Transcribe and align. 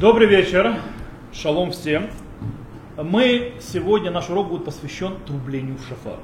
Добрый 0.00 0.28
вечер, 0.28 0.76
шалом 1.32 1.72
всем. 1.72 2.06
Мы 2.96 3.54
сегодня, 3.60 4.12
наш 4.12 4.30
урок 4.30 4.48
будет 4.48 4.64
посвящен 4.64 5.16
трублению 5.26 5.76
в 5.76 5.88
шафар. 5.88 6.20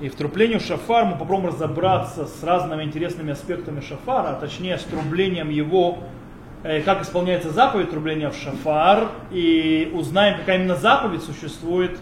И 0.00 0.08
в 0.08 0.16
трублению 0.16 0.58
шафар 0.58 1.04
мы 1.04 1.16
попробуем 1.16 1.54
разобраться 1.54 2.26
с 2.26 2.42
разными 2.42 2.82
интересными 2.82 3.30
аспектами 3.30 3.80
шафара, 3.82 4.30
а 4.30 4.40
точнее 4.40 4.78
с 4.78 4.82
трублением 4.82 5.48
его, 5.48 5.98
э, 6.64 6.82
как 6.82 7.02
исполняется 7.02 7.50
заповедь 7.50 7.88
трубления 7.90 8.30
в 8.30 8.36
шафар, 8.36 9.10
и 9.30 9.92
узнаем, 9.94 10.36
какая 10.36 10.58
именно 10.58 10.74
заповедь 10.74 11.22
существует. 11.22 12.00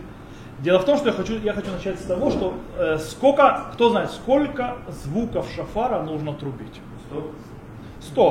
Дело 0.61 0.79
в 0.79 0.87
том, 0.87 0.97
что 0.97 1.09
я 1.09 1.13
хочу, 1.13 1.39
я 1.41 1.53
хочу 1.53 1.73
начать 1.73 2.01
с 2.01 2.05
того, 2.05 2.31
что 2.31 2.55
э, 2.79 2.97
сколько, 3.01 3.67
кто 3.75 3.91
знает, 3.91 4.13
сколько 4.13 4.79
звуков 5.05 5.47
шафара 5.55 6.01
нужно 6.01 6.33
трубить. 6.33 6.81
100. 7.11 7.33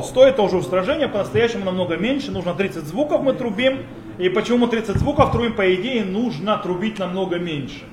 100 0.03 0.25
это 0.25 0.41
уже 0.41 0.57
устражение, 0.57 1.07
по-настоящему 1.07 1.65
намного 1.65 1.97
меньше, 1.97 2.31
нужно 2.31 2.53
30 2.53 2.85
звуков 2.85 3.21
мы 3.21 3.33
трубим. 3.33 3.85
И 4.17 4.29
почему 4.29 4.67
30 4.67 4.97
звуков 4.97 5.31
трубим, 5.31 5.53
по 5.53 5.75
идее, 5.75 6.05
нужно 6.05 6.57
трубить 6.57 6.99
намного 6.99 7.37
меньше. 7.37 7.83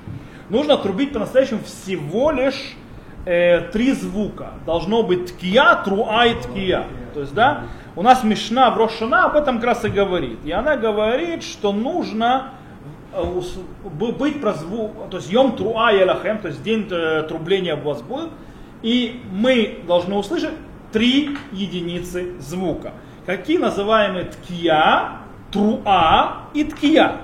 Нужно 0.49 0.77
трубить 0.77 1.11
по-настоящему 1.11 1.59
всего 1.65 2.31
лишь 2.31 2.75
э, 3.25 3.61
три 3.71 3.91
звука. 3.91 4.51
Должно 4.65 5.03
быть 5.03 5.33
ткия, 5.33 5.75
труа 5.83 6.25
и 6.25 6.35
ткия. 6.35 6.85
То 7.13 7.21
есть, 7.21 7.33
да, 7.33 7.65
у 7.95 8.01
нас 8.01 8.23
Мишна 8.23 8.71
в 8.71 9.13
об 9.13 9.35
этом 9.35 9.57
как 9.57 9.65
раз 9.65 9.85
и 9.85 9.89
говорит. 9.89 10.39
И 10.45 10.51
она 10.51 10.77
говорит, 10.77 11.43
что 11.43 11.73
нужно 11.73 12.51
э, 13.13 13.23
быть 13.83 14.41
про 14.41 14.53
звук, 14.53 15.09
то 15.11 15.17
есть 15.17 15.31
йом 15.31 15.55
труа 15.55 15.91
и 15.91 16.01
элахем, 16.01 16.39
то 16.39 16.47
есть 16.47 16.63
день 16.63 16.87
э, 16.89 17.23
трубления 17.27 17.75
у 17.75 17.81
вас 17.81 18.01
будет. 18.01 18.29
И 18.81 19.21
мы 19.31 19.79
должны 19.87 20.15
услышать 20.15 20.53
три 20.93 21.37
единицы 21.51 22.39
звука. 22.39 22.93
Какие 23.25 23.57
называемые 23.57 24.25
ткия, 24.25 25.17
труа 25.51 26.43
и 26.53 26.63
ткия. 26.63 27.21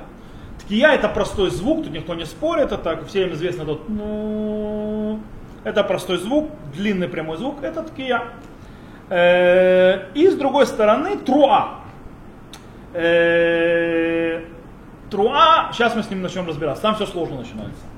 Ткия 0.60 0.90
это 0.90 1.08
простой 1.08 1.52
звук, 1.52 1.84
тут 1.84 1.94
никто 1.94 2.16
не 2.16 2.26
спорит, 2.26 2.72
это 2.72 3.06
всем 3.06 3.32
известно 3.34 3.66
тот 3.66 3.88
ну, 3.88 5.20
это 5.64 5.84
простой 5.84 6.18
звук, 6.18 6.50
длинный 6.74 7.08
прямой 7.08 7.38
звук, 7.38 7.64
это 7.64 7.84
ткия. 7.84 8.24
Э, 9.10 10.12
и 10.14 10.28
с 10.28 10.36
другой 10.36 10.66
стороны 10.68 11.18
труа. 11.18 11.80
Э, 12.94 14.42
труа, 15.10 15.72
сейчас 15.74 15.96
мы 15.96 16.04
с 16.04 16.10
ним 16.10 16.22
начнем 16.22 16.48
разбираться, 16.48 16.82
там 16.82 16.96
все 16.96 17.06
сложно 17.06 17.38
начинается. 17.38 17.89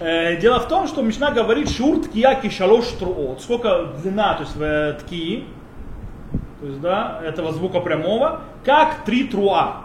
Э, 0.00 0.36
дело 0.36 0.58
в 0.58 0.68
том, 0.68 0.88
что 0.88 1.02
Мишна 1.02 1.30
говорит 1.30 1.70
шур 1.70 2.02
ткия 2.02 2.34
кишалош 2.34 2.86
труот. 2.98 3.40
Сколько 3.40 3.92
длина, 4.02 4.34
то 4.34 4.42
есть 4.42 4.56
э, 4.58 4.98
ткии, 5.00 5.44
то 6.60 6.66
есть, 6.66 6.80
да, 6.80 7.20
этого 7.22 7.52
звука 7.52 7.80
прямого, 7.80 8.40
как 8.64 9.04
три 9.04 9.24
труа. 9.24 9.82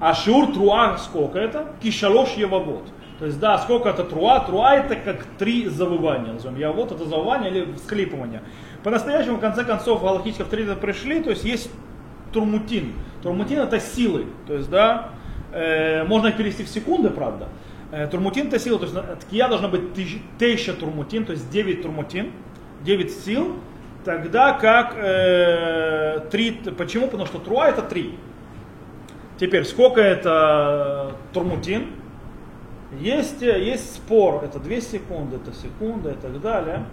А 0.00 0.14
шур 0.14 0.52
труа 0.52 0.96
сколько 0.98 1.38
это? 1.38 1.66
Кишалош 1.82 2.30
евавод. 2.30 2.82
То 3.20 3.26
есть, 3.26 3.38
да, 3.38 3.58
сколько 3.58 3.88
это 3.90 4.02
труа? 4.02 4.40
Труа 4.40 4.74
это 4.74 4.96
как 4.96 5.24
три 5.38 5.68
завывания. 5.68 6.32
Назовем. 6.32 6.58
Я 6.58 6.72
вот 6.72 6.90
это 6.90 7.04
завывание 7.04 7.50
или 7.50 7.72
всклипывание. 7.74 8.42
По-настоящему, 8.82 9.36
в 9.36 9.40
конце 9.40 9.64
концов, 9.64 10.02
галактические 10.02 10.44
авторитеты 10.44 10.80
пришли, 10.80 11.22
то 11.22 11.30
есть 11.30 11.44
есть 11.44 11.70
турмутин. 12.32 12.94
Турмутин 13.22 13.60
это 13.60 13.78
силы. 13.78 14.26
То 14.48 14.54
есть, 14.54 14.68
да, 14.70 15.10
э, 15.52 16.02
можно 16.04 16.32
перевести 16.32 16.64
в 16.64 16.68
секунды, 16.68 17.10
правда. 17.10 17.46
Э, 17.92 18.06
турмутин 18.06 18.46
это 18.46 18.58
сила, 18.58 18.78
то 18.78 18.86
есть 18.86 18.96
ткия 19.26 19.48
должна 19.48 19.68
быть 19.68 19.92
тысяча 20.38 20.72
турмутин, 20.72 21.26
то 21.26 21.32
есть 21.32 21.50
9 21.50 21.82
турмутин, 21.82 22.32
9 22.84 23.12
сил, 23.12 23.58
тогда 24.02 24.54
как 24.54 24.94
э, 24.96 26.20
3, 26.30 26.72
почему? 26.78 27.06
Потому 27.08 27.26
что 27.26 27.38
труа 27.38 27.68
это 27.68 27.82
3. 27.82 28.18
Теперь, 29.38 29.64
сколько 29.64 30.00
это 30.00 31.16
турмутин? 31.34 31.88
Есть, 32.98 33.42
есть 33.42 33.96
спор, 33.96 34.42
это 34.42 34.58
2 34.58 34.80
секунды, 34.80 35.36
это 35.36 35.54
секунда 35.54 36.12
и 36.12 36.14
так 36.14 36.40
далее. 36.40 36.86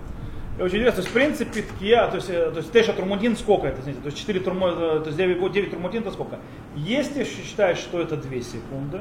И 0.58 0.62
очень 0.62 0.80
интересно, 0.80 1.02
то 1.02 1.08
есть 1.08 1.12
в 1.12 1.14
принципе 1.14 1.62
ткия, 1.62 2.08
то 2.10 2.18
есть, 2.18 2.30
э, 2.30 2.52
то 2.52 2.58
есть 2.58 2.74
теша 2.74 2.92
турмутин 2.92 3.38
сколько 3.38 3.68
это, 3.68 3.82
знаете, 3.82 4.02
то 4.02 4.08
есть 4.08 4.20
4 4.20 4.42
турмутин, 4.42 4.78
то 4.78 5.04
есть 5.06 5.18
9, 5.18 5.50
9 5.50 5.70
турмутин 5.70 6.02
это 6.02 6.12
сколько? 6.12 6.40
Есть, 6.76 7.16
если 7.16 7.42
считаешь, 7.42 7.78
что 7.78 8.02
это 8.02 8.18
2 8.18 8.42
секунды, 8.42 9.00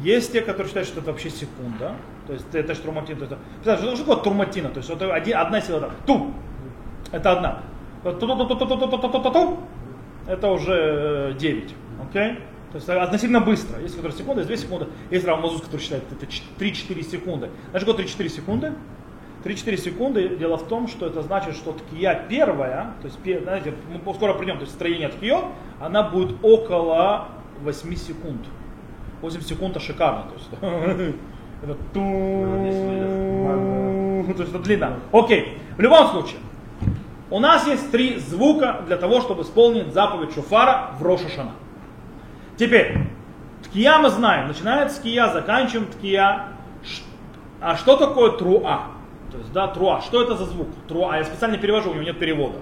есть 0.00 0.32
те, 0.32 0.40
которые 0.40 0.66
считают, 0.68 0.88
что 0.88 1.00
это 1.00 1.10
вообще 1.10 1.30
секунда. 1.30 1.94
То 2.26 2.32
есть 2.32 2.46
это 2.52 2.74
же 2.74 2.80
турматин. 2.80 3.18
То 3.18 3.24
есть, 3.24 3.80
что, 3.82 3.96
такое 3.98 4.16
турматина? 4.16 4.68
То 4.68 4.78
есть 4.78 4.90
это 4.90 5.14
один, 5.14 5.36
одна 5.36 5.60
сила 5.60 5.80
так. 5.80 5.92
Ту. 6.06 6.32
Это 7.12 7.32
одна. 7.32 7.62
Это 10.26 10.50
уже 10.50 11.36
9. 11.38 11.74
Окей? 12.08 12.38
То 12.72 12.76
есть 12.76 12.88
относительно 12.88 13.40
быстро. 13.40 13.80
Есть 13.80 13.94
которые 13.94 14.16
секунды, 14.16 14.40
есть 14.40 14.48
2 14.48 14.56
секунды. 14.56 14.86
Есть 15.10 15.24
равнозус, 15.24 15.62
который 15.62 15.80
считает 15.80 16.02
это 16.10 16.26
3-4 16.26 17.02
секунды. 17.02 17.50
Знаешь, 17.70 17.82
что 17.86 17.92
3-4 17.92 18.28
секунды? 18.28 18.72
3-4 19.44 19.76
секунды, 19.76 20.36
дело 20.36 20.56
в 20.56 20.66
том, 20.66 20.88
что 20.88 21.06
это 21.06 21.22
значит, 21.22 21.54
что 21.54 21.72
ткия 21.72 22.26
первая, 22.28 22.94
то 23.00 23.06
есть, 23.06 23.42
знаете, 23.42 23.74
мы 24.04 24.14
скоро 24.14 24.34
придем, 24.34 24.56
то 24.56 24.62
есть 24.62 24.74
строение 24.74 25.08
ткио, 25.08 25.52
она 25.80 26.02
будет 26.02 26.36
около 26.42 27.28
8 27.62 27.94
секунд. 27.94 28.40
8 29.22 29.40
секунд 29.40 29.76
это 29.76 29.84
шикарно. 29.84 30.24
То 30.24 30.34
есть, 30.34 30.48
это 31.62 31.74
ту... 31.92 32.00
То 34.34 34.42
есть 34.42 34.54
это 34.54 34.62
длина. 34.62 34.94
Окей. 35.12 35.58
В 35.76 35.80
любом 35.80 36.08
случае, 36.08 36.38
у 37.30 37.38
нас 37.40 37.66
есть 37.66 37.90
три 37.90 38.18
звука 38.18 38.82
для 38.86 38.96
того, 38.96 39.20
чтобы 39.20 39.42
исполнить 39.42 39.92
заповедь 39.92 40.34
шуфара 40.34 40.90
в 40.98 41.02
Рошашана. 41.02 41.52
Теперь, 42.56 42.98
ткия 43.64 43.98
мы 43.98 44.10
знаем. 44.10 44.48
Начинается 44.48 45.00
ткия, 45.00 45.28
заканчиваем 45.28 45.86
ткия. 45.90 46.48
А 47.60 47.76
что 47.76 47.96
такое 47.96 48.32
труа? 48.32 48.88
То 49.32 49.38
есть, 49.38 49.52
да, 49.52 49.66
труа. 49.68 50.00
Что 50.00 50.22
это 50.22 50.36
за 50.36 50.44
звук? 50.46 50.68
Труа. 50.88 51.16
Я 51.16 51.24
специально 51.24 51.58
перевожу, 51.58 51.90
у 51.90 51.94
него 51.94 52.04
нет 52.04 52.18
перевода. 52.18 52.58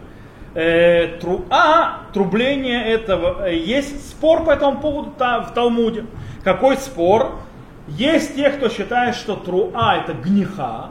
Э, 0.54 1.18
труа, 1.20 2.02
трубление 2.12 2.84
этого. 2.84 3.48
Э, 3.48 3.56
есть 3.56 4.08
спор 4.08 4.44
по 4.44 4.52
этому 4.52 4.80
поводу 4.80 5.10
в 5.18 5.52
Талмуде. 5.52 6.06
Какой 6.44 6.76
спор? 6.76 7.40
Есть 7.88 8.36
те, 8.36 8.50
кто 8.50 8.68
считает, 8.68 9.16
что 9.16 9.34
труа 9.34 9.96
это 9.96 10.14
гниха, 10.14 10.90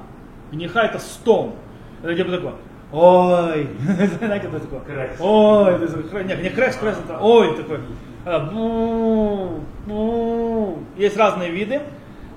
гниха 0.52 0.82
это 0.82 1.00
стон. 1.00 1.54
Это 2.04 2.14
типа 2.14 2.32
такое, 2.32 2.54
ой, 2.92 3.70
знаете, 4.20 4.48
это 4.48 4.60
такое, 4.60 4.80
крэс. 4.82 5.20
ой, 5.20 6.24
нет, 6.26 6.44
не 6.44 6.50
крэс, 6.50 6.76
крэс 6.76 6.98
это, 7.00 7.18
ой, 7.20 7.56
такой, 7.56 7.80
есть 10.98 11.18
разные 11.18 11.50
виды. 11.50 11.82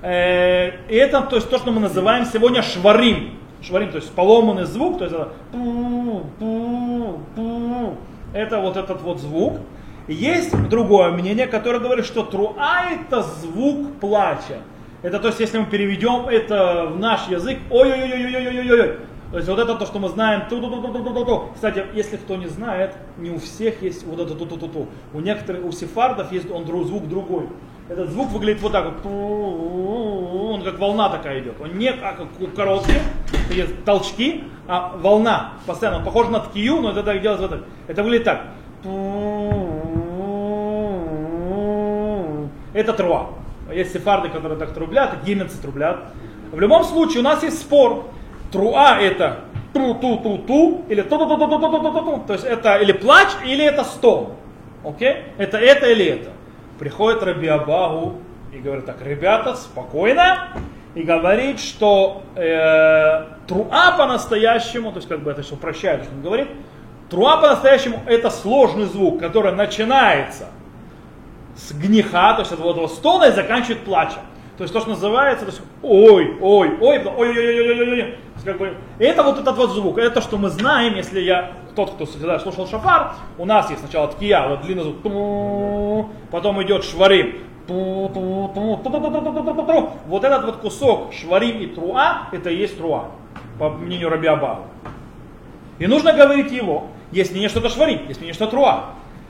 Э, 0.01 0.69
и 0.87 0.95
это 0.95 1.21
то, 1.21 1.35
есть, 1.35 1.49
то, 1.49 1.57
что 1.57 1.71
мы 1.71 1.81
называем 1.81 2.25
сегодня 2.25 2.61
шварим. 2.61 3.37
Шварим, 3.61 3.91
то 3.91 3.97
есть 3.97 4.11
поломанный 4.11 4.65
звук, 4.65 4.99
то 4.99 5.05
есть 5.05 5.15
это, 5.15 5.31
это 8.33 8.59
вот 8.59 8.77
этот 8.77 9.01
вот 9.01 9.19
звук. 9.19 9.57
Есть 10.07 10.55
другое 10.69 11.11
мнение, 11.11 11.47
которое 11.47 11.79
говорит, 11.79 12.05
что 12.05 12.23
труа 12.23 12.85
это 12.91 13.23
звук 13.23 13.99
плача. 13.99 14.61
Это 15.01 15.19
то 15.19 15.27
есть, 15.27 15.39
если 15.39 15.59
мы 15.59 15.65
переведем 15.65 16.27
это 16.27 16.87
в 16.91 16.99
наш 16.99 17.27
язык, 17.27 17.59
ой-ой-ой-ой-ой-ой-ой. 17.69 18.99
То 19.31 19.37
есть 19.37 19.49
вот 19.49 19.59
это 19.59 19.75
то, 19.75 19.85
что 19.85 19.99
мы 19.99 20.07
знаем. 20.07 20.43
Ту 20.49 20.57
-ту 20.57 20.69
-ту 20.69 20.81
-ту 20.81 20.91
-ту 20.91 21.13
-ту 21.13 21.25
-ту. 21.25 21.53
Кстати, 21.53 21.85
если 21.93 22.15
кто 22.15 22.37
не 22.37 22.47
знает, 22.47 22.95
не 23.17 23.29
у 23.29 23.37
всех 23.39 23.81
есть 23.81 24.05
вот 24.05 24.19
это 24.19 24.33
ту-ту-ту-ту. 24.33 24.87
У 25.13 25.19
некоторых, 25.19 25.65
у 25.65 25.71
сефардов 25.71 26.31
есть 26.31 26.49
он 26.49 26.65
звук 26.65 27.07
другой. 27.09 27.47
Этот 27.89 28.09
звук 28.09 28.29
выглядит 28.31 28.61
вот 28.61 28.71
так 28.73 28.85
вот. 28.85 29.05
Он 29.05 30.61
как 30.61 30.77
волна 30.77 31.09
такая 31.09 31.39
идет. 31.39 31.55
Он 31.61 31.77
не 31.77 31.93
как 31.93 32.19
короткий, 32.55 32.99
толчки, 33.85 34.43
а 34.67 34.93
волна. 34.97 35.53
Постоянно. 35.65 35.99
Он 35.99 36.03
похож 36.03 36.27
на 36.27 36.39
ткию, 36.41 36.81
но 36.81 36.91
это 36.91 37.03
так 37.03 37.21
делается 37.21 37.47
вот 37.47 37.59
так. 37.59 37.67
Это 37.87 38.03
выглядит 38.03 38.25
так. 38.25 38.43
Это 42.73 42.93
труа. 42.93 43.29
Есть 43.73 43.93
сефарды, 43.93 44.29
которые 44.29 44.59
так 44.59 44.73
трублят, 44.73 45.13
и 45.13 45.25
гименцы 45.25 45.61
трублят. 45.61 46.11
В 46.51 46.59
любом 46.59 46.83
случае 46.83 47.19
у 47.19 47.23
нас 47.23 47.43
есть 47.43 47.59
спор. 47.59 48.05
Труа 48.51 48.99
это 48.99 49.39
тру-ту-ту-ту 49.73 50.85
или 50.89 51.01
ту-ту-ту-ту-ту-ту-ту. 51.01 52.23
То 52.27 52.33
есть 52.33 52.45
это 52.45 52.77
или 52.77 52.91
плач, 52.91 53.29
или 53.45 53.63
это 53.63 53.83
стон. 53.83 54.33
Окей? 54.83 55.23
Это 55.37 55.57
это 55.57 55.89
или 55.91 56.05
это. 56.05 56.36
Приходит 56.79 57.23
Раби 57.23 57.47
Абагу 57.47 58.15
и 58.53 58.57
говорит 58.57 58.85
так, 58.85 59.01
ребята, 59.01 59.55
спокойно. 59.55 60.49
И 60.95 61.03
говорит, 61.03 61.59
что 61.59 62.23
э, 62.35 63.25
труа 63.47 63.91
по-настоящему, 63.97 64.91
то 64.91 64.97
есть 64.97 65.07
как 65.07 65.19
бы 65.19 65.29
это 65.29 65.43
все 65.43 65.53
упрощает, 65.53 66.03
что 66.03 66.11
он 66.11 66.23
говорит, 66.23 66.47
Труа 67.09 67.37
по-настоящему 67.37 68.01
это 68.05 68.29
сложный 68.29 68.85
звук, 68.85 69.19
который 69.19 69.53
начинается 69.53 70.47
с 71.55 71.71
гниха, 71.71 72.33
то 72.33 72.41
есть 72.41 72.51
от 72.51 72.59
вот 72.59 72.91
стона 72.91 73.25
и 73.25 73.31
заканчивает 73.31 73.79
плачем. 73.79 74.19
То 74.57 74.63
есть 74.63 74.73
то, 74.73 74.81
что 74.81 74.89
называется, 74.89 75.45
то 75.45 75.51
есть, 75.51 75.61
ой, 75.83 76.37
ой, 76.41 76.77
ой, 76.79 76.99
ой, 76.99 76.99
ой, 77.05 77.29
ой, 77.29 77.37
ой, 77.37 77.69
ой, 77.69 77.79
ой, 77.79 78.01
ой. 78.01 78.17
Как 78.43 78.57
бы, 78.57 78.75
это 78.99 79.23
вот 79.23 79.39
этот 79.39 79.55
вот 79.55 79.71
звук, 79.71 79.97
это 79.97 80.21
что 80.21 80.37
мы 80.37 80.49
знаем, 80.49 80.95
если 80.95 81.19
я 81.19 81.53
тот, 81.77 81.91
кто 81.91 82.05
всегда 82.05 82.39
слушал 82.39 82.67
шафар, 82.67 83.11
у 83.37 83.45
нас 83.45 83.69
есть 83.69 83.81
сначала 83.81 84.07
ткия, 84.07 84.47
вот 84.47 84.63
длинный 84.63 84.83
звук, 84.83 86.09
потом 86.31 86.61
идет 86.63 86.83
шварим, 86.83 87.35
вот 90.07 90.23
этот 90.23 90.45
вот 90.45 90.57
кусок 90.57 91.13
шварим 91.13 91.59
и 91.61 91.67
труа, 91.67 92.29
это 92.31 92.49
и 92.49 92.55
есть 92.55 92.77
труа, 92.77 93.11
по 93.59 93.69
мнению 93.69 94.09
Раби 94.09 94.27
Абау. 94.27 94.65
И 95.77 95.85
нужно 95.85 96.13
говорить 96.13 96.51
его, 96.51 96.87
если 97.11 97.37
не 97.37 97.47
что-то 97.47 97.69
шварим, 97.69 98.01
если 98.07 98.25
не 98.25 98.33
что 98.33 98.47
труа. 98.47 98.85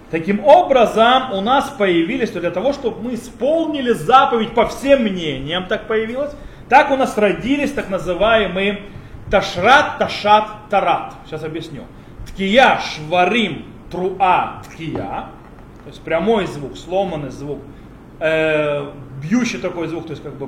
Таким 0.09 0.45
образом, 0.45 1.33
у 1.33 1.41
нас 1.41 1.69
появились, 1.77 2.31
то 2.31 2.39
для 2.39 2.51
того, 2.51 2.71
чтобы 2.71 3.01
мы 3.01 3.15
исполнили 3.15 3.91
заповедь 3.91 4.53
по 4.53 4.65
всем 4.67 5.03
мнениям, 5.03 5.65
так 5.65 5.85
появилось, 5.87 6.31
так 6.69 6.91
у 6.91 6.95
нас 6.95 7.17
родились 7.17 7.73
так 7.73 7.89
называемые 7.89 8.83
ташрат, 9.29 9.97
ташат, 9.97 10.45
тарат. 10.69 11.13
Сейчас 11.25 11.43
объясню. 11.43 11.81
Ткия, 12.37 12.79
шварим, 12.79 13.65
труа, 13.89 14.61
ткия. 14.63 15.25
То 15.83 15.87
есть 15.87 16.01
прямой 16.03 16.45
звук, 16.45 16.77
сломанный 16.77 17.31
звук, 17.31 17.57
э, 18.19 18.91
бьющий 19.23 19.57
такой 19.57 19.87
звук, 19.87 20.05
то 20.05 20.11
есть 20.11 20.21
как 20.21 20.35
бы 20.35 20.45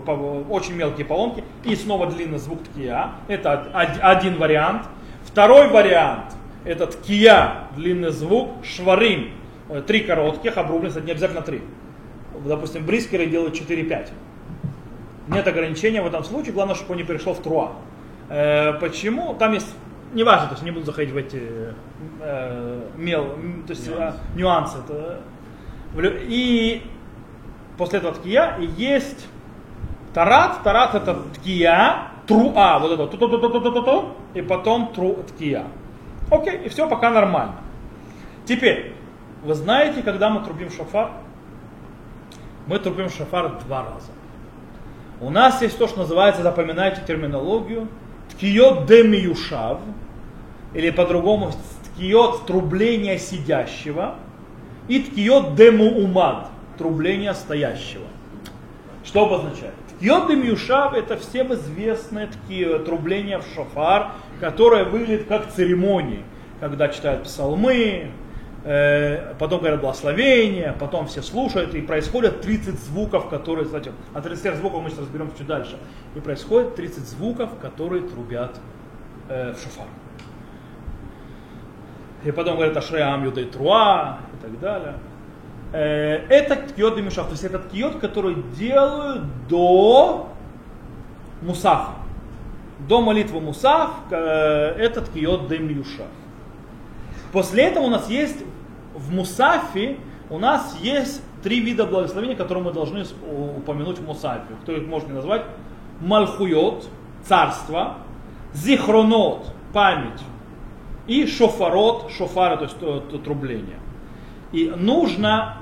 очень 0.49 0.75
мелкие 0.75 1.07
поломки, 1.07 1.43
и 1.63 1.75
снова 1.75 2.05
длинный 2.05 2.37
звук 2.37 2.59
ткия. 2.63 3.13
Это 3.27 3.63
один 4.03 4.37
вариант. 4.37 4.83
Второй 5.23 5.67
вариант, 5.69 6.35
это 6.63 6.85
ткия, 6.85 7.63
длинный 7.75 8.11
звук, 8.11 8.49
шварим, 8.63 9.31
э, 9.69 9.81
три 9.81 10.01
коротких, 10.01 10.57
обрубленных, 10.57 11.03
не 11.03 11.11
обязательно 11.11 11.41
три. 11.41 11.63
Допустим, 12.45 12.85
брискеры 12.85 13.25
делают 13.25 13.55
4-5. 13.55 14.11
Нет 15.27 15.47
ограничения 15.47 16.03
в 16.03 16.05
этом 16.07 16.23
случае, 16.23 16.53
главное, 16.53 16.75
чтобы 16.75 16.91
он 16.91 16.97
не 16.97 17.03
перешел 17.03 17.33
в 17.33 17.41
труа. 17.41 17.71
Э, 18.29 18.73
почему? 18.73 19.33
Там 19.33 19.53
есть, 19.53 19.73
неважно, 20.13 20.47
то 20.47 20.53
есть 20.53 20.63
не 20.63 20.71
буду 20.71 20.85
заходить 20.85 21.13
в 21.13 21.17
эти 21.17 21.73
э, 22.21 22.89
мел, 22.97 23.35
то 23.67 23.73
есть 23.73 23.87
нюансы. 23.87 23.97
А, 23.99 24.37
нюансы 24.37 24.77
это, 24.79 25.21
и 26.27 26.83
после 27.77 27.99
этого 27.99 28.15
ткия 28.15 28.57
есть 28.77 29.27
тарат, 30.13 30.63
тарат 30.63 30.95
это 30.95 31.23
ткия, 31.35 32.09
труа, 32.27 32.79
вот 32.79 32.91
это, 32.91 33.07
ту 33.07 33.17
-ту 33.17 33.29
-ту 33.29 33.39
-ту 33.39 33.61
-ту 33.61 33.73
-ту 33.73 33.85
-ту, 33.85 34.11
и 34.33 34.41
потом 34.41 34.93
тру, 34.93 35.17
ткия. 35.27 35.65
Окей, 36.31 36.61
и 36.65 36.69
все 36.69 36.87
пока 36.87 37.09
нормально. 37.09 37.55
Теперь, 38.45 38.93
вы 39.43 39.53
знаете, 39.53 40.01
когда 40.01 40.29
мы 40.29 40.43
трубим 40.43 40.69
шафар? 40.69 41.11
Мы 42.67 42.77
трубим 42.79 43.09
шафар 43.09 43.59
два 43.65 43.83
раза. 43.83 44.11
У 45.21 45.29
нас 45.29 45.61
есть 45.61 45.77
то, 45.77 45.87
что 45.87 45.99
называется, 45.99 46.43
запоминайте 46.43 47.01
терминологию, 47.05 47.87
ткиот 48.39 48.85
демиюшав, 48.85 49.79
или 50.73 50.91
по-другому 50.91 51.51
ткиот 51.95 52.45
трубление 52.45 53.19
сидящего, 53.19 54.15
и 54.87 54.99
ткиот 54.99 55.55
демуумад, 55.55 56.47
трубление 56.77 57.33
стоящего. 57.33 58.05
Что 59.03 59.25
обозначает? 59.25 59.73
Ткиот 59.97 60.29
демиюшав 60.29 60.93
это 60.93 61.17
всем 61.17 61.53
известное 61.53 62.27
ткио, 62.27 62.79
трубление 62.79 63.39
в 63.39 63.45
шафар, 63.53 64.11
которое 64.39 64.85
выглядит 64.85 65.27
как 65.27 65.51
церемонии, 65.51 66.23
когда 66.61 66.87
читают 66.87 67.23
псалмы, 67.23 68.11
потом 68.63 69.59
говорят 69.59 69.79
благословение, 69.79 70.75
потом 70.79 71.07
все 71.07 71.21
слушают, 71.21 71.73
и 71.75 71.81
происходят 71.81 72.41
30 72.41 72.77
звуков, 72.79 73.29
которые, 73.29 73.65
кстати, 73.65 73.91
от 74.13 74.23
30 74.23 74.57
звуков 74.57 74.83
мы 74.83 74.89
сейчас 74.89 75.01
разберем 75.01 75.31
чуть 75.37 75.47
дальше, 75.47 75.77
и 76.15 76.19
происходит 76.19 76.75
30 76.75 77.07
звуков, 77.07 77.51
которые 77.61 78.03
трубят 78.03 78.59
э, 79.29 79.53
в 79.53 79.63
шофар. 79.63 79.87
И 82.25 82.31
потом 82.31 82.55
говорят 82.55 82.75
Ашреам 82.75 83.23
Юдей 83.23 83.45
Труа 83.45 84.19
и 84.33 84.43
так 84.43 84.59
далее. 84.59 84.95
Э, 85.71 86.25
это 86.29 86.55
ткиот 86.55 86.95
демишав, 86.95 87.27
то 87.27 87.31
есть 87.31 87.43
это 87.43 87.59
ткиот, 87.59 87.99
который 87.99 88.35
делают 88.57 89.23
до 89.47 90.29
мусафа. 91.41 91.93
До 92.87 93.01
молитвы 93.01 93.39
мусаф, 93.39 93.91
э, 94.09 94.15
это 94.77 95.01
ткиот 95.01 95.47
демишав. 95.47 96.07
После 97.31 97.63
этого 97.63 97.85
у 97.85 97.89
нас 97.89 98.09
есть 98.09 98.43
в 98.95 99.13
Мусафе, 99.13 99.97
у 100.29 100.39
нас 100.39 100.77
есть 100.81 101.21
три 101.43 101.59
вида 101.59 101.85
благословения, 101.85 102.35
которые 102.35 102.63
мы 102.63 102.71
должны 102.71 103.03
упомянуть 103.57 103.99
в 103.99 104.05
Мусафе. 104.05 104.53
Кто 104.63 104.73
их 104.73 104.87
может 104.87 105.09
назвать? 105.09 105.43
Мальхуйот, 106.01 106.89
царство, 107.23 107.97
зихронот, 108.53 109.53
память, 109.73 110.21
и 111.07 111.25
шофарот, 111.25 112.11
шофары, 112.11 112.57
то 112.57 112.63
есть 112.63 112.79
то, 112.79 112.99
трубление. 112.99 113.79
И 114.51 114.71
нужно 114.75 115.57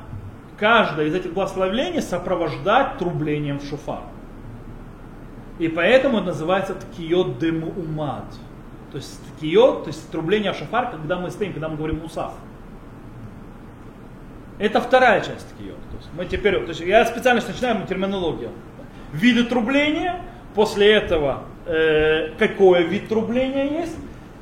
каждое 0.58 1.08
из 1.08 1.16
этих 1.16 1.34
благословений 1.34 2.02
сопровождать 2.02 2.98
трублением 2.98 3.60
в 3.60 3.66
шофар. 3.66 4.02
И 5.60 5.68
поэтому 5.68 6.18
это 6.18 6.28
называется 6.28 6.76
ткиот 6.76 7.40
демуумад. 7.40 8.26
То 8.92 8.98
есть 8.98 9.20
киот, 9.42 9.84
то 9.84 9.90
есть 9.90 10.10
трубление 10.12 10.54
в 10.54 10.56
шафар, 10.56 10.92
когда 10.92 11.18
мы 11.18 11.30
стоим, 11.30 11.54
когда 11.54 11.70
мы 11.70 11.78
говорим 11.78 12.00
мусав. 12.00 12.34
Это 14.60 14.82
вторая 14.82 15.22
часть 15.22 15.48
киот. 15.58 15.78
То 15.92 15.98
есть 15.98 16.10
мы 16.16 16.26
теперь, 16.26 16.60
то 16.62 16.70
есть 16.70 16.80
я 16.82 17.06
специально 17.06 17.42
начинаю 17.46 17.86
терминологию. 17.86 18.52
Виды 19.14 19.44
трубления, 19.44 20.22
после 20.56 20.94
этого 20.94 21.44
э, 21.66 22.32
какой 22.40 22.84
вид 22.84 23.08
трубления 23.08 23.82
есть. 23.82 23.96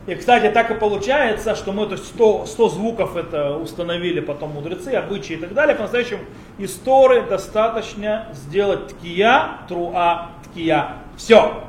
И, 0.08 0.14
кстати, 0.14 0.52
так 0.52 0.70
и 0.70 0.76
получается, 0.76 1.56
что 1.56 1.72
мы 1.72 1.88
то 1.88 1.94
есть 1.94 2.06
100, 2.06 2.46
100 2.46 2.70
звуков 2.70 3.16
это 3.16 3.58
установили 3.58 4.20
потом 4.20 4.52
мудрецы, 4.52 4.90
обычаи 4.90 5.34
и 5.34 5.38
так 5.38 5.54
далее. 5.56 5.76
По-настоящему 5.76 6.22
из 6.60 6.74
Торы 6.76 7.24
достаточно 7.24 8.28
сделать 8.34 8.90
ткия, 8.90 9.62
труа, 9.68 10.30
ткия. 10.46 10.98
Все. 11.18 11.65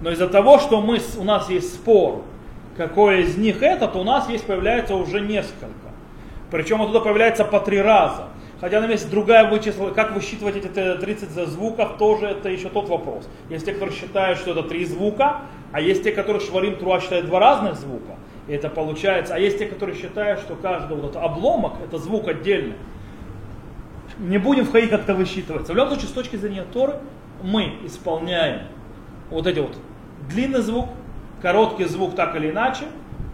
Но 0.00 0.10
из-за 0.10 0.28
того, 0.28 0.58
что 0.58 0.80
мы, 0.80 0.98
у 1.18 1.24
нас 1.24 1.50
есть 1.50 1.74
спор, 1.74 2.22
какой 2.76 3.22
из 3.22 3.36
них 3.36 3.62
это, 3.62 3.88
то 3.88 4.00
у 4.00 4.04
нас 4.04 4.28
есть, 4.28 4.46
появляется 4.46 4.94
уже 4.94 5.20
несколько. 5.20 5.90
Причем 6.50 6.82
оттуда 6.82 7.00
появляется 7.00 7.44
по 7.44 7.60
три 7.60 7.80
раза. 7.80 8.28
Хотя 8.60 8.80
там 8.80 8.90
есть 8.90 9.10
другая 9.10 9.48
вычисление, 9.48 9.94
как 9.94 10.12
высчитывать 10.12 10.56
эти 10.56 10.68
30 10.68 11.30
звуков, 11.48 11.96
тоже 11.98 12.26
это 12.26 12.50
еще 12.50 12.68
тот 12.68 12.88
вопрос. 12.88 13.26
Есть 13.48 13.64
те, 13.64 13.72
которые 13.72 13.96
считают, 13.96 14.38
что 14.38 14.50
это 14.50 14.62
три 14.62 14.84
звука, 14.84 15.42
а 15.72 15.80
есть 15.80 16.02
те, 16.02 16.12
которые 16.12 16.44
шварим 16.44 16.76
труа 16.76 17.00
считают 17.00 17.26
два 17.26 17.40
разных 17.40 17.76
звука. 17.76 18.16
И 18.48 18.52
это 18.52 18.68
получается. 18.68 19.34
А 19.34 19.38
есть 19.38 19.58
те, 19.58 19.66
которые 19.66 19.96
считают, 19.96 20.40
что 20.40 20.56
каждый 20.56 20.96
вот 20.96 21.10
этот 21.10 21.22
обломок 21.22 21.74
это 21.82 21.96
звук 21.96 22.28
отдельный. 22.28 22.76
Не 24.18 24.36
будем 24.36 24.66
входить 24.66 24.90
как-то 24.90 25.14
высчитываться. 25.14 25.72
В 25.72 25.76
любом 25.76 25.90
случае, 25.90 26.08
с 26.08 26.12
точки 26.12 26.36
зрения 26.36 26.66
Торы, 26.70 26.96
мы 27.42 27.76
исполняем 27.84 28.62
вот 29.30 29.46
эти 29.46 29.60
вот 29.60 29.74
длинный 30.28 30.60
звук, 30.60 30.88
короткий 31.42 31.84
звук 31.84 32.14
так 32.14 32.36
или 32.36 32.50
иначе, 32.50 32.84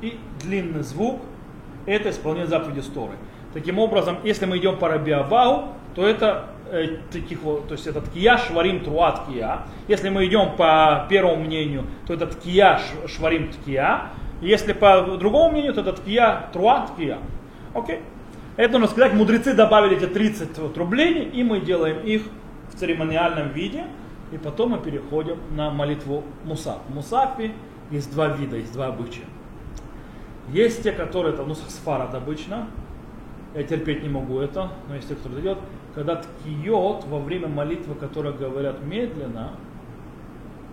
и 0.02 0.18
длинный 0.42 0.82
звук– 0.82 1.20
это 1.86 2.10
исполнение 2.10 2.46
заповеди 2.46 2.80
Сторы. 2.80 3.14
Таким 3.54 3.78
образом, 3.78 4.18
если 4.22 4.44
мы 4.44 4.58
идем 4.58 4.76
по 4.76 4.88
Рабиабау, 4.88 5.68
то 5.94 6.06
это 6.06 6.50
э, 6.70 6.98
таких 7.10 7.42
вот, 7.42 7.68
то 7.68 7.72
есть 7.72 7.86
это 7.86 8.02
ткия, 8.02 8.36
шварим, 8.36 8.84
труа, 8.84 9.12
ткия. 9.12 9.60
Если 9.88 10.10
мы 10.10 10.26
идем 10.26 10.56
по 10.56 11.06
первому 11.08 11.36
мнению, 11.42 11.86
то 12.06 12.12
это 12.12 12.26
ткия, 12.26 12.78
шварим, 13.06 13.50
ткия. 13.50 14.10
Если 14.42 14.74
по 14.74 15.16
другому 15.18 15.52
мнению, 15.52 15.72
то 15.72 15.80
это 15.80 15.94
ткия, 15.94 16.50
труа, 16.52 16.86
ткия. 16.86 17.18
Окей? 17.72 18.00
Это 18.56 18.78
нужно 18.78 18.88
сказать, 18.88 19.14
мудрецы 19.14 19.54
добавили 19.54 19.96
эти 19.96 20.06
30 20.06 20.58
вот 20.58 20.76
рублей, 20.76 21.24
и 21.24 21.42
мы 21.42 21.60
делаем 21.60 21.98
их 22.00 22.22
в 22.72 22.78
церемониальном 22.78 23.50
виде. 23.50 23.84
И 24.32 24.38
потом 24.38 24.70
мы 24.70 24.78
переходим 24.78 25.38
на 25.50 25.70
молитву 25.70 26.24
Мусаф. 26.44 26.78
В 26.88 26.94
Мусафе 26.94 27.52
есть 27.90 28.12
два 28.12 28.28
вида, 28.28 28.56
есть 28.56 28.72
два 28.72 28.86
обычая. 28.86 29.26
Есть 30.48 30.82
те, 30.82 30.92
которые, 30.92 31.34
это 31.34 31.44
ну, 31.44 31.54
сфарад 31.54 32.14
обычно, 32.14 32.68
я 33.54 33.62
терпеть 33.62 34.02
не 34.02 34.08
могу 34.08 34.38
это, 34.40 34.70
но 34.88 34.96
есть 34.96 35.08
те, 35.08 35.14
которые 35.14 35.40
идет, 35.40 35.58
когда 35.94 36.16
ткиот 36.16 37.04
во 37.06 37.18
время 37.18 37.48
молитвы, 37.48 37.94
которые 37.94 38.34
говорят 38.34 38.82
медленно, 38.82 39.52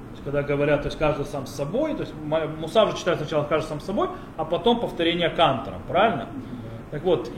то 0.09 0.11
есть, 0.11 0.23
когда 0.25 0.43
говорят, 0.43 0.81
то 0.81 0.87
есть 0.87 0.99
каждый 0.99 1.25
сам 1.25 1.47
с 1.47 1.55
собой, 1.55 1.95
то 1.95 2.01
есть 2.01 2.13
Мусав 2.59 2.91
же 2.91 2.97
читает 2.97 3.19
сначала 3.19 3.45
каждый 3.45 3.67
сам 3.67 3.79
с 3.79 3.85
собой, 3.85 4.09
а 4.37 4.45
потом 4.45 4.79
повторение 4.79 5.29
кантором, 5.29 5.81
правильно? 5.87 6.27
Так 6.91 7.03
вот, 7.03 7.31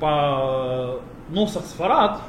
по 0.00 1.00
Нусах 1.28 1.64
Сфарад, 1.66 2.20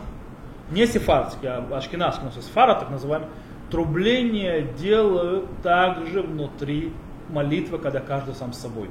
не 0.72 0.86
сефардский, 0.88 1.48
а 1.48 1.66
ашкенадский, 1.72 2.26
но 2.26 2.42
сфара, 2.42 2.76
так 2.76 2.90
называемый, 2.90 3.30
трубление 3.70 4.68
делают 4.78 5.46
также 5.62 6.22
внутри 6.22 6.94
молитвы, 7.30 7.78
когда 7.78 8.00
каждый 8.00 8.34
сам 8.36 8.54
с 8.54 8.60
собой. 8.60 8.90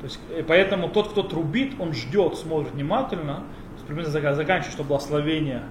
То 0.00 0.04
есть, 0.04 0.20
и 0.36 0.42
поэтому 0.42 0.88
тот, 0.88 1.08
кто 1.08 1.22
трубит, 1.22 1.80
он 1.80 1.92
ждет, 1.92 2.36
смотрит 2.36 2.72
внимательно, 2.72 3.44
примерно 3.86 4.10
заканчивает, 4.10 4.72
что 4.72 4.84
благословение 4.84 5.62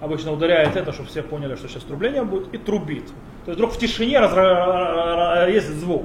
обычно 0.00 0.32
ударяет 0.32 0.76
это, 0.76 0.92
чтобы 0.92 1.08
все 1.08 1.22
поняли, 1.22 1.54
что 1.56 1.68
сейчас 1.68 1.82
трубление 1.84 2.22
будет, 2.22 2.52
и 2.54 2.58
трубит. 2.58 3.06
То 3.44 3.50
есть 3.52 3.58
вдруг 3.58 3.72
в 3.72 3.78
тишине 3.78 4.20
раз, 4.20 5.48
есть 5.48 5.68
звук. 5.68 6.04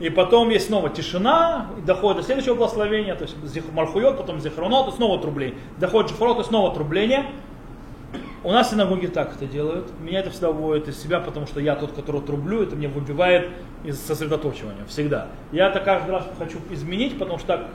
И 0.00 0.10
потом 0.10 0.50
есть 0.50 0.66
снова 0.66 0.90
тишина, 0.90 1.66
доходит 1.86 2.18
до 2.18 2.22
следующего 2.24 2.54
благословения, 2.54 3.14
то 3.14 3.24
есть 3.24 3.36
Мархуйот, 3.72 4.16
потом 4.18 4.40
Зихронот, 4.40 4.88
и 4.88 4.96
снова 4.96 5.20
трубление. 5.20 5.56
Доходит 5.78 6.10
Шафарот, 6.10 6.40
и 6.40 6.44
снова 6.44 6.74
трубление. 6.74 7.26
У 8.44 8.50
нас 8.50 8.66
в 8.66 8.70
синагоге 8.70 9.06
так 9.06 9.36
это 9.36 9.46
делают. 9.46 9.92
Меня 10.00 10.18
это 10.18 10.30
всегда 10.30 10.50
выводит 10.50 10.88
из 10.88 11.00
себя, 11.00 11.20
потому 11.20 11.46
что 11.46 11.60
я 11.60 11.76
тот, 11.76 11.92
который 11.92 12.20
трублю, 12.22 12.64
это 12.64 12.74
мне 12.74 12.88
выбивает 12.88 13.50
из 13.84 14.00
сосредоточивания. 14.00 14.84
Всегда. 14.88 15.28
Я 15.52 15.68
это 15.68 15.78
каждый 15.78 16.10
раз 16.10 16.24
хочу 16.38 16.58
изменить, 16.70 17.18
потому 17.18 17.38
что 17.38 17.46
так 17.46 17.66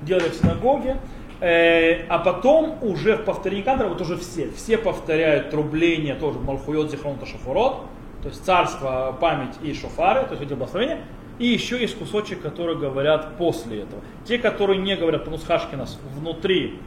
делали 0.00 0.30
в 0.30 0.34
синагоге. 0.34 0.96
Э, 1.40 2.06
а 2.08 2.18
потом 2.20 2.78
уже 2.80 3.16
в 3.16 3.24
повторении 3.24 3.62
кантора, 3.62 3.88
вот 3.88 4.00
уже 4.00 4.16
все, 4.16 4.50
все 4.52 4.78
повторяют 4.78 5.50
трубление, 5.50 6.14
тоже 6.14 6.38
Малхуйот, 6.38 6.90
Зихрон, 6.90 7.18
Шафурот, 7.26 7.82
то 8.22 8.28
есть 8.28 8.44
царство, 8.44 9.16
память 9.20 9.56
и 9.60 9.74
шофары, 9.74 10.22
то 10.22 10.30
есть 10.30 10.42
эти 10.42 10.54
благословения. 10.54 11.00
И 11.38 11.46
еще 11.46 11.80
есть 11.80 11.98
кусочек, 11.98 12.40
которые 12.40 12.78
говорят 12.78 13.36
после 13.36 13.82
этого. 13.82 14.00
Те, 14.24 14.38
которые 14.38 14.78
не 14.78 14.94
говорят 14.94 15.24
по 15.24 15.30
Нусхашкинас 15.30 15.98
внутри 16.14 16.78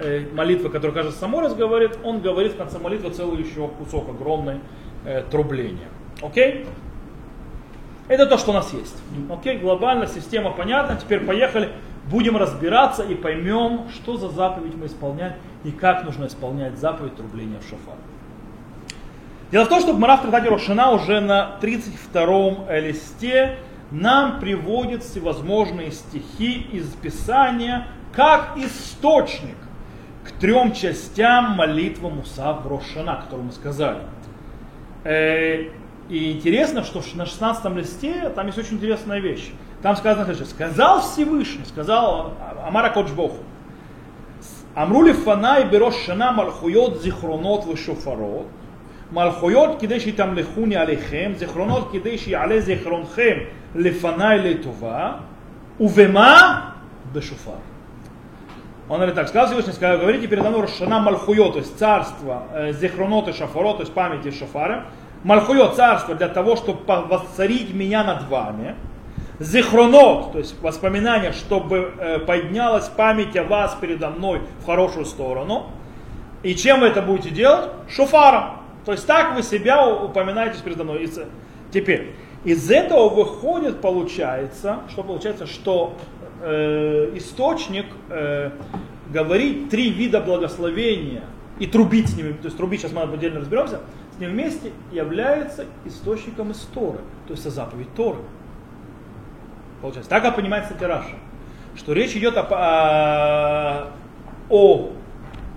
э, 0.00 0.26
молитвы, 0.32 0.70
которая, 0.70 0.94
кажется, 0.94 1.18
само 1.18 1.40
раз 1.40 1.54
говорит, 1.54 1.98
он 2.04 2.20
говорит 2.20 2.52
в 2.52 2.56
конце 2.56 2.78
молитвы 2.78 3.10
целый 3.10 3.42
еще 3.42 3.68
кусок 3.68 4.08
огромный 4.08 4.60
э, 5.04 5.22
трубления. 5.30 5.88
Окей? 6.22 6.66
Это 8.08 8.26
то, 8.26 8.38
что 8.38 8.52
у 8.52 8.54
нас 8.54 8.72
есть. 8.72 8.96
Окей, 9.30 9.58
глобально 9.58 10.06
система 10.06 10.50
понятна. 10.50 10.96
Теперь 10.96 11.20
поехали 11.20 11.70
будем 12.10 12.36
разбираться 12.36 13.02
и 13.02 13.14
поймем, 13.14 13.88
что 13.94 14.16
за 14.16 14.28
заповедь 14.28 14.74
мы 14.74 14.86
исполняем 14.86 15.34
и 15.64 15.70
как 15.70 16.04
нужно 16.04 16.26
исполнять 16.26 16.78
заповедь 16.78 17.16
трубления 17.16 17.58
в 17.58 17.64
шафар. 17.64 17.96
Дело 19.50 19.64
в 19.64 19.68
том, 19.68 19.80
что 19.80 19.94
Гмара 19.94 20.16
в 20.16 20.30
Рошина 20.30 20.90
уже 20.92 21.20
на 21.20 21.58
32-м 21.60 22.66
листе 22.82 23.56
нам 23.90 24.40
приводит 24.40 25.02
всевозможные 25.02 25.90
стихи 25.90 26.66
из 26.72 26.86
Писания 26.92 27.86
как 28.12 28.58
источник 28.58 29.56
трем 30.40 30.72
частям 30.72 31.56
молитва 31.56 32.08
Муса 32.08 32.52
брошена, 32.54 33.16
которую 33.16 33.46
мы 33.46 33.52
сказали. 33.52 34.00
Э, 35.04 35.64
и 36.08 36.32
интересно, 36.32 36.84
что 36.84 37.02
на 37.14 37.26
16 37.26 37.76
листе 37.76 38.30
там 38.34 38.46
есть 38.46 38.58
очень 38.58 38.76
интересная 38.76 39.20
вещь. 39.20 39.50
Там 39.82 39.96
сказано 39.96 40.24
следующее. 40.24 40.48
Сказал 40.48 41.00
Всевышний, 41.02 41.64
сказал 41.66 42.34
Амара 42.66 42.90
Коджбоху. 42.90 43.38
Амрули 44.74 45.12
фанай 45.12 45.68
берош 45.68 45.94
шана 46.06 46.32
малхуйот 46.32 47.02
зихронот 47.02 47.64
вышофарот. 47.64 48.46
Малхуйот 49.10 49.80
кидеши 49.80 50.12
там 50.12 50.34
лихуни 50.34 50.74
алихем. 50.74 51.36
Зихронот 51.36 51.90
кидеши 51.90 52.32
але 52.32 52.60
зихронхем 52.60 53.48
лифанай 53.74 54.38
литува. 54.38 55.20
Увема 55.78 56.74
бешофар. 57.14 57.58
Он 58.88 58.96
говорит 58.96 59.14
так, 59.14 59.28
сказал 59.28 59.48
Всевышний, 59.48 59.72
сказал, 59.72 59.98
говорите 59.98 60.26
передо 60.28 60.48
мной 60.48 60.62
Рошана 60.62 60.98
Мальхуйот, 61.00 61.52
то 61.52 61.58
есть 61.58 61.78
царство, 61.78 62.44
э, 62.54 62.72
зихронот 62.72 63.28
и 63.28 63.32
шафарот, 63.32 63.76
то 63.76 63.82
есть 63.82 63.92
памяти 63.92 64.30
шафары. 64.30 64.84
Мальхуйот 65.24 65.76
царство 65.76 66.14
для 66.14 66.28
того, 66.28 66.56
чтобы 66.56 66.80
воцарить 66.86 67.74
меня 67.74 68.02
над 68.02 68.28
вами 68.28 68.76
зихронот, 69.38 70.32
то 70.32 70.38
есть 70.38 70.60
воспоминания, 70.62 71.32
чтобы 71.32 71.92
э, 71.98 72.18
поднялась 72.20 72.88
память 72.88 73.36
о 73.36 73.44
вас 73.44 73.76
передо 73.80 74.10
мной 74.10 74.40
в 74.62 74.66
хорошую 74.66 75.04
сторону. 75.04 75.66
И 76.42 76.54
чем 76.54 76.80
вы 76.80 76.86
это 76.86 77.02
будете 77.02 77.30
делать? 77.30 77.70
Шуфаром. 77.88 78.58
То 78.84 78.92
есть 78.92 79.06
так 79.06 79.34
вы 79.34 79.42
себя 79.42 79.86
упоминаете 79.86 80.62
передо 80.64 80.84
мной. 80.84 81.10
Теперь, 81.72 82.14
из 82.44 82.70
этого 82.70 83.08
выходит, 83.08 83.80
получается, 83.80 84.78
что 84.88 85.02
получается, 85.02 85.46
что 85.46 85.94
э, 86.40 87.10
источник 87.14 87.86
э, 88.08 88.50
говорит 89.10 89.70
три 89.70 89.90
вида 89.90 90.20
благословения 90.20 91.24
и 91.58 91.66
трубить 91.66 92.08
с 92.08 92.16
ними, 92.16 92.32
то 92.32 92.46
есть 92.46 92.56
трубить, 92.56 92.80
сейчас 92.80 92.92
мы 92.92 93.02
отдельно 93.02 93.40
разберемся, 93.40 93.80
с 94.16 94.20
ним 94.20 94.30
вместе 94.30 94.72
является 94.92 95.66
источником 95.84 96.52
истории, 96.52 97.00
то 97.26 97.34
есть 97.34 97.44
заповедь 97.44 97.92
Торы. 97.94 98.18
Получается. 99.80 100.10
Так 100.10 100.34
понимается 100.34 100.74
Раша, 100.80 101.16
что 101.76 101.92
речь 101.92 102.16
идет 102.16 102.36
о, 102.36 102.42
о, 102.50 103.90
о 104.48 104.92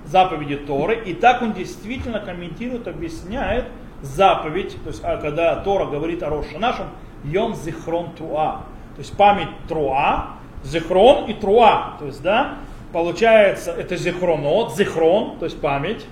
заповеди 0.05 0.57
Торы, 0.57 1.03
и 1.05 1.13
так 1.13 1.41
он 1.41 1.53
действительно 1.53 2.19
комментирует, 2.19 2.87
объясняет 2.87 3.65
заповедь, 4.01 4.77
то 4.83 4.89
есть 4.89 5.01
а, 5.03 5.17
когда 5.17 5.55
Тора 5.57 5.85
говорит 5.85 6.23
о 6.23 6.29
Роше 6.29 6.57
нашем, 6.59 6.87
Йом 7.23 7.55
Зихрон 7.55 8.13
Труа, 8.13 8.63
то 8.95 8.99
есть 8.99 9.15
память 9.15 9.49
Труа, 9.67 10.37
Зихрон 10.63 11.25
и 11.25 11.33
Труа, 11.33 11.95
то 11.99 12.05
есть, 12.05 12.21
да, 12.21 12.55
получается, 12.93 13.71
это 13.71 13.95
Зихронот, 13.95 14.75
Зихрон, 14.75 15.37
то 15.39 15.45
есть 15.45 15.59
память, 15.59 16.05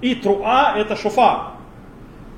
и 0.00 0.14
Труа 0.14 0.74
это 0.76 0.96
Шофар. 0.96 1.52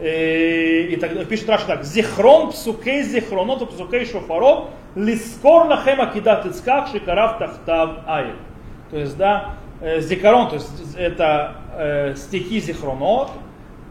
И, 0.00 0.88
и 0.90 0.96
так, 0.96 1.26
пишет 1.28 1.48
Раша 1.48 1.66
так, 1.66 1.84
Зихрон 1.84 2.50
псукей 2.50 3.02
зихронот 3.02 3.70
псукей 3.70 4.04
шофарот 4.04 4.70
Лискор 4.96 5.66
лахем 5.66 6.00
акидат 6.00 6.46
ицкак 6.46 6.88
шикарав 6.88 7.38
тахтав 7.38 8.00
ай. 8.06 8.32
То 8.90 8.98
есть, 8.98 9.16
да, 9.16 9.54
э, 9.80 10.00
зикарон, 10.00 10.48
то 10.48 10.54
есть 10.56 10.96
это 10.96 11.56
э, 11.76 12.14
стихи 12.16 12.60
зихронот, 12.60 13.30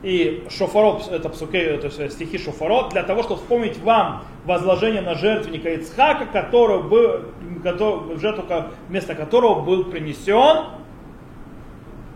и 0.04 0.46
шофарот, 0.50 1.08
это 1.12 1.30
псуке, 1.30 1.78
то 1.78 1.88
есть 1.88 2.14
стихи 2.14 2.38
шофарот, 2.38 2.90
для 2.90 3.04
того, 3.04 3.24
чтобы 3.24 3.40
вспомнить 3.40 3.80
вам 3.80 4.26
возложение 4.46 5.02
на 5.02 5.16
жертвенника 5.16 5.74
Ицхака, 5.74 6.26
который 6.26 6.84
был, 6.84 7.22
который, 7.64 8.18
жертву, 8.20 8.44
вместо 8.90 9.16
которого 9.16 9.62
был 9.62 9.86
принесен 9.86 10.66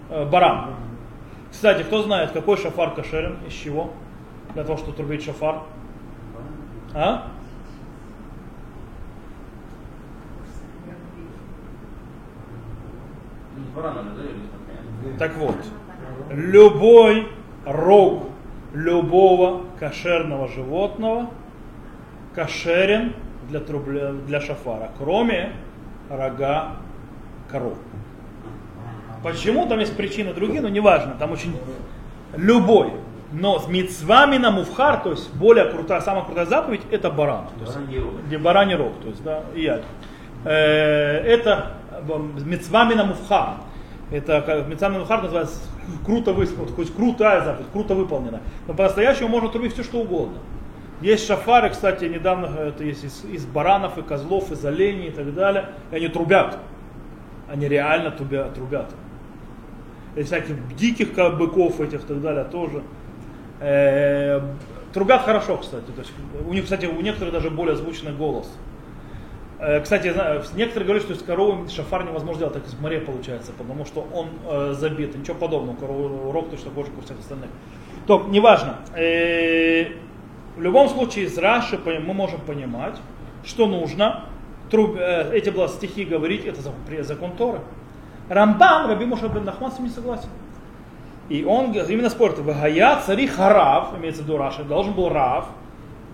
э, 0.10 0.26
баран. 0.26 0.76
Кстати, 1.50 1.84
кто 1.84 2.04
знает, 2.04 2.32
какой 2.32 2.58
шафар 2.58 2.94
кошерен, 2.94 3.38
из 3.48 3.54
чего? 3.54 3.92
Для 4.54 4.66
того, 4.66 4.78
чтобы 4.78 4.92
трубить 4.92 5.24
шафар. 5.24 5.62
А? 6.94 7.32
Так 15.18 15.38
вот, 15.38 15.56
любой 16.32 17.28
рог 17.68 18.24
любого 18.74 19.64
кошерного 19.80 20.48
животного 20.48 21.30
кошерен 22.34 23.14
для, 23.50 23.60
трубля, 23.60 24.12
для 24.12 24.42
шафара, 24.42 24.92
кроме 24.98 25.54
рога 26.10 26.74
коров. 27.52 27.78
Почему? 29.24 29.68
Там 29.68 29.80
есть 29.80 29.96
причины 29.98 30.34
другие, 30.34 30.62
но 30.62 30.70
неважно, 30.70 31.16
там 31.18 31.32
очень 31.32 31.58
любой. 32.36 32.92
Но 33.34 33.60
с 33.60 33.68
мицвами 33.68 34.38
на 34.38 34.52
муфхар, 34.52 35.02
то 35.02 35.12
есть 35.12 35.34
более 35.34 35.66
крутая, 35.66 36.00
самая 36.00 36.24
крутая 36.24 36.46
заповедь, 36.46 36.82
это 36.92 37.10
баран. 37.10 37.46
Где 38.28 38.38
бараний 38.38 38.76
рог, 38.76 38.94
то 39.02 39.10
есть, 39.10 39.24
да, 39.24 39.42
и 39.54 39.64
яд. 39.64 39.84
Э, 40.46 40.52
это 40.52 41.74
мецвами 42.46 42.94
на 42.94 43.04
муфхар. 43.04 43.56
Это 44.12 44.66
мецвами 44.70 44.94
на 44.94 45.00
муфхар 45.00 45.24
называется 45.24 45.60
круто 46.06 46.34
выполнено, 46.34 46.76
хоть 46.76 46.94
крутая 46.94 47.44
заповедь, 47.44 47.68
круто 47.72 47.96
выполнена. 47.96 48.42
Но 48.68 48.74
по-настоящему 48.74 49.30
можно 49.30 49.50
трубить 49.50 49.74
все 49.74 49.84
что 49.84 50.00
угодно. 50.00 50.38
Есть 51.02 51.28
шафары, 51.28 51.70
кстати, 51.70 52.06
недавно 52.06 52.48
это 52.60 52.84
есть 52.84 53.04
из, 53.04 53.24
из 53.26 53.46
баранов 53.46 53.98
и 53.98 54.02
козлов, 54.02 54.52
из 54.52 54.66
оленей 54.66 55.10
и 55.10 55.12
так 55.12 55.34
далее. 55.34 55.70
И 55.92 55.96
они 55.96 56.08
трубят. 56.08 56.58
Они 57.48 57.68
реально 57.68 58.12
трубят. 58.12 58.56
трубят. 58.56 58.90
И 60.16 60.24
всяких 60.24 60.76
диких 60.76 61.14
быков 61.14 61.80
этих 61.80 62.04
и 62.04 62.08
так 62.08 62.22
далее 62.22 62.46
тоже. 62.46 62.82
Э, 63.60 64.42
трубят 64.92 65.22
хорошо, 65.22 65.58
кстати. 65.58 65.86
То 65.86 66.00
есть, 66.00 66.12
у 66.48 66.54
них, 66.54 66.64
кстати, 66.64 66.88
у 66.88 67.00
некоторых 67.02 67.32
даже 67.32 67.52
более 67.52 67.76
звучный 67.76 68.12
голос. 68.12 68.52
Э, 69.60 69.80
кстати, 69.82 70.14
некоторые 70.56 70.86
говорят, 70.86 71.04
что 71.04 71.14
из 71.14 71.24
коровы 71.24 71.68
шафар 71.70 72.06
невозможно 72.06 72.40
делать, 72.40 72.54
так 72.54 72.68
из 72.68 72.80
море 72.80 73.00
получается, 73.00 73.52
потому 73.58 73.86
что 73.86 74.08
он 74.14 74.30
э, 74.46 74.74
забит. 74.78 75.16
Ничего 75.16 75.36
подобного, 75.36 75.76
корову 75.76 76.32
рог 76.32 76.50
точно 76.50 76.70
больше, 76.70 76.92
как 76.92 77.00
у 77.00 77.06
всех 77.06 77.20
остальных. 77.20 77.50
То, 78.06 78.24
неважно. 78.30 78.78
Э, 78.96 79.88
в 80.56 80.62
любом 80.62 80.90
случае, 80.90 81.26
из 81.26 81.38
Раши 81.38 81.80
мы 81.86 82.14
можем 82.14 82.40
понимать, 82.42 82.98
что 83.44 83.68
нужно 83.68 84.26
труб, 84.70 84.96
э, 84.98 85.32
эти 85.34 85.52
стихи 85.68 86.06
говорить, 86.06 86.46
это 86.46 86.62
закон 87.02 87.32
Торы. 87.36 87.60
Рамбам, 88.30 88.90
Раби 88.90 89.06
Моша 89.06 89.28
бен 89.28 89.46
Нахман 89.46 89.72
с 89.72 89.80
ним 89.80 89.88
не 89.88 89.94
согласен. 89.94 90.30
И 91.30 91.44
он 91.44 91.72
именно 91.72 92.10
спорит, 92.10 92.38
Вагая 92.40 93.02
цари 93.06 93.26
Харав, 93.26 93.98
имеется 93.98 94.22
в 94.22 94.26
виду 94.26 94.38
Раши, 94.38 94.64
должен 94.64 94.94
был 94.94 95.10
Рав 95.10 95.48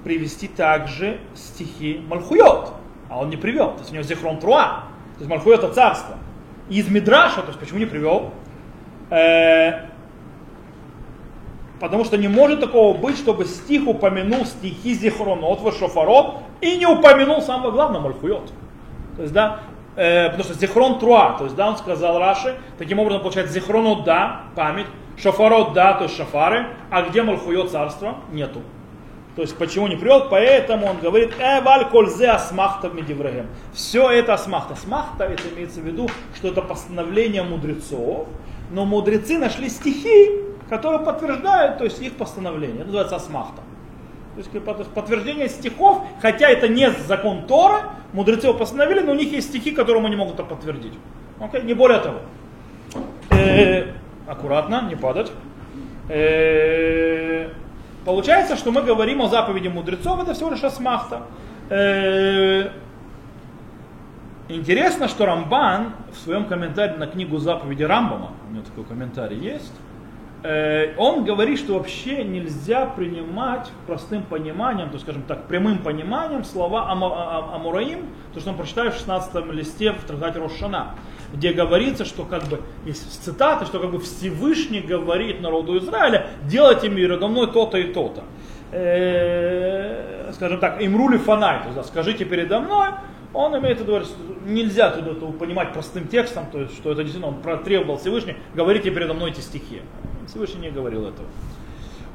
привести 0.04 0.48
также 0.48 1.20
стихи 1.36 2.02
Мальхуйот 2.08 2.74
а 3.14 3.20
он 3.20 3.30
не 3.30 3.38
привел. 3.38 3.72
То 3.74 3.80
есть 3.80 3.92
у 3.92 3.94
него 3.94 4.04
зихрон 4.04 4.40
труа, 4.40 4.86
то 5.14 5.20
есть 5.20 5.30
Мальхуй 5.30 5.54
это 5.54 5.70
царство. 5.70 6.18
И 6.70 6.80
из 6.80 6.90
Мидраша, 6.90 7.42
то 7.42 7.48
есть 7.48 7.60
почему 7.60 7.80
не 7.80 7.86
привел? 7.86 8.32
Э, 9.12 9.86
потому 11.80 12.06
что 12.06 12.18
не 12.18 12.28
может 12.28 12.60
такого 12.60 12.98
быть, 12.98 13.18
чтобы 13.18 13.46
стих 13.46 13.88
упомянул 13.88 14.46
стихи 14.46 14.96
зихронот, 14.96 15.60
шофарот 15.78 16.38
и 16.62 16.78
не 16.78 16.88
упомянул 16.88 17.42
самого 17.42 17.72
главного 17.72 18.06
Мальхуйот. 18.06 18.52
То 19.18 19.22
есть, 19.22 19.34
да, 19.34 19.60
э, 19.96 20.30
потому 20.30 20.44
что 20.44 20.56
Зихрон 20.56 20.98
Труа, 20.98 21.36
то 21.38 21.44
есть, 21.44 21.56
да, 21.56 21.70
он 21.70 21.78
сказал 21.78 22.18
Раши, 22.18 22.56
таким 22.80 22.98
образом 22.98 23.22
получается 23.22 23.54
Зихрону 23.54 24.02
да, 24.04 24.46
память, 24.56 24.88
Шафарот 25.18 25.74
да, 25.74 25.94
то 25.94 26.06
есть 26.06 26.18
шафары, 26.18 26.66
а 26.90 27.04
где 27.04 27.22
Мальхуйот 27.22 27.70
царство? 27.70 28.16
Нету. 28.32 28.62
То 29.36 29.42
есть 29.42 29.58
почему 29.58 29.88
не 29.88 29.96
привел? 29.96 30.30
Поэтому 30.30 30.88
он 30.88 31.00
говорит, 31.00 31.34
э, 31.40 31.62
валь 31.62 31.90
кользе 31.90 32.30
асмахта 32.30 32.90
медиврагем. 32.90 33.48
Все 33.74 34.10
это 34.12 34.36
асмахта. 34.36 34.74
Асмахта, 34.74 35.24
это 35.24 35.44
имеется 35.56 35.80
в 35.80 35.84
виду, 35.84 36.08
что 36.36 36.50
это 36.50 36.62
постановление 36.62 37.42
мудрецов, 37.42 38.28
но 38.72 38.86
мудрецы 38.86 39.40
нашли 39.40 39.70
стихи, 39.70 40.30
которые 40.70 41.04
подтверждают, 41.04 41.80
то 41.80 41.84
есть 41.84 42.00
их 42.02 42.14
постановление. 42.14 42.78
Это 42.78 42.86
называется 42.86 43.16
асмахта. 43.16 43.62
То 44.36 44.40
есть 44.40 44.90
подтверждение 44.94 45.50
стихов, 45.50 46.02
хотя 46.22 46.50
это 46.50 46.68
не 46.68 46.92
закон 46.92 47.46
Тора, 47.46 47.92
мудрецы 48.14 48.48
его 48.48 48.58
постановили, 48.58 49.00
но 49.00 49.12
у 49.12 49.16
них 49.16 49.32
есть 49.32 49.50
стихи, 49.50 49.72
которые 49.72 50.04
они 50.04 50.16
могут 50.16 50.36
это 50.36 50.44
подтвердить. 50.44 50.94
Okay? 51.40 51.64
Не 51.64 51.74
более 51.74 52.00
того. 52.00 52.20
Э, 53.30 53.92
аккуратно, 54.28 54.88
не 54.88 54.96
падать. 54.96 55.32
Э, 56.10 57.50
получается, 58.06 58.56
что 58.56 58.72
мы 58.72 58.82
говорим 58.82 59.22
о 59.22 59.28
заповеди 59.28 59.68
мудрецов, 59.68 60.22
это 60.22 60.34
всего 60.34 60.50
лишь 60.50 60.64
асмахта. 60.64 61.24
Э, 61.70 62.70
интересно, 64.50 65.08
что 65.08 65.26
Рамбан 65.26 65.94
в 66.12 66.18
своем 66.18 66.46
комментарии 66.46 66.98
на 66.98 67.08
книгу 67.08 67.38
заповеди 67.38 67.84
Рамбама, 67.84 68.32
у 68.50 68.54
него 68.54 68.64
такой 68.64 68.84
комментарий 68.84 69.38
есть, 69.38 69.74
Э, 70.44 70.94
он 70.98 71.24
говорит, 71.24 71.58
что 71.58 71.76
вообще 71.76 72.26
нельзя 72.26 72.86
принимать 72.86 73.72
простым 73.88 74.24
пониманием, 74.24 74.90
то 74.90 75.00
скажем 75.00 75.24
так, 75.24 75.48
прямым 75.48 75.78
пониманием 75.78 76.44
слова 76.44 76.92
Амураим, 76.92 78.08
то, 78.34 78.42
что 78.42 78.50
он 78.50 78.58
прочитает 78.58 78.94
в 78.94 78.98
16 78.98 79.52
листе 79.54 79.94
в 79.94 80.04
трактате 80.04 80.40
Рошана, 80.40 80.96
где 81.34 81.52
говорится, 81.52 82.06
что 82.06 82.24
как 82.24 82.44
бы, 82.44 82.62
есть 82.86 83.24
цитаты, 83.24 83.66
что 83.66 83.80
как 83.80 83.92
бы 83.92 84.00
Всевышний 84.00 84.82
говорит 84.82 85.42
народу 85.42 85.78
Израиля, 85.80 86.28
делайте 86.44 86.90
передо 86.90 87.28
мной 87.28 87.52
то-то 87.52 87.78
и 87.78 87.92
то-то. 87.92 88.24
Э, 88.72 90.32
скажем 90.34 90.60
так, 90.60 90.82
имрули 90.82 91.18
фанай, 91.18 91.62
то 91.64 91.70
есть, 91.76 91.90
скажите 91.90 92.26
передо 92.26 92.60
мной, 92.60 92.90
он 93.34 93.58
имеет 93.58 93.80
в 93.80 93.82
виду, 93.82 94.02
нельзя 94.46 94.92
туда 94.92 95.12
это 95.12 95.26
понимать 95.28 95.74
простым 95.74 96.08
текстом, 96.08 96.46
то 96.52 96.60
есть, 96.60 96.76
что 96.76 96.92
это 96.92 97.04
действительно 97.04 97.36
он 97.36 97.42
протребовал 97.42 97.98
Всевышний, 97.98 98.36
говорите 98.54 98.92
передо 98.92 99.14
мной 99.14 99.32
эти 99.32 99.42
стихи. 99.42 99.82
Всевышний 100.28 100.62
не 100.62 100.72
говорил 100.72 101.08
этого. 101.08 101.28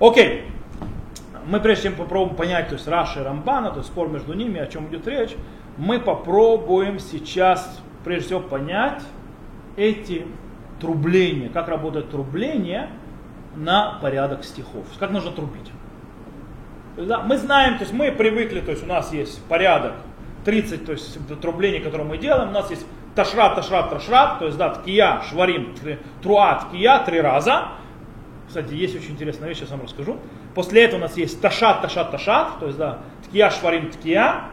Окей. 0.00 0.44
Мы 1.46 1.60
прежде 1.60 1.84
чем 1.84 1.94
попробуем 1.94 2.37
понять, 2.37 2.68
то 2.68 2.75
есть 2.75 2.87
Раши 2.87 3.20
и 3.20 3.22
Рамбана, 3.22 3.70
то 3.70 3.78
есть 3.78 3.88
спор 3.88 4.08
между 4.08 4.34
ними, 4.34 4.60
о 4.60 4.66
чем 4.66 4.88
идет 4.88 5.06
речь, 5.08 5.34
мы 5.78 5.98
попробуем 5.98 6.98
сейчас 6.98 7.80
прежде 8.05 8.26
всего 8.26 8.40
понять 8.40 9.02
эти 9.76 10.26
трубления, 10.81 11.49
как 11.49 11.69
работает 11.69 12.11
трубление 12.11 12.90
на 13.57 13.99
порядок 14.00 14.45
стихов, 14.45 14.87
как 14.99 15.11
нужно 15.11 15.33
трубить. 15.33 15.71
да, 16.97 17.21
мы 17.21 17.37
знаем, 17.37 17.75
то 17.78 17.83
есть 17.83 17.93
мы 17.93 18.12
привыкли, 18.12 18.61
то 18.61 18.71
есть 18.71 18.85
у 18.85 18.87
нас 18.87 19.12
есть 19.12 19.43
порядок 19.45 19.95
30, 20.45 20.87
то 20.87 20.93
есть 20.93 21.19
трублений, 21.40 21.81
которые 21.81 22.07
мы 22.07 22.19
делаем, 22.19 22.50
у 22.50 22.52
нас 22.52 22.71
есть 22.71 22.87
ташрат, 23.14 23.57
ташрат, 23.57 23.90
ташрат, 23.90 24.38
то 24.38 24.47
есть 24.47 24.57
да, 24.57 24.71
ткия, 24.71 25.23
шварим, 25.28 25.75
труат, 26.23 26.69
ткия 26.69 26.99
три 27.05 27.21
раза, 27.21 27.69
кстати, 28.49 28.73
есть 28.73 28.97
очень 28.97 29.11
интересная 29.11 29.50
вещь, 29.50 29.61
я 29.61 29.67
сам 29.67 29.83
расскажу. 29.83 30.17
После 30.55 30.85
этого 30.85 30.99
у 30.99 31.02
нас 31.02 31.17
есть 31.19 31.40
ташат, 31.40 31.83
ташат, 31.83 32.11
ташат, 32.11 32.59
то 32.59 32.67
есть, 32.67 32.78
да, 32.78 33.00
ткия, 33.26 33.50
шварим, 33.50 33.90
ткия. 33.90 34.45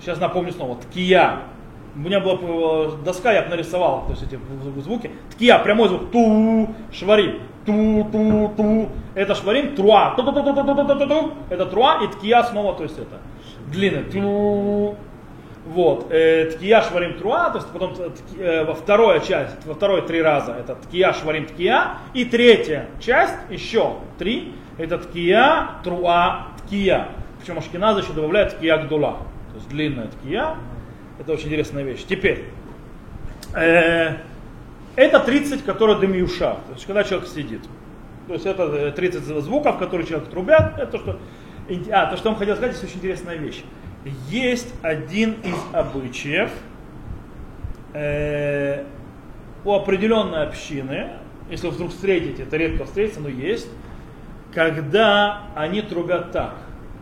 Сейчас 0.00 0.18
напомню 0.18 0.52
снова, 0.52 0.76
ткия. 0.76 1.42
У 1.94 1.98
меня 1.98 2.20
была 2.20 2.38
э, 2.40 2.90
доска, 3.04 3.32
я 3.32 3.42
бы 3.42 3.48
нарисовал, 3.48 4.04
то 4.06 4.12
есть 4.12 4.22
эти 4.22 4.38
звуки. 4.80 5.10
Ткия, 5.34 5.58
прямой 5.58 5.88
звук, 5.88 6.10
ту, 6.10 6.68
шварим, 6.92 7.40
ту, 7.66 8.08
ту, 8.12 8.52
ту. 8.56 8.88
Это 9.14 9.34
шварим, 9.34 9.74
труа, 9.74 10.14
ту, 10.16 10.22
ту, 10.22 10.32
ту, 10.32 10.42
ту, 10.42 10.54
ту, 10.54 10.64
ту, 10.64 10.84
ту, 10.84 11.06
ту. 11.06 11.32
Это 11.50 11.66
труа 11.66 12.00
и 12.04 12.06
ткия 12.08 12.42
снова, 12.44 12.74
то 12.74 12.84
есть 12.84 12.98
это 12.98 13.18
длинный, 13.72 14.04
ту, 14.04 14.96
вот. 15.66 16.06
Э, 16.10 16.46
ткия 16.52 16.80
шварим 16.82 17.18
труа, 17.18 17.50
то 17.50 17.58
есть 17.58 17.68
потом 17.68 17.94
э, 18.38 18.64
во 18.64 18.74
вторая 18.74 19.20
часть, 19.20 19.66
во 19.66 19.74
второй 19.74 20.02
три 20.02 20.22
раза 20.22 20.52
это 20.52 20.74
ткия 20.74 21.12
шварим 21.12 21.46
ткия. 21.46 21.98
И 22.14 22.24
третья 22.24 22.86
часть, 22.98 23.34
еще 23.50 23.94
три, 24.18 24.54
это 24.78 24.98
ткия 24.98 25.70
труа 25.84 26.48
ткия. 26.58 27.08
Причем 27.40 27.58
Ашкиназа 27.58 28.00
еще 28.00 28.12
добавляет 28.12 28.56
ткия 28.56 28.78
гдула. 28.78 29.18
То 29.50 29.56
есть 29.56 29.68
длинная 29.68 30.08
ткия. 30.08 30.56
Это 31.20 31.32
очень 31.32 31.46
интересная 31.46 31.84
вещь. 31.84 32.04
Теперь. 32.08 32.46
Э, 33.54 34.16
это 34.96 35.20
30, 35.20 35.64
которые 35.64 36.00
демиуша, 36.00 36.58
то 36.66 36.72
есть 36.74 36.86
когда 36.86 37.04
человек 37.04 37.28
сидит. 37.28 37.62
То 38.26 38.34
есть 38.34 38.46
это 38.46 38.90
30 38.90 39.30
э, 39.30 39.40
звуков, 39.40 39.78
которые 39.78 40.06
человек 40.06 40.28
трубят. 40.28 40.78
Это 40.78 40.86
то, 40.86 40.98
что... 40.98 41.18
А, 41.92 42.06
то, 42.06 42.16
что 42.16 42.30
он 42.30 42.36
хотел 42.36 42.56
сказать, 42.56 42.76
здесь 42.76 42.90
очень 42.90 42.98
интересная 42.98 43.36
вещь 43.36 43.62
есть 44.28 44.72
один 44.82 45.32
из 45.44 45.56
обычаев 45.72 46.50
э, 47.92 48.84
у 49.64 49.72
определенной 49.72 50.44
общины, 50.44 51.10
если 51.50 51.66
вы 51.66 51.74
вдруг 51.74 51.90
встретите, 51.90 52.44
это 52.44 52.56
редко 52.56 52.84
встретится, 52.84 53.20
но 53.20 53.28
есть, 53.28 53.68
когда 54.54 55.42
они 55.54 55.82
трубят 55.82 56.32
так. 56.32 56.54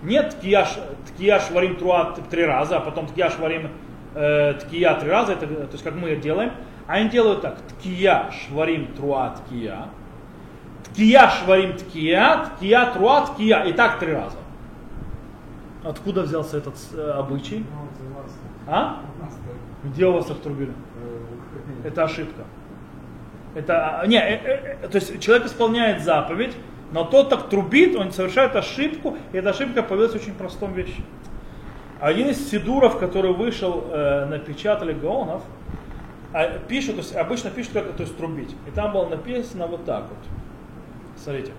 Нет 0.03 0.37
ткияш, 0.39 0.77
ткияш 1.09 1.51
варим 1.51 1.77
труа 1.77 2.17
три 2.31 2.45
раза, 2.45 2.79
а 2.79 2.81
потом 2.81 3.07
ткияш 3.07 3.39
варим 3.39 3.71
э, 4.15 4.55
ткия 4.55 4.95
три 4.95 5.11
раза, 5.11 5.33
это, 5.33 5.47
то 5.47 5.73
есть 5.73 5.85
как 5.85 5.95
мы 5.95 6.17
делаем. 6.17 6.53
А 6.87 6.95
они 6.95 7.11
делают 7.11 7.43
так, 7.43 7.59
ткияш 7.63 8.49
варим 8.51 8.95
труа 8.95 9.37
ткия, 9.37 9.89
ткияш 10.85 11.43
варим 11.47 11.77
ткия, 11.77 12.47
ткия 12.57 12.93
труа 12.93 13.27
ткия, 13.27 13.65
и 13.65 13.73
так 13.73 13.99
три 13.99 14.13
раза. 14.13 14.39
Откуда 15.85 16.23
взялся 16.23 16.59
этот 16.59 16.75
э, 16.93 17.11
обычай? 17.11 17.65
А? 18.67 19.01
Где 19.85 20.07
у 20.07 20.13
вас 20.13 20.31
их 20.31 20.41
трубили? 20.41 20.73
Это 21.85 22.05
ошибка. 22.05 22.45
Это, 23.55 24.01
а, 24.01 24.07
не, 24.07 24.19
э, 24.19 24.41
э, 24.45 24.77
э, 24.83 24.89
то 24.89 24.97
есть 24.97 25.21
человек 25.21 25.47
исполняет 25.47 26.03
заповедь, 26.03 26.55
но 26.93 27.05
тот 27.05 27.31
так 27.31 27.49
трубит, 27.49 27.97
он 27.97 28.13
совершает 28.13 28.55
ошибку, 28.57 29.17
и 29.33 29.37
эта 29.37 29.51
ошибка 29.51 29.83
появилась 29.83 30.13
в 30.13 30.17
очень 30.17 30.35
простом 30.35 30.73
вещи. 30.75 31.03
Один 32.01 32.29
из 32.29 32.51
сидуров, 32.51 32.99
который 32.99 33.33
вышел, 33.33 33.85
э, 33.91 34.27
напечатали 34.27 34.93
Гаонов, 34.93 35.43
а, 36.33 36.59
пишут, 36.69 36.97
то 36.97 37.01
есть 37.01 37.17
обычно 37.17 37.51
пишут, 37.51 37.73
как 37.73 37.93
то 37.95 38.03
есть 38.03 38.17
трубить. 38.17 38.55
И 38.67 38.71
там 38.71 38.93
было 38.93 39.09
написано 39.09 39.67
вот 39.67 39.85
так 39.85 40.03
вот. 40.03 40.19
Смотрите 41.17 41.53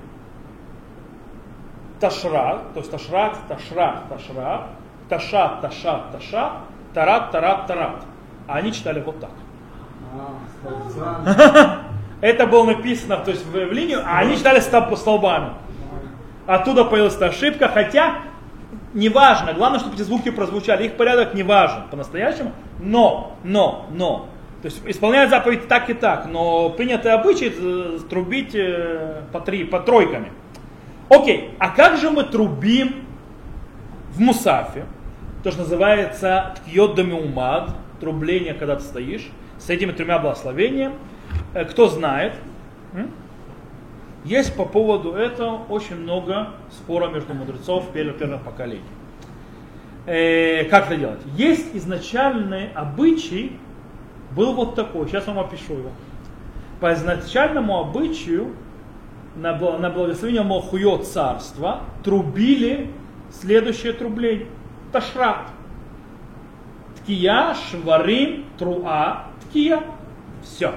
ташра, 1.99 2.60
то 2.73 2.80
есть 2.80 2.91
ташрак, 2.91 3.38
ташрак, 3.47 4.04
ташрак, 4.10 4.62
ташат, 5.10 5.62
ташат, 5.62 6.12
ташат, 6.12 6.52
тарат, 6.93 7.32
тарат, 7.32 7.67
тарат. 7.67 8.04
А 8.47 8.56
они 8.56 8.71
читали 8.71 9.02
вот 9.02 9.19
так. 9.19 9.32
Это 12.21 12.47
было 12.47 12.65
написано 12.65 13.17
то 13.17 13.32
есть, 13.32 13.45
в, 13.45 13.52
в 13.52 13.71
линию, 13.71 14.02
а 14.06 14.19
они 14.19 14.38
читали 14.38 14.60
столб, 14.60 14.97
столбами. 14.97 15.52
Оттуда 16.47 16.84
появилась 16.84 17.15
эта 17.15 17.28
ошибка, 17.28 17.69
хотя 17.69 18.15
неважно, 18.93 19.54
главное, 19.54 19.80
чтобы 19.80 19.95
эти 19.95 20.04
звуки 20.04 20.32
прозвучали, 20.32 20.86
их 20.86 20.97
порядок 20.97 21.34
не 21.34 21.43
важен 21.43 21.84
по-настоящему, 21.89 22.54
но, 22.80 23.36
но, 23.43 23.88
но, 23.91 24.30
то 24.62 24.65
есть 24.65 24.82
исполняют 24.86 25.30
заповедь 25.30 25.67
так 25.67 25.89
и 25.89 25.93
так, 25.93 26.25
но 26.25 26.69
принятый 26.69 27.13
обычай 27.13 27.54
э, 27.56 27.99
трубить 28.10 28.54
э, 28.54 29.21
по, 29.32 29.39
три, 29.39 29.63
по 29.63 29.80
тройками. 29.80 30.32
Окей, 31.10 31.56
а 31.60 31.69
как 31.69 31.97
же 31.97 32.12
мы 32.12 32.23
трубим 32.23 33.06
в 34.12 34.19
мусафе? 34.19 34.86
То, 35.43 35.52
что 35.52 35.62
называется 35.62 36.56
ткиот 36.58 36.95
домиумад, 36.95 37.71
трубление, 37.99 38.54
когда 38.54 38.75
ты 38.75 38.84
стоишь, 38.84 39.30
с 39.58 39.69
этими 39.69 39.91
тремя 39.91 40.19
благословениями. 40.19 40.95
Э, 41.54 41.65
кто 41.65 41.88
знает, 41.88 42.34
есть 44.25 44.55
по 44.55 44.65
поводу 44.65 45.13
этого 45.13 45.62
очень 45.69 45.95
много 45.95 46.49
спора 46.71 47.10
между 47.10 47.34
мудрецов 47.34 47.89
первых, 47.93 48.41
поколений. 48.41 48.82
Э, 50.05 50.65
как 50.65 50.88
это 50.88 50.97
делать? 50.97 51.19
Есть 51.36 51.75
изначальный 51.75 52.71
обычай, 52.73 53.58
был 54.36 54.53
вот 54.53 54.75
такой, 54.75 55.08
сейчас 55.08 55.27
вам 55.27 55.39
опишу 55.39 55.73
его. 55.73 55.91
По 56.79 56.93
изначальному 56.93 57.79
обычаю 57.79 58.53
на, 59.36 59.58
на 59.58 59.89
благословение 59.89 60.43
Мохуё 60.43 60.97
царства 60.97 61.82
трубили 62.03 62.91
следующее 63.32 63.93
трубление. 63.93 64.47
Ташрат. 64.91 65.47
Ткия, 66.97 67.53
шварим, 67.53 68.45
труа, 68.58 69.27
ткия. 69.41 69.84
Все. 70.41 70.73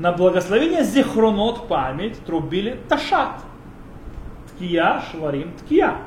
На 0.00 0.12
благословение 0.12 0.82
зихронот 0.82 1.68
память 1.68 2.24
трубили 2.24 2.80
ташат. 2.88 3.42
Ткия, 4.48 5.02
шварим, 5.10 5.52
ткия. 5.58 5.98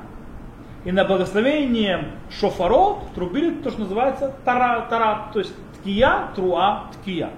И 0.84 0.92
на 0.92 1.06
благословение 1.06 2.06
шофарот 2.32 3.14
трубили 3.14 3.52
то, 3.52 3.70
что 3.70 3.82
называется 3.82 4.34
тара, 4.44 4.88
тара, 4.90 5.30
то 5.32 5.38
есть 5.38 5.54
ткия, 5.78 6.30
труа, 6.36 6.86
ткия. 6.92 7.30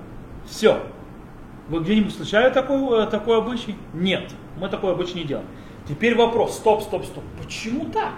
Все. 0.45 0.79
Вы 1.67 1.81
где-нибудь 1.81 2.13
встречали 2.13 2.49
такой, 2.53 3.03
э, 3.03 3.07
такой 3.07 3.39
обычай? 3.39 3.75
Нет, 3.93 4.31
мы 4.57 4.69
такой 4.69 4.93
обычай 4.93 5.15
не 5.15 5.23
делаем. 5.25 5.47
Теперь 5.89 6.15
вопрос, 6.15 6.55
стоп, 6.55 6.83
стоп, 6.83 7.03
стоп. 7.03 7.25
Почему 7.43 7.83
так? 7.87 8.13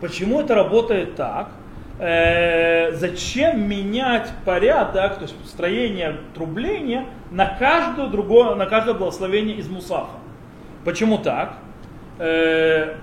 Почему 0.00 0.40
это 0.40 0.56
работает 0.56 1.14
так? 1.14 1.52
Э, 1.98 2.92
зачем 2.92 3.68
менять 3.68 4.28
порядок, 4.44 5.16
то 5.16 5.22
есть 5.22 5.34
строение 5.46 6.16
трубления 6.34 7.06
на 7.30 7.46
каждое 7.46 8.08
другое, 8.08 8.56
на 8.56 8.66
каждое 8.66 8.94
благословение 8.94 9.56
из 9.56 9.68
мусафа? 9.68 10.16
Почему 10.84 11.18
так? 11.18 11.54
Э, 12.18 12.96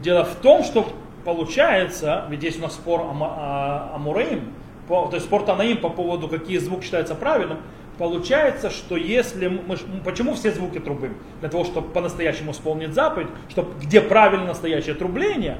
дело 0.00 0.24
в 0.24 0.36
том, 0.36 0.62
что 0.62 0.86
получается, 1.24 2.24
ведь 2.30 2.44
есть 2.44 2.60
у 2.60 2.62
нас 2.62 2.74
спор 2.74 3.00
о, 3.00 3.92
о, 3.94 3.98
Мураим, 3.98 4.52
то 4.86 5.10
есть 5.12 5.26
спор 5.26 5.42
Танаим 5.42 5.78
по 5.78 5.88
поводу, 5.88 6.28
какие 6.28 6.58
звук 6.58 6.84
считается 6.84 7.16
правильным, 7.16 7.58
получается, 7.98 8.70
что 8.70 8.96
если 8.96 9.48
мы, 9.48 9.76
почему 10.04 10.34
все 10.34 10.52
звуки 10.52 10.78
трубы? 10.78 11.14
Для 11.40 11.48
того, 11.48 11.64
чтобы 11.64 11.88
по-настоящему 11.88 12.52
исполнить 12.52 12.94
заповедь, 12.94 13.28
чтобы 13.48 13.72
где 13.80 14.00
правильно 14.00 14.46
настоящее 14.46 14.94
трубление, 14.94 15.58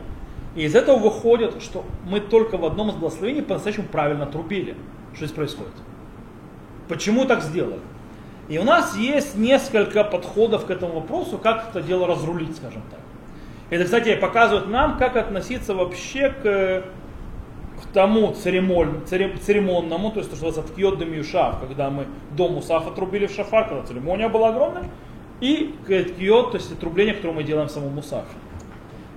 и 0.57 0.64
из 0.64 0.75
этого 0.75 0.97
выходит, 0.97 1.62
что 1.62 1.85
мы 2.05 2.19
только 2.21 2.57
в 2.57 2.64
одном 2.64 2.88
из 2.88 2.95
благословений 2.95 3.42
по-настоящему 3.42 3.87
правильно 3.92 4.27
трубили. 4.27 4.75
Что 5.14 5.27
здесь 5.27 5.37
происходит? 5.37 5.75
Почему 6.88 7.27
так 7.27 7.42
сделали? 7.42 7.81
И 8.49 8.59
у 8.59 8.64
нас 8.64 8.97
есть 8.97 9.37
несколько 9.37 10.03
подходов 10.03 10.66
к 10.66 10.71
этому 10.71 10.95
вопросу, 10.95 11.38
как 11.38 11.69
это 11.71 11.83
дело 11.83 12.07
разрулить, 12.07 12.57
скажем 12.57 12.83
так. 12.90 13.01
Это, 13.69 13.85
кстати, 13.85 14.14
показывает 14.16 14.69
нам, 14.69 14.99
как 14.99 15.16
относиться 15.16 15.75
вообще 15.75 16.31
к 16.31 16.85
к 17.77 17.92
тому 17.92 18.33
церемон, 18.33 19.03
церемонному, 19.07 20.11
то 20.11 20.21
есть 20.21 20.31
то, 20.31 20.37
что 20.37 20.47
называется 20.47 20.73
ткиот 20.73 20.99
демиюшав, 20.99 21.61
когда 21.61 21.90
мы 21.90 22.07
дом 22.37 22.55
Мусафа 22.55 22.90
трубили 22.90 23.27
в 23.27 23.33
шафар, 23.33 23.69
когда 23.69 23.85
церемония 23.85 24.29
была 24.29 24.49
огромная, 24.49 24.85
и 25.40 25.75
к 25.87 25.88
ткиот, 25.88 26.53
то 26.53 26.57
есть 26.57 26.79
трубление, 26.79 27.14
которое 27.14 27.35
мы 27.35 27.45
делаем 27.45 27.69
в 27.69 27.71
самом. 27.71 28.03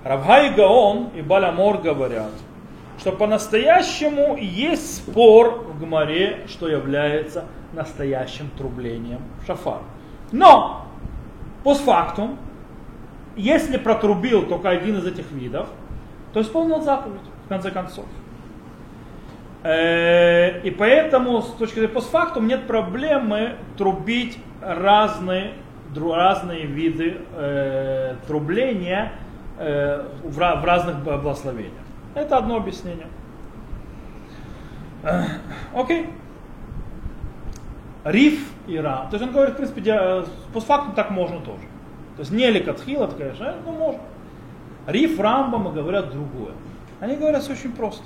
Равга 0.04 0.46
и 0.46 0.54
Гаон 0.54 1.08
и 1.14 1.22
Балямор 1.22 1.78
говорят, 1.78 2.32
что 2.98 3.12
по-настоящему 3.12 4.36
есть 4.36 4.96
спор 4.96 5.66
в 5.68 5.80
Гмаре, 5.80 6.46
что 6.48 6.68
является 6.68 7.44
настоящим 7.72 8.50
трублением 8.56 9.20
шафар. 9.46 9.80
Но, 10.32 10.86
постфактум, 11.64 12.38
если 13.36 13.76
протрубил 13.76 14.46
только 14.46 14.70
один 14.70 14.98
из 14.98 15.06
этих 15.06 15.30
видов, 15.32 15.68
то 16.32 16.40
исполнил 16.40 16.80
заповедь, 16.80 17.20
в 17.44 17.48
конце 17.48 17.70
концов. 17.70 18.06
Э, 19.62 20.60
и 20.62 20.70
поэтому 20.70 21.42
с 21.42 21.52
точки 21.52 21.74
зрения 21.74 21.92
постфактум 21.92 22.46
нет 22.46 22.66
проблемы 22.66 23.56
трубить 23.76 24.38
разные, 24.62 25.52
разные 25.94 26.64
виды 26.64 27.18
э, 27.34 28.16
трубления 28.26 29.12
в, 29.60 30.60
в 30.60 30.64
разных 30.64 31.02
благословениях. 31.02 31.84
Это 32.14 32.38
одно 32.38 32.56
объяснение. 32.56 33.06
Э, 35.02 35.24
окей. 35.74 36.08
Риф 38.04 38.40
и 38.66 38.78
Ра. 38.78 39.06
То 39.10 39.16
есть 39.16 39.26
он 39.26 39.32
говорит, 39.32 39.54
в 39.54 39.56
принципе, 39.58 40.24
постфактум 40.52 40.94
так 40.94 41.10
можно 41.10 41.40
тоже. 41.40 41.62
То 42.16 42.20
есть 42.20 42.32
не 42.32 42.50
ликатхил, 42.50 43.02
это, 43.02 43.14
конечно, 43.14 43.54
ну 43.64 43.72
можно. 43.72 44.00
Риф, 44.86 45.20
Рамбам 45.20 45.72
говорят 45.72 46.10
другое. 46.10 46.52
Они 47.00 47.16
говорят 47.16 47.48
очень 47.48 47.72
просто 47.72 48.04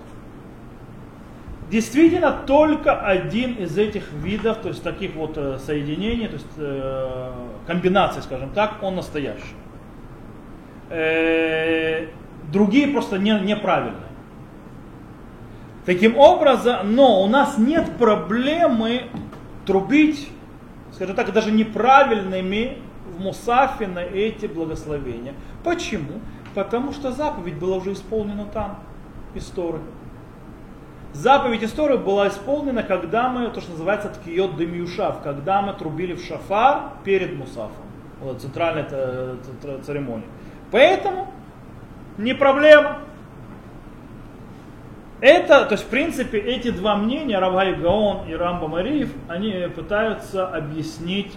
действительно 1.70 2.32
только 2.46 3.00
один 3.00 3.54
из 3.54 3.76
этих 3.76 4.12
видов, 4.12 4.58
то 4.58 4.68
есть 4.68 4.82
таких 4.82 5.14
вот 5.14 5.36
э, 5.36 5.58
соединений, 5.58 6.28
то 6.28 6.34
есть 6.34 6.46
э, 6.56 7.32
комбинаций, 7.66 8.22
скажем 8.22 8.50
так, 8.50 8.82
он 8.82 8.96
настоящий. 8.96 9.56
Э, 10.90 12.06
другие 12.52 12.88
просто 12.88 13.18
не, 13.18 13.38
неправильные. 13.40 14.02
Таким 15.84 16.16
образом, 16.16 16.94
но 16.94 17.22
у 17.22 17.26
нас 17.26 17.58
нет 17.58 17.98
проблемы 17.98 19.02
трубить, 19.66 20.30
скажем 20.92 21.14
так, 21.14 21.32
даже 21.32 21.50
неправильными 21.50 22.78
в 23.14 23.20
Мусафе 23.20 23.86
на 23.86 23.98
эти 23.98 24.46
благословения. 24.46 25.34
Почему? 25.62 26.20
Потому 26.54 26.92
что 26.92 27.12
заповедь 27.12 27.56
была 27.56 27.76
уже 27.76 27.92
исполнена 27.92 28.46
там, 28.46 28.78
история. 29.34 29.80
Заповедь 31.12 31.62
истории 31.62 31.96
была 31.96 32.28
исполнена, 32.28 32.82
когда 32.82 33.28
мы, 33.28 33.48
то, 33.48 33.60
что 33.60 33.72
называется 33.72 34.08
ткиот 34.08 34.56
демюшав, 34.56 35.22
когда 35.22 35.62
мы 35.62 35.72
трубили 35.74 36.14
в 36.14 36.24
шафар 36.24 36.92
перед 37.04 37.36
мусафом, 37.36 37.84
вот, 38.20 38.40
центральной 38.40 38.84
церемонии. 39.84 40.26
Поэтому 40.74 41.28
не 42.18 42.34
проблема. 42.34 42.98
Это, 45.20 45.66
то 45.66 45.74
есть 45.74 45.84
в 45.84 45.86
принципе 45.86 46.36
эти 46.36 46.72
два 46.72 46.96
мнения, 46.96 47.38
Равгай 47.38 47.76
Гаон 47.76 48.28
и 48.28 48.34
Рамба 48.34 48.66
Мариев, 48.66 49.12
они 49.28 49.68
пытаются 49.72 50.48
объяснить 50.48 51.32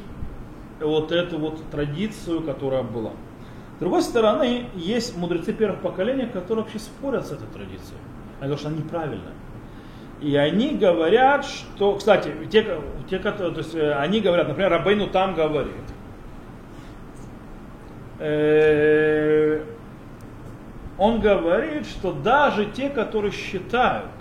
вот 0.82 1.12
эту 1.12 1.38
вот 1.38 1.62
традицию, 1.70 2.42
которая 2.42 2.82
была. 2.82 3.12
С 3.76 3.80
другой 3.80 4.02
стороны, 4.02 4.70
есть 4.74 5.16
мудрецы 5.16 5.54
первых 5.54 5.82
поколения, 5.82 6.26
которые 6.26 6.64
вообще 6.64 6.80
спорят 6.80 7.28
с 7.28 7.32
этой 7.32 7.48
традицией. 7.48 8.00
Они 8.40 8.48
говорят, 8.48 8.60
что 8.60 8.70
она 8.70 8.78
неправильная. 8.78 9.34
И 10.20 10.36
они 10.36 10.70
говорят, 10.70 11.46
что, 11.46 11.94
кстати, 11.94 12.32
те, 12.52 12.66
те 13.08 13.20
то 13.20 13.54
есть, 13.56 13.76
э, 13.76 13.94
они 13.94 14.20
говорят, 14.20 14.48
например, 14.48 14.72
Рабейну 14.72 15.06
там 15.06 15.36
говорит, 15.36 15.74
э, 18.20 19.64
он 20.98 21.20
говорит, 21.20 21.86
что 21.86 22.12
даже 22.12 22.66
те, 22.66 22.90
которые 22.90 23.32
считают, 23.32 24.12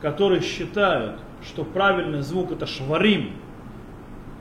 которые 0.00 0.42
считают, 0.42 1.20
что 1.42 1.64
правильный 1.64 2.22
звук 2.22 2.52
это 2.52 2.66
шварим, 2.66 3.32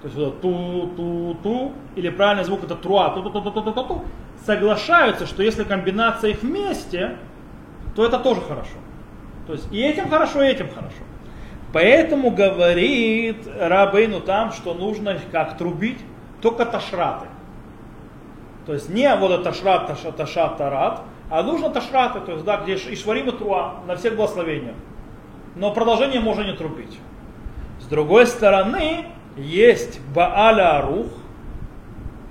то 0.02 0.08
есть 0.08 0.18
вот 0.18 0.42
ту-ту-ту, 0.42 1.74
или 1.96 2.10
правильный 2.10 2.44
звук 2.44 2.64
это 2.64 2.76
труа, 2.76 3.10
ту-ту-ту-ту-ту-ту, 3.12 4.04
соглашаются, 4.46 5.26
что 5.26 5.44
если 5.44 5.64
комбинация 5.64 6.32
их 6.32 6.42
вместе, 6.42 7.18
то 7.96 8.06
это 8.06 8.20
тоже 8.20 8.42
хорошо. 8.42 8.78
То 9.48 9.54
есть 9.54 9.72
и 9.72 9.80
этим 9.80 10.10
хорошо, 10.10 10.44
и 10.44 10.48
этим 10.48 10.70
хорошо. 10.70 11.04
Поэтому 11.72 12.32
говорит 12.32 13.48
Рабейну 13.60 14.20
там, 14.20 14.52
что 14.52 14.74
нужно 14.74 15.18
как 15.32 15.58
трубить, 15.58 16.00
только 16.42 16.66
ташраты. 16.66 17.28
То 18.66 18.74
есть 18.74 18.90
не 18.90 19.14
вот 19.16 19.32
это 19.32 19.44
ташрат, 19.44 19.88
ташат, 19.88 20.16
ташат, 20.16 20.58
тарат, 20.58 21.02
а 21.30 21.44
нужно 21.44 21.70
ташраты, 21.70 22.20
то 22.22 22.34
есть 22.34 22.46
да, 22.46 22.58
где 22.58 22.76
и 22.76 22.96
шварим 22.96 23.30
и 23.30 23.32
труа 23.32 23.76
на 23.88 23.96
всех 23.96 24.16
благословениях. 24.16 24.76
Но 25.56 25.74
продолжение 25.74 26.20
можно 26.20 26.44
не 26.44 26.54
трубить. 26.54 27.00
С 27.80 27.86
другой 27.86 28.28
стороны, 28.28 29.08
есть 29.36 30.00
Бааля 30.14 30.78
Арух. 30.78 31.08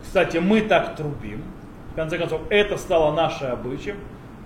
Кстати, 0.02 0.38
мы 0.38 0.62
так 0.62 0.96
трубим. 0.96 1.42
В 1.92 1.96
конце 1.96 2.18
концов, 2.18 2.40
это 2.48 2.76
стало 2.78 3.14
нашей 3.14 3.50
обычаем 3.50 3.96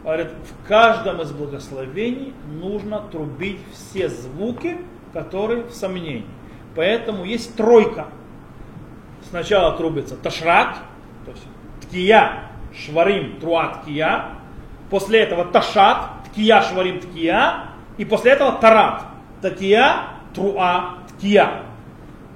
говорит, 0.07 0.29
в 0.29 0.69
каждом 0.69 1.21
из 1.21 1.33
благословений 1.33 2.33
нужно 2.49 3.01
трубить 3.01 3.59
все 3.73 4.09
звуки, 4.09 4.79
которые 5.13 5.65
в 5.65 5.73
сомнении. 5.73 6.25
Поэтому 6.77 7.25
есть 7.25 7.57
тройка. 7.57 8.07
Сначала 9.29 9.77
трубится 9.77 10.15
ташрат, 10.17 10.77
то 11.25 11.33
есть 11.33 11.43
ткия, 11.89 12.45
шварим, 12.75 13.41
труа, 13.41 13.81
ткия. 13.83 14.27
После 14.91 15.21
этого 15.21 15.45
ташат, 15.45 16.25
ткия, 16.31 16.63
шварим, 16.63 17.01
ткия. 17.01 17.65
И 17.99 18.05
после 18.05 18.33
этого 18.33 18.53
тарат, 18.53 19.05
ткия, 19.43 20.09
труа, 20.35 20.97
ткия. 21.09 21.63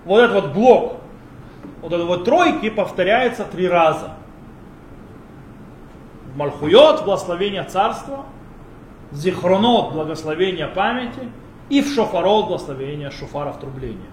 Вот 0.05 0.21
этот 0.21 0.45
вот 0.45 0.53
блок, 0.55 1.01
вот 1.83 1.93
этой 1.93 2.07
вот 2.07 2.25
тройки 2.25 2.71
повторяется 2.71 3.45
три 3.45 3.69
раза 3.69 4.13
Мальхуйот, 6.35 7.05
благословение 7.05 7.65
царства, 7.65 8.25
Зихронот, 9.13 9.93
благословение 9.93 10.69
памяти, 10.69 11.29
и 11.69 11.83
в 11.83 11.93
Шофарот, 11.93 12.47
благословение 12.47 13.11
шофаров 13.11 13.59
трубления. 13.59 14.11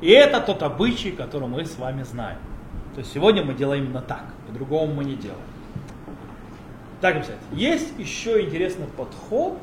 И 0.00 0.10
это 0.10 0.40
тот 0.40 0.62
обычай, 0.62 1.10
который 1.10 1.48
мы 1.48 1.64
с 1.64 1.78
вами 1.78 2.02
знаем. 2.02 2.38
То 2.94 3.00
есть 3.00 3.12
сегодня 3.12 3.44
мы 3.44 3.54
делаем 3.54 3.84
именно 3.84 4.02
так, 4.02 4.24
по-другому 4.46 4.94
мы 4.94 5.04
не 5.04 5.16
делаем. 5.16 5.40
Так 7.00 7.16
объяснять. 7.16 7.38
Есть 7.52 7.98
еще 7.98 8.40
интересный 8.42 8.86
подход 8.86 9.58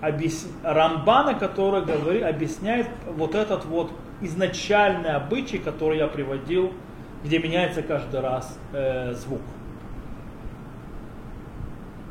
объяс... 0.00 0.46
Рамбана, 0.62 1.34
который 1.34 1.84
говорит, 1.84 2.22
объясняет 2.24 2.88
вот 3.06 3.34
этот 3.34 3.64
вот 3.66 3.92
изначальный 4.20 5.10
обычай, 5.10 5.58
который 5.58 5.98
я 5.98 6.08
приводил, 6.08 6.72
где 7.22 7.38
меняется 7.38 7.82
каждый 7.82 8.20
раз 8.20 8.58
э, 8.72 9.12
звук. 9.14 9.42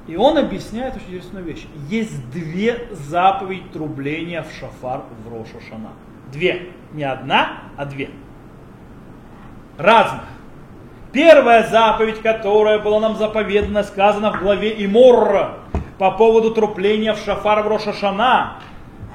И 0.07 0.15
он 0.15 0.37
объясняет 0.37 0.95
очень 0.95 1.07
интересную 1.07 1.43
вещь. 1.43 1.65
Есть 1.89 2.29
две 2.31 2.87
заповеди 2.91 3.63
трубления 3.73 4.41
в 4.43 4.51
шафар 4.53 5.03
в 5.25 5.33
Рошашана. 5.33 5.89
Две. 6.31 6.69
Не 6.93 7.03
одна, 7.03 7.63
а 7.75 7.85
две. 7.85 8.09
Разных. 9.77 10.23
Первая 11.11 11.67
заповедь, 11.67 12.21
которая 12.21 12.79
была 12.79 12.99
нам 12.99 13.15
заповедана, 13.15 13.83
сказана 13.83 14.31
в 14.31 14.39
главе 14.41 14.83
Иморра 14.85 15.55
по 15.97 16.11
поводу 16.11 16.51
трупления 16.51 17.13
в 17.13 17.19
шафар 17.19 17.63
в 17.63 17.67
Рошашана, 17.67 18.57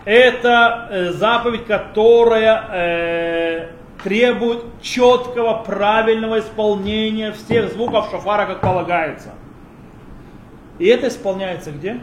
это 0.05 0.88
э, 0.90 1.11
заповедь, 1.12 1.66
которая 1.66 2.64
э, 2.72 3.68
требует 4.03 4.64
четкого, 4.81 5.62
правильного 5.62 6.40
исполнения 6.40 7.33
всех 7.33 7.72
звуков 7.72 8.11
шафара, 8.11 8.46
как 8.46 8.61
полагается. 8.61 9.31
И 10.79 10.87
это 10.87 11.09
исполняется 11.09 11.70
где? 11.70 12.01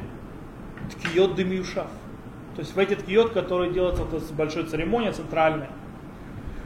Ткиот 0.92 1.36
Демиюшав. 1.36 1.88
То 2.56 2.62
есть 2.62 2.76
в 2.76 2.80
эти 2.80 2.96
ткиот, 2.96 3.32
которые 3.32 3.72
делаются 3.72 4.04
вот 4.04 4.22
с 4.22 4.32
большой 4.32 4.64
церемонией 4.64 5.12
центральной. 5.12 5.68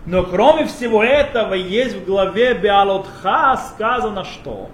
Но 0.05 0.23
кроме 0.23 0.65
всего 0.65 1.03
этого, 1.03 1.53
есть 1.53 1.95
в 1.95 2.05
главе 2.05 2.53
Биалотха 2.55 3.57
сказано 3.57 4.25
что? 4.25 4.69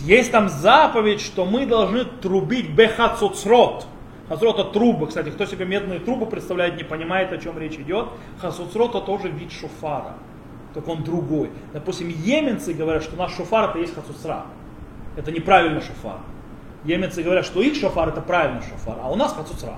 Есть 0.00 0.32
там 0.32 0.48
заповедь, 0.48 1.20
что 1.20 1.44
мы 1.44 1.66
должны 1.66 2.04
трубить 2.04 2.70
бехацуцрот. 2.70 3.86
Хасрот 4.28 4.58
это 4.58 4.70
трубы. 4.70 5.06
Кстати, 5.06 5.30
кто 5.30 5.46
себе 5.46 5.64
медные 5.64 6.00
трубы 6.00 6.26
представляет, 6.26 6.76
не 6.76 6.82
понимает, 6.82 7.32
о 7.32 7.38
чем 7.38 7.58
речь 7.58 7.74
идет. 7.74 8.08
Хасуцрот 8.40 8.90
это 8.90 9.00
тоже 9.00 9.28
вид 9.28 9.52
шуфара. 9.52 10.14
Только 10.74 10.88
он 10.88 11.04
другой. 11.04 11.50
Допустим, 11.72 12.08
йеменцы 12.08 12.72
говорят, 12.72 13.04
что 13.04 13.16
наш 13.16 13.36
шуфар 13.36 13.70
это 13.70 13.78
есть 13.78 13.94
хацуцра. 13.94 14.46
Это 15.16 15.30
неправильно 15.30 15.80
шофар. 15.80 16.18
Емецы 16.84 17.22
говорят, 17.22 17.44
что 17.44 17.62
их 17.62 17.76
шофар 17.76 18.08
это 18.08 18.20
правильный 18.20 18.62
шофар, 18.62 18.96
а 19.02 19.10
у 19.10 19.14
нас 19.14 19.34
хацуцра. 19.34 19.76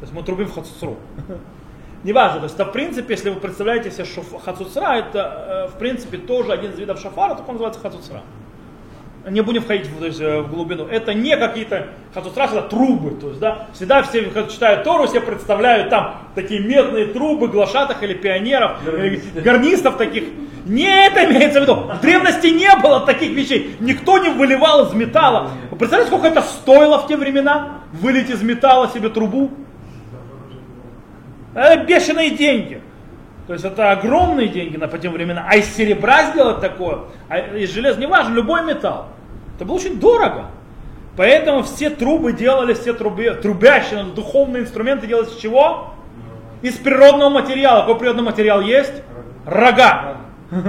То 0.00 0.02
есть 0.02 0.12
мы 0.12 0.22
трубим 0.22 0.46
в 0.46 0.54
хацуцру. 0.54 0.96
Неважно, 2.04 2.38
то 2.38 2.44
есть 2.44 2.54
это 2.54 2.64
в 2.64 2.72
принципе, 2.72 3.14
если 3.14 3.30
вы 3.30 3.40
представляете 3.40 3.90
себе 3.90 4.04
шоф, 4.04 4.26
хацуцра, 4.44 4.98
это 4.98 5.66
э, 5.68 5.74
в 5.74 5.78
принципе 5.78 6.16
тоже 6.16 6.52
один 6.52 6.70
из 6.70 6.78
видов 6.78 7.00
шофара, 7.00 7.34
только 7.34 7.48
он 7.48 7.56
называется 7.56 7.80
хацуцра. 7.80 8.22
Не 9.28 9.40
будем 9.40 9.62
входить 9.62 9.88
в, 9.88 10.04
есть, 10.04 10.20
э, 10.20 10.40
в 10.40 10.48
глубину. 10.48 10.86
Это 10.86 11.12
не 11.12 11.36
какие-то 11.36 11.88
хацуцра, 12.14 12.44
это 12.44 12.62
трубы. 12.62 13.20
То 13.20 13.28
есть, 13.28 13.40
да, 13.40 13.66
всегда 13.74 14.02
все, 14.02 14.22
когда 14.22 14.48
читают 14.48 14.84
Тору, 14.84 15.08
себе 15.08 15.20
представляют 15.20 15.90
там 15.90 16.14
такие 16.36 16.60
медные 16.60 17.06
трубы 17.06 17.48
глашатых 17.48 18.00
или 18.04 18.14
пионеров, 18.14 18.78
гарнистов, 18.84 19.42
гарнистов 19.42 19.96
таких. 19.96 20.24
Не 20.66 21.06
это 21.06 21.24
имеется 21.24 21.58
в 21.58 21.62
виду. 21.64 21.74
В 21.74 22.00
древности 22.00 22.46
не 22.46 22.74
было 22.80 23.00
таких 23.00 23.32
вещей. 23.32 23.76
Никто 23.80 24.18
не 24.18 24.28
выливал 24.28 24.86
из 24.86 24.92
металла. 24.92 25.50
Вы 25.70 25.76
представляете, 25.76 26.12
сколько 26.12 26.28
это 26.28 26.42
стоило 26.42 26.98
в 26.98 27.08
те 27.08 27.16
времена? 27.16 27.80
Вылить 27.92 28.30
из 28.30 28.40
металла 28.42 28.88
себе 28.88 29.08
трубу? 29.08 29.50
Это 31.54 31.84
бешеные 31.84 32.30
деньги. 32.30 32.80
То 33.46 33.54
есть 33.54 33.64
это 33.64 33.92
огромные 33.92 34.48
деньги 34.48 34.76
на 34.76 34.88
по 34.88 34.98
тем 34.98 35.12
временам. 35.12 35.44
А 35.48 35.56
из 35.56 35.74
серебра 35.74 36.30
сделать 36.32 36.60
такое, 36.60 37.00
а 37.28 37.38
из 37.38 37.70
железа, 37.72 37.98
неважно, 37.98 38.34
любой 38.34 38.62
металл. 38.62 39.06
Это 39.56 39.64
было 39.64 39.76
очень 39.76 39.98
дорого. 39.98 40.46
Поэтому 41.16 41.62
все 41.62 41.90
трубы 41.90 42.32
делались, 42.32 42.78
все 42.78 42.92
трубы, 42.92 43.30
трубящие, 43.42 44.04
духовные 44.04 44.62
инструменты 44.62 45.06
делались 45.06 45.32
из 45.32 45.36
чего? 45.38 45.94
Из 46.62 46.74
природного 46.74 47.30
материала. 47.30 47.80
Какой 47.80 47.98
природный 47.98 48.22
материал 48.22 48.60
есть? 48.60 49.02
Рога. 49.46 50.18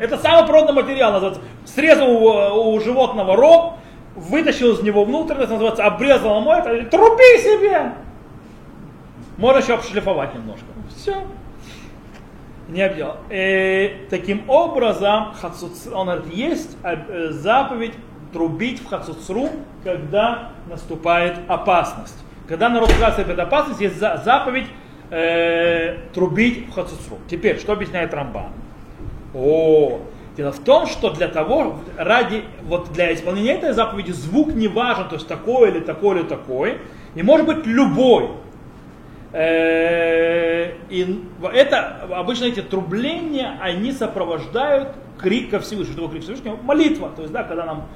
Это 0.00 0.18
самый 0.18 0.46
природный 0.46 0.74
материал 0.74 1.12
называется. 1.12 1.42
Срезал 1.64 2.10
у, 2.14 2.80
животного 2.80 3.36
рог, 3.36 3.74
вытащил 4.14 4.72
из 4.72 4.82
него 4.82 5.04
внутренность, 5.04 5.50
называется, 5.50 5.84
обрезал 5.84 6.40
ему 6.40 6.52
это, 6.52 6.84
труби 6.90 7.38
себе. 7.38 7.92
Можно 9.36 9.58
еще 9.58 9.74
обшлифовать 9.74 10.34
немножко. 10.34 10.66
Все. 10.96 11.26
Не 12.68 12.82
обделал. 12.82 13.16
И, 13.30 13.34
э, 13.34 13.90
таким 14.10 14.48
образом, 14.48 15.34
он 15.92 16.06
говорит, 16.06 16.34
есть 16.34 16.76
э, 16.82 17.30
заповедь 17.30 17.94
трубить 18.32 18.80
в 18.80 18.88
хацуцру, 18.88 19.48
когда 19.84 20.50
наступает 20.68 21.38
опасность. 21.48 22.16
Когда 22.48 22.68
народ 22.68 22.90
перед 22.90 23.38
опасность, 23.38 23.80
есть 23.80 23.98
заповедь 23.98 24.66
э, 25.10 25.96
трубить 26.12 26.68
в 26.68 26.72
хацуцру. 26.72 27.18
Теперь, 27.30 27.58
что 27.58 27.72
объясняет 27.72 28.12
Рамбан? 28.14 28.50
О, 29.34 30.00
дело 30.36 30.52
в 30.52 30.60
том, 30.60 30.86
что 30.86 31.10
для 31.10 31.28
того, 31.28 31.78
ради, 31.96 32.44
вот 32.64 32.92
для 32.92 33.12
исполнения 33.14 33.54
этой 33.54 33.72
заповеди 33.72 34.12
звук 34.12 34.54
не 34.54 34.68
важен, 34.68 35.08
то 35.08 35.16
есть 35.16 35.28
такой 35.28 35.70
или 35.70 35.80
такой 35.80 36.18
или 36.18 36.26
такой, 36.26 36.78
и 37.14 37.22
может 37.22 37.46
быть 37.46 37.66
любой. 37.66 38.30
Э, 39.36 40.72
и 40.88 41.22
это 41.52 42.08
обычно 42.10 42.46
эти 42.46 42.62
трубления, 42.62 43.58
они 43.60 43.92
сопровождают 43.92 44.94
крик 45.18 45.50
ко 45.50 45.60
Всевышнему. 45.60 45.98
Что 45.98 46.08
крик 46.08 46.22
Всевышнего? 46.22 46.56
Молитва. 46.62 47.10
То 47.14 47.20
есть, 47.20 47.34
да, 47.34 47.42
когда 47.42 47.66
нам 47.66 47.86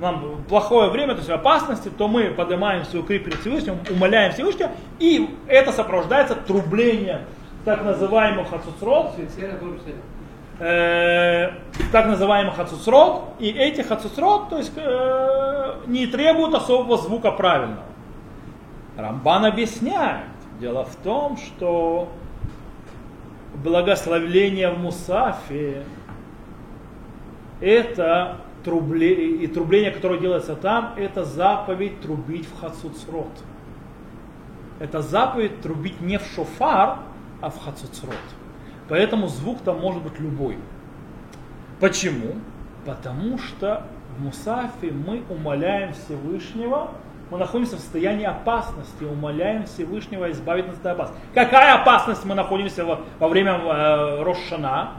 нам 0.00 0.42
плохое 0.48 0.90
время, 0.90 1.14
то 1.14 1.20
есть 1.20 1.30
опасности, 1.30 1.88
то 1.88 2.08
мы 2.08 2.24
поднимаем 2.30 2.84
свой 2.84 3.04
крик 3.04 3.24
перед 3.24 3.38
Всевышним, 3.38 3.78
умоляем 3.88 4.32
Всевышнего, 4.32 4.70
и 4.98 5.30
это 5.46 5.70
сопровождается 5.70 6.34
трублением 6.34 7.20
так 7.64 7.84
называемых 7.84 8.50
хацуцрот, 8.50 9.12
э, 10.58 11.50
так 11.92 12.06
называемых 12.06 12.56
хацуцрот, 12.56 13.34
и 13.38 13.48
эти 13.48 13.82
хацуцрот, 13.82 14.48
то 14.48 14.58
есть 14.58 14.72
э, 14.74 15.74
не 15.86 16.08
требуют 16.08 16.54
особого 16.54 16.98
звука 16.98 17.30
правильного. 17.30 17.84
Рамбан 18.96 19.44
объясняет, 19.44 20.24
дело 20.62 20.84
в 20.84 20.94
том, 20.94 21.36
что 21.36 22.08
благословление 23.64 24.70
в 24.70 24.78
Мусафе 24.78 25.82
это 27.60 28.36
трубле, 28.64 29.38
и 29.38 29.46
трубление, 29.48 29.90
которое 29.90 30.20
делается 30.20 30.54
там, 30.54 30.94
это 30.96 31.24
заповедь 31.24 32.00
трубить 32.00 32.46
в 32.46 32.60
хацуцрот. 32.60 33.32
Это 34.78 35.02
заповедь 35.02 35.60
трубить 35.62 36.00
не 36.00 36.18
в 36.18 36.24
шофар, 36.26 37.00
а 37.40 37.50
в 37.50 37.58
хацуцрот. 37.58 38.14
Поэтому 38.88 39.26
звук 39.26 39.62
там 39.64 39.80
может 39.80 40.02
быть 40.02 40.18
любой. 40.20 40.58
Почему? 41.80 42.36
Потому 42.86 43.36
что 43.38 43.84
в 44.16 44.22
Мусафе 44.22 44.92
мы 44.92 45.24
умоляем 45.28 45.92
Всевышнего, 45.92 46.92
мы 47.32 47.38
находимся 47.38 47.76
в 47.76 47.80
состоянии 47.80 48.26
опасности, 48.26 49.04
умоляем 49.04 49.64
Всевышнего 49.64 50.30
избавить 50.32 50.66
нас 50.66 50.76
от 50.76 50.84
опасности. 50.84 51.22
Какая 51.32 51.76
опасность 51.76 52.26
мы 52.26 52.34
находимся 52.34 52.84
во, 52.84 53.00
во 53.18 53.28
время 53.28 53.52
э, 53.52 54.22
Рошана? 54.22 54.90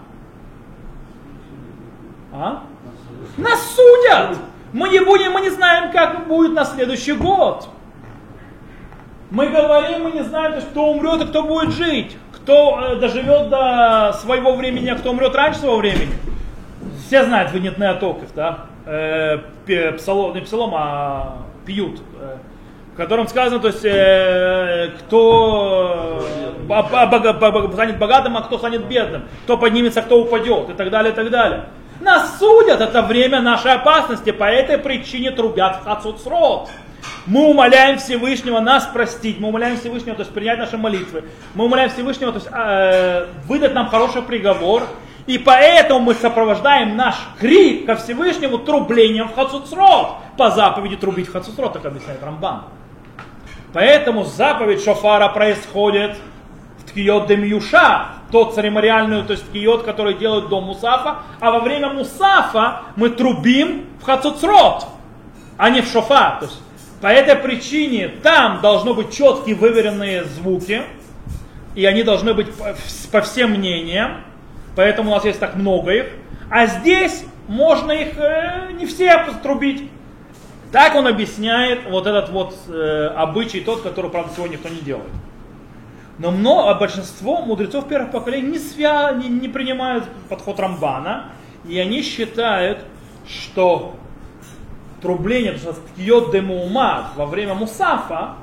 А? 2.34 2.64
Нас 3.38 3.76
судят. 3.76 4.40
Мы 4.72 4.90
не 4.90 5.00
будем, 5.02 5.34
мы 5.34 5.42
не 5.42 5.52
знаем, 5.52 5.92
как 5.92 6.28
будет 6.28 6.54
на 6.54 6.66
следующий 6.66 7.14
год. 7.14 7.70
Мы 9.30 9.50
говорим, 9.50 10.06
мы 10.06 10.12
не 10.14 10.24
знаем, 10.24 10.60
кто 10.60 10.90
умрет 10.90 11.22
и 11.22 11.28
кто 11.28 11.44
будет 11.44 11.70
жить. 11.70 12.18
Кто 12.32 12.80
э, 12.82 12.96
доживет 12.96 13.50
до 13.50 14.12
своего 14.20 14.56
времени, 14.56 14.90
а 14.90 14.96
кто 14.96 15.12
умрет 15.12 15.36
раньше 15.36 15.60
своего 15.60 15.78
времени. 15.78 16.16
Все 17.06 17.26
знают 17.26 17.52
в 17.52 17.60
Нетнеатоков, 17.60 18.34
да? 18.34 18.66
Э, 18.88 19.38
псалом, 19.98 20.34
не 20.34 20.42
псалом, 20.42 20.74
а 20.76 21.44
пьют. 21.66 22.02
Э, 22.20 22.38
в 22.94 22.96
котором 22.96 23.28
сказано, 23.28 23.60
то 23.60 23.70
есть, 23.70 23.84
э, 23.84 24.92
кто 25.00 26.22
э, 26.68 27.74
станет 27.74 27.98
богатым, 27.98 28.38
а 28.38 28.42
кто 28.42 28.60
станет 28.60 28.86
бедным, 28.86 29.24
кто 29.46 29.58
поднимется, 29.58 30.04
кто 30.04 30.22
упадет, 30.22 30.70
и 30.70 30.74
так 30.74 30.92
далее, 30.92 31.12
и 31.12 31.16
так 31.16 31.32
далее. 31.32 31.66
Нас 32.02 32.38
судят, 32.38 32.82
это 32.82 33.02
время 33.02 33.42
нашей 33.42 33.74
опасности, 33.74 34.32
по 34.32 34.44
этой 34.44 34.78
причине 34.78 35.32
трубят 35.32 35.78
в 35.78 35.84
Хацуцрот. 35.86 36.70
Мы 37.26 37.48
умоляем 37.48 37.98
Всевышнего 37.98 38.60
нас 38.60 38.86
простить, 38.86 39.40
мы 39.40 39.48
умоляем 39.48 39.78
Всевышнего, 39.78 40.16
то 40.16 40.22
есть 40.22 40.34
принять 40.34 40.60
наши 40.60 40.78
молитвы. 40.78 41.24
Мы 41.56 41.66
умоляем 41.66 41.90
Всевышнего, 41.90 42.32
то 42.32 42.40
есть 42.40 42.50
э, 42.52 43.28
выдать 43.48 43.74
нам 43.74 43.88
хороший 43.88 44.22
приговор. 44.22 44.84
И 45.26 45.38
поэтому 45.38 46.02
мы 46.02 46.16
сопровождаем 46.16 46.98
наш 46.98 47.16
крик 47.40 47.86
ко 47.86 47.96
Всевышнему 47.96 48.58
трублением 48.60 49.30
в 49.30 49.36
Хацуцрот. 49.36 50.18
По 50.38 50.50
заповеди 50.50 50.96
трубить 50.96 51.28
в 51.28 51.34
Хацуцрот, 51.34 51.74
так 51.74 51.86
объясняет 51.86 52.24
Рамбан. 52.24 52.64
Поэтому 53.74 54.24
заповедь 54.24 54.84
шофара 54.84 55.30
происходит 55.30 56.18
в 56.78 56.90
Ткиот 56.90 57.28
Демьюша, 57.28 58.08
тот 58.32 58.56
церемониальный, 58.56 59.24
то 59.24 59.34
есть 59.34 59.52
киот, 59.52 59.84
который 59.84 60.16
делают 60.16 60.50
до 60.50 60.60
Мусафа, 60.60 61.20
а 61.40 61.52
во 61.52 61.60
время 61.60 61.90
Мусафа 61.90 62.82
мы 62.96 63.10
трубим 63.10 63.86
в 64.02 64.06
Хацуцрот, 64.06 64.88
а 65.58 65.70
не 65.70 65.82
в 65.82 65.88
шофа. 65.88 66.38
То 66.40 66.46
есть 66.46 66.60
по 67.00 67.08
этой 67.08 67.36
причине 67.36 68.08
там 68.08 68.62
должны 68.62 68.94
быть 68.94 69.16
четкие 69.16 69.56
выверенные 69.56 70.24
звуки, 70.24 70.82
и 71.76 71.86
они 71.86 72.04
должны 72.04 72.34
быть 72.34 72.48
по 73.12 73.22
всем 73.22 73.52
мнениям, 73.52 74.22
поэтому 74.76 75.12
у 75.12 75.14
нас 75.16 75.26
есть 75.26 75.40
так 75.40 75.56
много 75.56 75.92
их. 75.92 76.06
А 76.50 76.68
здесь 76.68 77.26
можно 77.48 77.92
их 77.92 78.18
э, 78.18 78.72
не 78.74 78.86
все 78.86 79.26
трубить. 79.42 79.90
Так 80.74 80.96
он 80.96 81.06
объясняет 81.06 81.86
вот 81.88 82.08
этот 82.08 82.32
вот 82.32 82.56
э, 82.68 83.08
обычай, 83.16 83.62
тот, 83.62 83.84
который, 83.84 84.10
правда, 84.10 84.34
сегодня 84.36 84.56
никто 84.56 84.70
не 84.70 84.82
делает. 84.82 85.12
Но 86.18 86.32
много, 86.32 86.72
а 86.72 86.74
большинство 86.74 87.44
мудрецов 87.44 87.88
первых 87.88 88.12
поколений 88.12 88.54
не, 88.54 88.58
свя, 88.58 89.12
не, 89.12 89.30
не 89.30 89.48
принимают 89.48 90.06
подход 90.30 90.60
Рамбана, 90.60 91.26
и 91.70 91.78
они 91.78 92.02
считают, 92.02 92.80
что 93.28 93.94
трубление, 95.00 95.58
что 95.58 95.74
ткиот 95.74 96.32
демуумат 96.32 97.16
во 97.16 97.28
время 97.28 97.54
мусафа, 97.54 98.34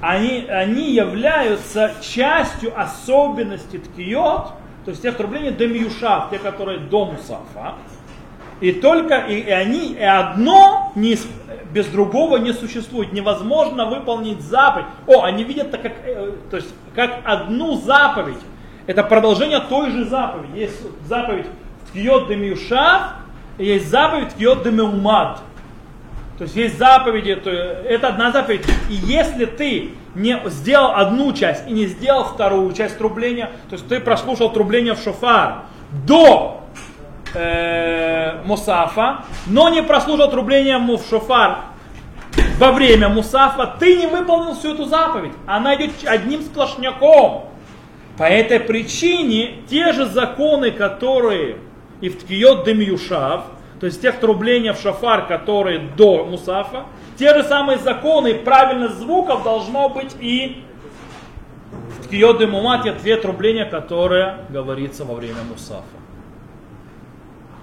они, 0.00 0.46
они 0.48 0.94
являются 0.94 1.92
частью 2.00 2.72
особенности 2.74 3.76
ткиот, 3.76 4.48
то 4.86 4.90
есть 4.90 5.02
тех 5.02 5.14
трублений 5.18 5.50
демиюшав, 5.50 6.30
те, 6.30 6.38
которые 6.38 6.78
до 6.78 7.04
мусафа. 7.04 7.74
И 8.60 8.72
только 8.72 9.18
и, 9.18 9.40
и 9.40 9.50
они, 9.50 9.92
и 9.94 10.02
одно 10.02 10.92
не, 10.94 11.16
без 11.72 11.86
другого 11.86 12.36
не 12.36 12.52
существует. 12.52 13.12
Невозможно 13.12 13.86
выполнить 13.86 14.40
заповедь. 14.40 14.86
О, 15.06 15.22
они 15.22 15.44
видят 15.44 15.68
это 15.68 15.78
как, 15.78 15.92
э, 16.04 16.32
то 16.50 16.56
есть, 16.56 16.72
как 16.94 17.20
одну 17.24 17.76
заповедь. 17.76 18.38
Это 18.86 19.02
продолжение 19.02 19.60
той 19.60 19.90
же 19.90 20.04
заповеди. 20.04 20.58
Есть 20.58 20.80
заповедь 21.06 21.46
Ткиот 21.88 22.28
Демиюша, 22.28 23.14
и 23.58 23.66
есть 23.66 23.88
заповедь 23.88 24.30
Ткиот 24.30 24.62
Демеумад. 24.62 25.40
То 26.38 26.44
есть 26.44 26.56
есть 26.56 26.78
заповеди, 26.78 27.36
то 27.36 27.50
это 27.50 28.08
одна 28.08 28.32
заповедь. 28.32 28.66
И 28.90 28.94
если 28.94 29.44
ты 29.44 29.92
не 30.14 30.40
сделал 30.46 30.92
одну 30.94 31.32
часть 31.32 31.68
и 31.68 31.72
не 31.72 31.86
сделал 31.86 32.24
вторую 32.24 32.72
часть 32.72 32.98
трубления, 32.98 33.50
то 33.68 33.74
есть 33.74 33.86
ты 33.88 34.00
прослушал 34.00 34.52
трубление 34.52 34.94
в 34.94 35.00
шофар 35.00 35.62
до 36.06 36.63
э, 37.34 38.42
Мусафа, 38.44 39.24
но 39.46 39.68
не 39.68 39.82
трубление 40.28 40.78
в 40.78 41.08
шофар 41.08 41.58
во 42.58 42.72
время 42.72 43.08
Мусафа, 43.08 43.76
ты 43.78 43.96
не 43.96 44.06
выполнил 44.06 44.54
всю 44.54 44.74
эту 44.74 44.84
заповедь. 44.84 45.32
Она 45.46 45.74
идет 45.76 45.92
одним 46.06 46.42
сплошняком. 46.42 47.50
По 48.16 48.24
этой 48.24 48.60
причине 48.60 49.62
те 49.68 49.92
же 49.92 50.06
законы, 50.06 50.70
которые 50.70 51.56
и 52.00 52.08
в 52.08 52.22
Ткиот 52.22 52.64
Демиюшав, 52.64 53.44
то 53.80 53.86
есть 53.86 54.00
тех 54.00 54.20
трубления 54.20 54.72
в 54.72 54.80
шафар, 54.80 55.26
которые 55.26 55.80
до 55.80 56.24
Мусафа, 56.24 56.84
те 57.18 57.34
же 57.34 57.42
самые 57.42 57.78
законы 57.78 58.28
и 58.28 58.34
правильность 58.34 58.96
звуков 58.96 59.42
должно 59.42 59.88
быть 59.88 60.14
и 60.20 60.62
в 61.98 62.06
Ткиот 62.06 62.38
Демумат, 62.38 62.84
те 63.02 63.16
трубления, 63.16 63.64
которые 63.64 64.38
говорится 64.48 65.04
во 65.04 65.14
время 65.14 65.42
Мусафа. 65.48 66.03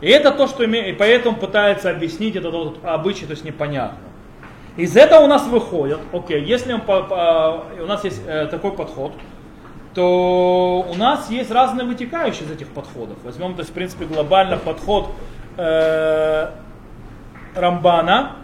И 0.02 0.10
это 0.10 0.32
то, 0.32 0.48
что 0.48 0.66
имеет, 0.66 0.88
и 0.88 0.98
поэтому 0.98 1.38
пытается 1.38 1.92
объяснить 1.92 2.36
этот 2.36 2.54
вот 2.54 2.80
обычай, 2.84 3.26
то 3.26 3.32
есть 3.32 3.46
непонятно. 3.46 4.00
Из 4.76 4.96
этого 4.98 5.26
у 5.26 5.28
нас 5.28 5.46
выходит, 5.48 6.00
окей, 6.12 6.44
если 6.44 6.76
по, 6.78 7.66
у 7.80 7.86
нас 7.86 8.04
есть 8.04 8.22
э, 8.26 8.48
такой 8.48 8.72
подход, 8.72 9.14
то 9.94 10.88
у 10.90 10.96
нас 10.96 11.30
есть 11.30 11.52
разные 11.52 11.86
вытекающие 11.86 12.46
из 12.46 12.52
этих 12.52 12.70
подходов. 12.70 13.18
Возьмем, 13.24 13.54
то 13.54 13.60
есть, 13.60 13.72
в 13.72 13.74
принципе, 13.74 14.06
глобально 14.06 14.58
подход 14.58 15.10
э, 15.58 16.50
Рамбана 17.56 18.38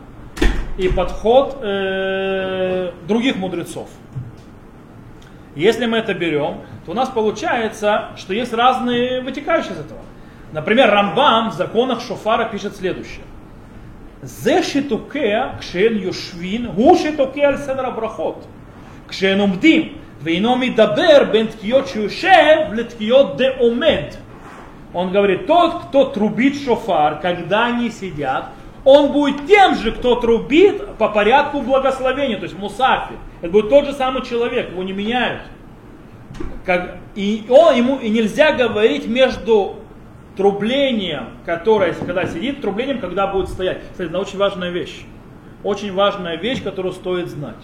и 0.77 0.89
подход 0.89 1.57
э, 1.61 2.91
других 3.07 3.37
мудрецов. 3.37 3.89
Если 5.55 5.85
мы 5.87 5.97
это 5.97 6.13
берем, 6.13 6.61
то 6.85 6.91
у 6.91 6.93
нас 6.93 7.09
получается, 7.09 8.09
что 8.15 8.33
есть 8.33 8.53
разные 8.53 9.21
вытекающие 9.21 9.73
из 9.73 9.79
этого. 9.79 10.01
Например, 10.52 10.90
Рамбам 10.90 11.50
в 11.50 11.54
законах 11.54 12.00
Шофара 12.00 12.44
пишет 12.44 12.76
следующее. 12.76 13.24
זה 14.22 14.62
שתוקע 14.62 15.48
כשאין 15.58 15.98
יושבין, 15.98 16.66
הוא 16.74 16.96
שתוקע 16.96 17.48
על 17.48 17.56
סדר 17.56 17.86
הברכות. 17.86 18.46
כשאין 19.08 19.40
עומדים, 19.40 19.92
ואינו 20.22 20.56
מדבר 20.56 21.24
בין 21.32 21.46
תקיעות 21.46 21.88
שיושב 21.88 22.56
לתקיעות 22.72 23.36
דעומד. 23.36 24.04
Он 24.94 25.10
говорит, 25.10 25.46
тот, 25.46 25.84
кто 25.84 26.04
трубит 26.04 26.54
шофар, 26.64 27.18
когда 27.20 27.66
они 27.66 27.90
сидят, 27.90 28.50
он 28.84 29.10
будет 29.10 29.46
тем 29.46 29.74
же, 29.74 29.90
кто 29.92 30.16
трубит 30.16 30.96
по 30.98 31.08
порядку 31.08 31.62
благословения, 31.62 32.36
то 32.36 32.44
есть 32.44 32.58
мусафи. 32.58 33.14
Это 33.40 33.50
будет 33.50 33.70
тот 33.70 33.86
же 33.86 33.94
самый 33.94 34.22
человек, 34.22 34.70
его 34.70 34.82
не 34.82 34.92
меняют. 34.92 35.42
Как, 36.66 36.98
и, 37.14 37.46
он, 37.48 37.74
ему, 37.74 37.96
и 37.98 38.10
нельзя 38.10 38.52
говорить 38.52 39.06
между 39.06 39.76
трублением, 40.37 41.29
которое, 41.45 41.93
когда 41.93 42.25
сидит, 42.27 42.61
трублением, 42.61 42.99
когда 42.99 43.27
будет 43.27 43.49
стоять. 43.49 43.81
Кстати, 43.91 44.07
это 44.09 44.19
очень 44.19 44.37
важная 44.37 44.69
вещь. 44.69 45.03
Очень 45.63 45.93
важная 45.93 46.37
вещь, 46.37 46.63
которую 46.63 46.93
стоит 46.93 47.27
знать. 47.27 47.55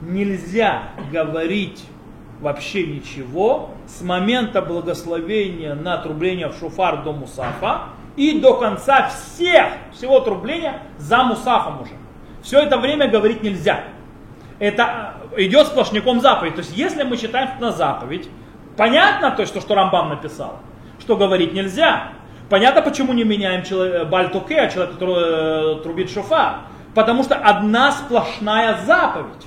Нельзя 0.00 0.84
говорить 1.12 1.84
вообще 2.40 2.86
ничего 2.86 3.70
с 3.86 4.00
момента 4.02 4.62
благословения 4.62 5.74
на 5.74 5.98
трубление 5.98 6.48
в 6.48 6.56
шуфар 6.56 7.02
до 7.02 7.12
мусафа 7.12 7.88
и 8.16 8.38
до 8.38 8.54
конца 8.54 9.08
всех, 9.08 9.66
всего 9.92 10.20
трубления 10.20 10.82
за 10.98 11.24
мусафом 11.24 11.82
уже. 11.82 11.92
Все 12.42 12.60
это 12.60 12.78
время 12.78 13.08
говорить 13.08 13.42
нельзя. 13.42 13.84
Это 14.60 15.14
идет 15.36 15.66
сплошняком 15.66 16.20
заповедь. 16.20 16.54
То 16.54 16.60
есть 16.60 16.76
если 16.76 17.02
мы 17.02 17.16
читаем 17.16 17.50
на 17.60 17.72
заповедь, 17.72 18.28
понятно 18.76 19.32
то, 19.32 19.44
что, 19.46 19.60
что 19.60 19.74
Рамбам 19.74 20.10
написал 20.10 20.60
что 21.04 21.16
говорить 21.16 21.52
нельзя. 21.52 22.12
Понятно, 22.48 22.80
почему 22.82 23.12
не 23.12 23.24
меняем 23.24 23.62
человек, 23.62 24.08
бальтуке, 24.08 24.60
а 24.60 24.68
человек, 24.68 24.94
который 24.94 25.76
э, 25.78 25.82
трубит 25.82 26.10
шофа. 26.10 26.60
Потому 26.94 27.22
что 27.22 27.34
одна 27.34 27.92
сплошная 27.92 28.78
заповедь. 28.86 29.46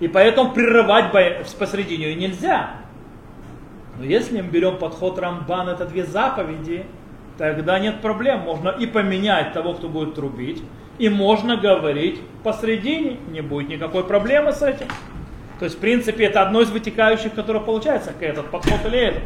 И 0.00 0.08
поэтому 0.08 0.52
прерывать 0.52 1.10
посредине 1.58 2.06
ее 2.06 2.14
нельзя. 2.14 2.70
Но 3.98 4.04
если 4.04 4.40
мы 4.40 4.48
берем 4.48 4.76
подход 4.76 5.18
Рамбан, 5.18 5.68
это 5.68 5.86
две 5.86 6.04
заповеди, 6.04 6.86
тогда 7.38 7.78
нет 7.78 8.00
проблем. 8.00 8.40
Можно 8.40 8.70
и 8.70 8.86
поменять 8.86 9.52
того, 9.52 9.74
кто 9.74 9.88
будет 9.88 10.14
трубить, 10.14 10.62
и 10.98 11.08
можно 11.08 11.56
говорить 11.56 12.20
посредине, 12.42 13.18
не 13.28 13.40
будет 13.40 13.68
никакой 13.68 14.04
проблемы 14.04 14.52
с 14.52 14.62
этим. 14.62 14.86
То 15.58 15.64
есть, 15.64 15.76
в 15.76 15.80
принципе, 15.80 16.26
это 16.26 16.42
одно 16.42 16.60
из 16.60 16.70
вытекающих, 16.70 17.34
которое 17.34 17.60
получается, 17.60 18.12
этот 18.20 18.50
подход 18.50 18.80
или 18.86 18.98
этот. 18.98 19.22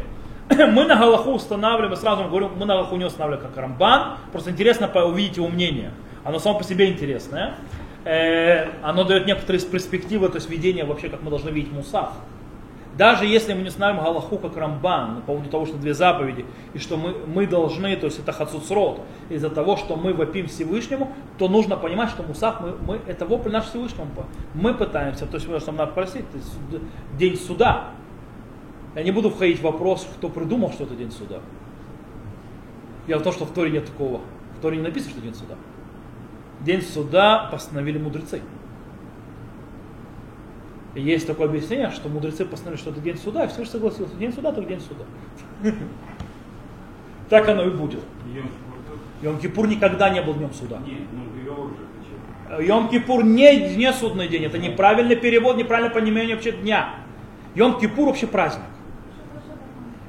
мы 0.71 0.85
на 0.85 0.95
Галаху 0.95 1.31
устанавливаем, 1.31 1.95
сразу 1.95 2.23
говорю, 2.25 2.49
мы 2.49 2.65
на 2.65 2.75
Галаху 2.75 2.95
не 2.97 3.05
устанавливаем 3.05 3.47
как 3.47 3.57
Рамбан, 3.57 4.17
просто 4.31 4.51
интересно 4.51 4.87
увидеть 5.05 5.37
его 5.37 5.47
мнение. 5.47 5.91
Оно 6.23 6.39
само 6.39 6.59
по 6.59 6.63
себе 6.63 6.89
интересное. 6.89 7.55
Э, 8.03 8.69
оно 8.83 9.03
дает 9.03 9.27
некоторые 9.27 9.61
перспективы, 9.61 10.27
то 10.29 10.35
есть 10.35 10.49
видение 10.49 10.85
вообще, 10.85 11.09
как 11.09 11.21
мы 11.21 11.29
должны 11.29 11.49
видеть 11.49 11.71
Мусав. 11.71 12.11
Даже 12.97 13.25
если 13.25 13.53
мы 13.53 13.61
не 13.61 13.69
знаем 13.69 13.97
Галаху 13.97 14.37
как 14.37 14.57
Рамбан 14.57 15.17
по 15.21 15.33
поводу 15.33 15.49
того, 15.49 15.65
что 15.65 15.77
две 15.77 15.93
заповеди, 15.93 16.45
и 16.73 16.79
что 16.79 16.97
мы, 16.97 17.15
мы 17.25 17.47
должны, 17.47 17.95
то 17.95 18.07
есть 18.07 18.19
это 18.19 18.33
Хацуцрот, 18.33 19.01
из-за 19.29 19.49
того, 19.49 19.77
что 19.77 19.95
мы 19.95 20.13
вопим 20.13 20.47
Всевышнему, 20.47 21.13
то 21.37 21.47
нужно 21.47 21.77
понимать, 21.77 22.09
что 22.09 22.23
Мусав, 22.23 22.59
мы, 22.59 22.73
мы, 22.85 22.99
это 23.07 23.25
вопль 23.25 23.49
наш 23.49 23.65
Всевышнему. 23.67 24.07
Мы 24.53 24.73
пытаемся, 24.73 25.25
то 25.25 25.35
есть 25.35 25.45
что 25.45 25.67
нам 25.67 25.77
надо 25.77 25.93
просить, 25.93 26.25
день 27.17 27.37
суда, 27.37 27.91
я 28.95 29.03
не 29.03 29.11
буду 29.11 29.29
входить 29.29 29.59
в 29.59 29.63
вопрос, 29.63 30.07
кто 30.17 30.29
придумал, 30.29 30.71
что 30.71 30.83
это 30.83 30.95
день 30.95 31.11
суда. 31.11 31.39
Я 33.07 33.17
в 33.17 33.23
том, 33.23 33.31
что 33.33 33.45
в 33.45 33.51
Торе 33.53 33.71
нет 33.71 33.85
такого. 33.85 34.21
В 34.57 34.61
Торе 34.61 34.77
не 34.77 34.83
написано, 34.83 35.11
что 35.11 35.21
день 35.21 35.33
суда. 35.33 35.55
День 36.61 36.81
суда 36.81 37.49
постановили 37.51 37.97
мудрецы. 37.97 38.41
И 40.93 41.01
есть 41.01 41.25
такое 41.25 41.47
объяснение, 41.47 41.89
что 41.91 42.09
мудрецы 42.09 42.45
постановили, 42.45 42.81
что 42.81 42.91
это 42.91 42.99
день 42.99 43.17
суда, 43.17 43.45
и 43.45 43.47
все 43.47 43.63
же 43.63 43.69
согласился. 43.69 44.13
День 44.15 44.33
суда, 44.33 44.51
так 44.51 44.67
день 44.67 44.81
суда. 44.81 45.05
Так 47.29 47.47
оно 47.47 47.63
и 47.63 47.69
будет. 47.69 48.01
Йом-Кипур 49.21 49.65
никогда 49.65 50.09
не 50.09 50.21
был 50.21 50.33
днем 50.33 50.53
суда. 50.53 50.81
Йом-Кипур 52.59 53.23
не, 53.23 53.77
не 53.77 53.93
судный 53.93 54.27
день, 54.27 54.43
это 54.43 54.57
неправильный 54.57 55.15
перевод, 55.15 55.55
неправильное 55.55 55.93
понимание 55.93 56.35
вообще 56.35 56.51
дня. 56.51 56.93
Йом-Кипур 57.55 58.07
вообще 58.07 58.27
праздник. 58.27 58.65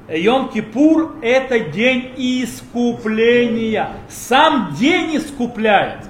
Йом-Кипур 0.07 1.19
это 1.21 1.59
день 1.59 2.11
искупления. 2.17 3.89
Сам 4.09 4.75
день 4.77 5.17
искупляет. 5.17 6.05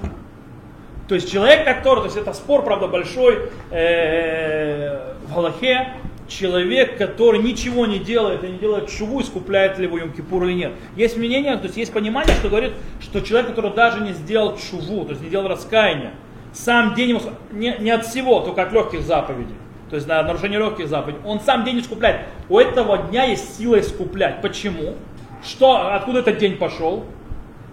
То 1.08 1.14
есть 1.14 1.30
человек, 1.30 1.64
который, 1.64 2.00
то 2.00 2.06
есть 2.06 2.16
это 2.16 2.32
спор, 2.32 2.64
правда, 2.64 2.88
большой 2.88 3.50
э, 3.70 5.14
в 5.26 5.34
Галахе, 5.34 5.92
человек, 6.26 6.96
который 6.96 7.40
ничего 7.40 7.84
не 7.86 7.98
делает 7.98 8.42
и 8.42 8.48
не 8.48 8.58
делает 8.58 8.90
шуву, 8.90 9.20
искупляет 9.20 9.78
ли 9.78 9.84
его 9.84 9.98
Йом-Кипур 9.98 10.44
или 10.46 10.54
нет. 10.54 10.72
Есть 10.96 11.18
мнение, 11.18 11.56
то 11.56 11.64
есть 11.64 11.76
есть 11.76 11.92
понимание, 11.92 12.34
что 12.34 12.48
говорит, 12.48 12.72
что 13.00 13.20
человек, 13.20 13.50
который 13.50 13.72
даже 13.74 14.00
не 14.00 14.12
сделал 14.12 14.56
шуву, 14.58 15.04
то 15.04 15.10
есть 15.10 15.22
не 15.22 15.28
делал 15.28 15.46
раскаяния, 15.46 16.14
сам 16.54 16.94
день 16.94 17.20
не, 17.52 17.76
не 17.78 17.90
от 17.90 18.06
всего, 18.06 18.40
только 18.40 18.62
от 18.62 18.72
легких 18.72 19.02
заповедей 19.02 19.54
то 19.94 19.98
есть 19.98 20.08
на 20.08 20.24
нарушение 20.24 20.58
легких 20.58 20.88
заповедей, 20.88 21.20
он 21.24 21.38
сам 21.38 21.64
день 21.64 21.78
искупляет. 21.78 22.22
У 22.48 22.58
этого 22.58 22.98
дня 22.98 23.26
есть 23.26 23.58
сила 23.58 23.78
искуплять. 23.78 24.42
Почему? 24.42 24.94
Что, 25.40 25.94
откуда 25.94 26.18
этот 26.18 26.38
день 26.38 26.56
пошел? 26.56 27.04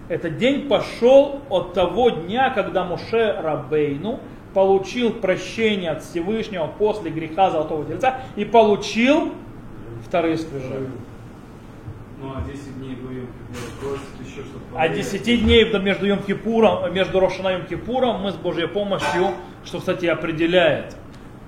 Этот 0.08 0.36
день 0.36 0.68
пошел 0.68 1.40
от 1.50 1.74
того 1.74 2.10
дня, 2.10 2.50
когда 2.50 2.84
Моше 2.84 3.32
Рабейну 3.42 4.20
получил 4.54 5.14
прощение 5.14 5.90
от 5.90 6.04
Всевышнего 6.04 6.68
после 6.68 7.10
греха 7.10 7.50
Золотого 7.50 7.84
Тельца 7.86 8.20
и 8.36 8.44
получил 8.44 9.32
вторые 10.06 10.38
скрижали. 10.38 10.90
Ну, 12.20 12.34
а 12.36 12.48
10 12.48 12.78
дней 12.78 12.94
до 13.02 13.12
Йом 13.12 13.26
просит 13.80 14.02
еще 14.20 14.42
что-то. 14.42 14.80
А 14.80 14.88
10 14.88 15.42
дней 15.42 15.64
между 15.80 16.06
Йом 16.06 16.22
Кипуром, 16.22 16.94
между 16.94 17.18
Рошана 17.18 17.48
и 17.48 17.52
Йом 17.54 17.66
Кипуром 17.66 18.22
мы 18.22 18.30
с 18.30 18.36
Божьей 18.36 18.68
помощью, 18.68 19.32
что, 19.64 19.80
кстати, 19.80 20.06
определяет, 20.06 20.96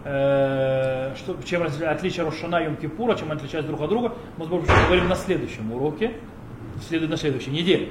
э, 0.05 1.15
что, 1.17 1.37
чем 1.45 1.63
отличие 1.63 2.25
Рошана 2.25 2.57
и 2.57 2.65
Йом 2.65 2.77
Кипура, 2.77 3.15
чем 3.15 3.31
они 3.31 3.39
отличаются 3.39 3.69
друг 3.69 3.83
от 3.83 3.91
друга, 3.91 4.13
мы 4.37 4.45
с 4.45 4.49
Божьей 4.49 4.67
помощью 4.67 4.85
поговорим 4.85 5.09
на 5.09 5.17
следующем 5.17 5.73
уроке, 5.73 6.13
на 6.91 7.17
следующей 7.17 7.51
неделе. 7.51 7.89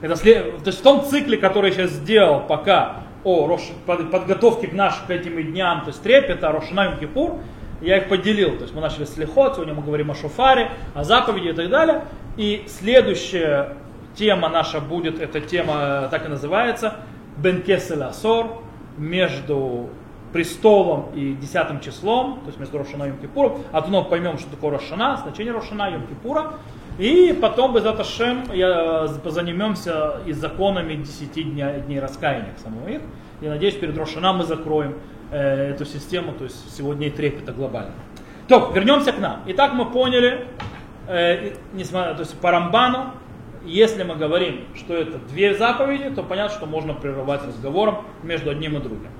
Это 0.00 0.16
след... 0.16 0.58
То 0.58 0.68
есть 0.68 0.80
в 0.80 0.82
том 0.82 1.04
цикле, 1.04 1.36
который 1.36 1.70
я 1.70 1.76
сейчас 1.76 1.90
сделал 1.90 2.40
пока 2.40 3.02
о 3.24 3.46
Рош... 3.46 3.62
подготовке 3.86 4.68
к 4.68 4.72
нашим 4.72 5.06
к 5.06 5.10
этим 5.10 5.42
дням, 5.42 5.80
то 5.82 5.88
есть 5.88 6.02
трепета, 6.02 6.52
Рошана 6.52 6.84
Йом 6.84 6.98
Кипур, 6.98 7.38
я 7.80 7.98
их 7.98 8.08
поделил. 8.08 8.56
То 8.56 8.62
есть 8.62 8.74
мы 8.74 8.80
начали 8.80 9.04
с 9.04 9.16
лихот, 9.16 9.54
сегодня 9.54 9.74
мы 9.74 9.82
говорим 9.82 10.10
о 10.10 10.14
шофаре, 10.14 10.70
о 10.94 11.04
заповеди 11.04 11.48
и 11.48 11.52
так 11.52 11.68
далее. 11.68 12.04
И 12.36 12.64
следующая 12.68 13.76
тема 14.14 14.48
наша 14.48 14.80
будет, 14.80 15.20
эта 15.20 15.40
тема 15.40 16.08
так 16.10 16.26
и 16.26 16.28
называется, 16.28 16.96
Бенкесель 17.36 18.02
Асор, 18.02 18.62
между 18.96 19.90
престолом 20.32 21.06
и 21.14 21.34
десятым 21.34 21.80
числом, 21.80 22.40
то 22.40 22.46
есть 22.46 22.58
между 22.58 22.78
Рошана 22.78 23.04
и 23.04 23.10
Йом-Кипуром. 23.10 23.60
Мы 23.88 24.04
поймем, 24.04 24.38
что 24.38 24.50
такое 24.50 24.72
Рошана, 24.72 25.16
значение 25.16 25.52
Рошана, 25.52 25.90
Йом-Кипура. 25.90 26.54
И 26.98 27.36
потом, 27.40 27.74
без 27.74 27.86
Аташем, 27.86 28.52
я 28.52 29.06
позанимемся 29.22 30.20
и 30.26 30.32
законами 30.32 30.94
10 30.94 31.32
дней, 31.32 31.80
дней 31.86 32.00
раскаяния 32.00 32.54
самого 32.62 32.88
их. 32.88 33.00
Я 33.40 33.50
надеюсь, 33.50 33.74
перед 33.74 33.96
Рошана 33.96 34.32
мы 34.32 34.44
закроем 34.44 34.96
э, 35.30 35.70
эту 35.70 35.84
систему, 35.84 36.32
то 36.32 36.44
есть 36.44 36.76
сегодня 36.76 37.06
и 37.06 37.10
трепета 37.10 37.52
глобально. 37.52 37.92
То, 38.48 38.72
вернемся 38.74 39.12
к 39.12 39.18
нам. 39.18 39.42
Итак, 39.46 39.74
мы 39.74 39.86
поняли, 39.86 40.46
э, 41.06 41.52
несмотря, 41.72 42.14
то 42.14 42.20
есть 42.20 42.36
по 42.40 42.50
Рамбану, 42.50 43.12
если 43.64 44.02
мы 44.02 44.16
говорим, 44.16 44.62
что 44.74 44.94
это 44.94 45.18
две 45.18 45.54
заповеди, 45.54 46.10
то 46.10 46.22
понятно, 46.22 46.56
что 46.56 46.66
можно 46.66 46.94
прерывать 46.94 47.42
разговором 47.46 47.98
между 48.22 48.50
одним 48.50 48.76
и 48.76 48.80
другим. 48.80 49.10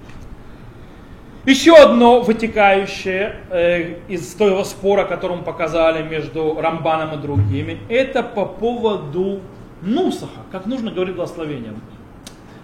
Еще 1.48 1.74
одно 1.74 2.20
вытекающее 2.20 3.36
э, 3.48 4.00
из 4.06 4.34
того 4.34 4.64
спора, 4.64 5.06
который 5.06 5.38
мы 5.38 5.44
показали 5.44 6.06
между 6.06 6.60
Рамбаном 6.60 7.18
и 7.18 7.22
другими, 7.22 7.78
это 7.88 8.22
по 8.22 8.44
поводу 8.44 9.40
Нусаха, 9.80 10.42
как 10.52 10.66
нужно 10.66 10.90
говорить 10.90 11.16
благословением. 11.16 11.80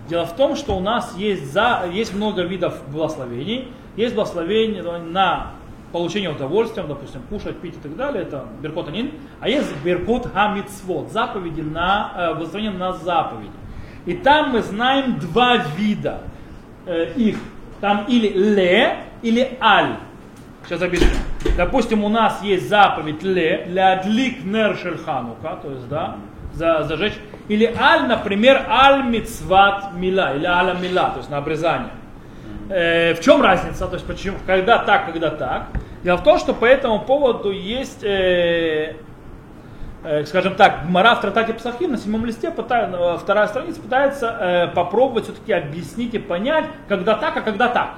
Дело 0.06 0.26
в 0.26 0.36
том, 0.36 0.54
что 0.54 0.76
у 0.76 0.80
нас 0.80 1.16
есть, 1.16 1.50
за, 1.50 1.84
есть 1.90 2.12
много 2.12 2.42
видов 2.42 2.74
благословений. 2.88 3.68
Есть 3.96 4.14
благословение 4.14 4.82
на 4.82 5.52
получение 5.90 6.30
удовольствия, 6.30 6.82
допустим, 6.82 7.22
кушать, 7.30 7.56
пить 7.60 7.76
и 7.76 7.80
так 7.80 7.96
далее, 7.96 8.24
это 8.24 8.44
Беркот 8.60 8.88
Анин. 8.88 9.12
А 9.40 9.48
есть 9.48 9.74
Беркот 9.82 10.26
Хамицвод, 10.26 11.10
заповеди 11.10 11.62
на, 11.62 12.12
э, 12.14 12.34
благословение 12.34 12.78
на 12.78 12.92
заповеди. 12.92 13.50
И 14.04 14.12
там 14.12 14.50
мы 14.50 14.60
знаем 14.60 15.18
два 15.20 15.56
вида 15.74 16.20
э, 16.84 17.14
их. 17.16 17.38
Там 17.84 18.06
или 18.08 18.28
ле, 18.28 18.96
или 19.20 19.58
аль. 19.60 19.96
Сейчас 20.64 20.80
объясню. 20.80 21.08
Допустим, 21.54 22.02
у 22.02 22.08
нас 22.08 22.42
есть 22.42 22.66
заповедь 22.66 23.22
ле, 23.22 23.66
ля 23.68 24.02
длик 24.02 24.42
нер 24.42 24.74
шельханука, 24.78 25.58
то 25.62 25.70
есть, 25.70 25.86
да, 25.90 26.16
за, 26.54 26.84
зажечь. 26.84 27.12
Или 27.48 27.70
аль, 27.78 28.08
например, 28.08 28.64
аль 28.70 29.04
мицват 29.04 29.92
мила, 29.92 30.34
или 30.34 30.46
аля 30.46 30.72
мила, 30.72 31.10
то 31.10 31.18
есть 31.18 31.28
на 31.28 31.36
обрезание. 31.36 31.90
Э, 32.70 33.12
в 33.12 33.20
чем 33.20 33.42
разница? 33.42 33.86
То 33.86 33.96
есть 33.96 34.06
почему, 34.06 34.38
когда 34.46 34.78
так, 34.78 35.04
когда 35.04 35.28
так? 35.28 35.66
Дело 36.02 36.16
в 36.16 36.22
том, 36.22 36.38
что 36.38 36.54
по 36.54 36.64
этому 36.64 37.00
поводу 37.00 37.50
есть, 37.50 38.02
э, 38.02 38.94
скажем 40.26 40.54
так, 40.54 40.84
Мара 40.88 41.14
в 41.14 41.20
Тратате 41.22 41.54
Псахим 41.54 41.92
на 41.92 41.96
седьмом 41.96 42.26
листе, 42.26 42.48
э, 42.48 43.18
вторая 43.20 43.46
страница 43.46 43.80
пытается 43.80 44.28
э, 44.28 44.66
попробовать 44.74 45.24
все-таки 45.24 45.52
объяснить 45.52 46.12
и 46.14 46.18
понять, 46.18 46.66
когда 46.88 47.14
так, 47.14 47.36
а 47.36 47.40
когда 47.40 47.68
так. 47.68 47.94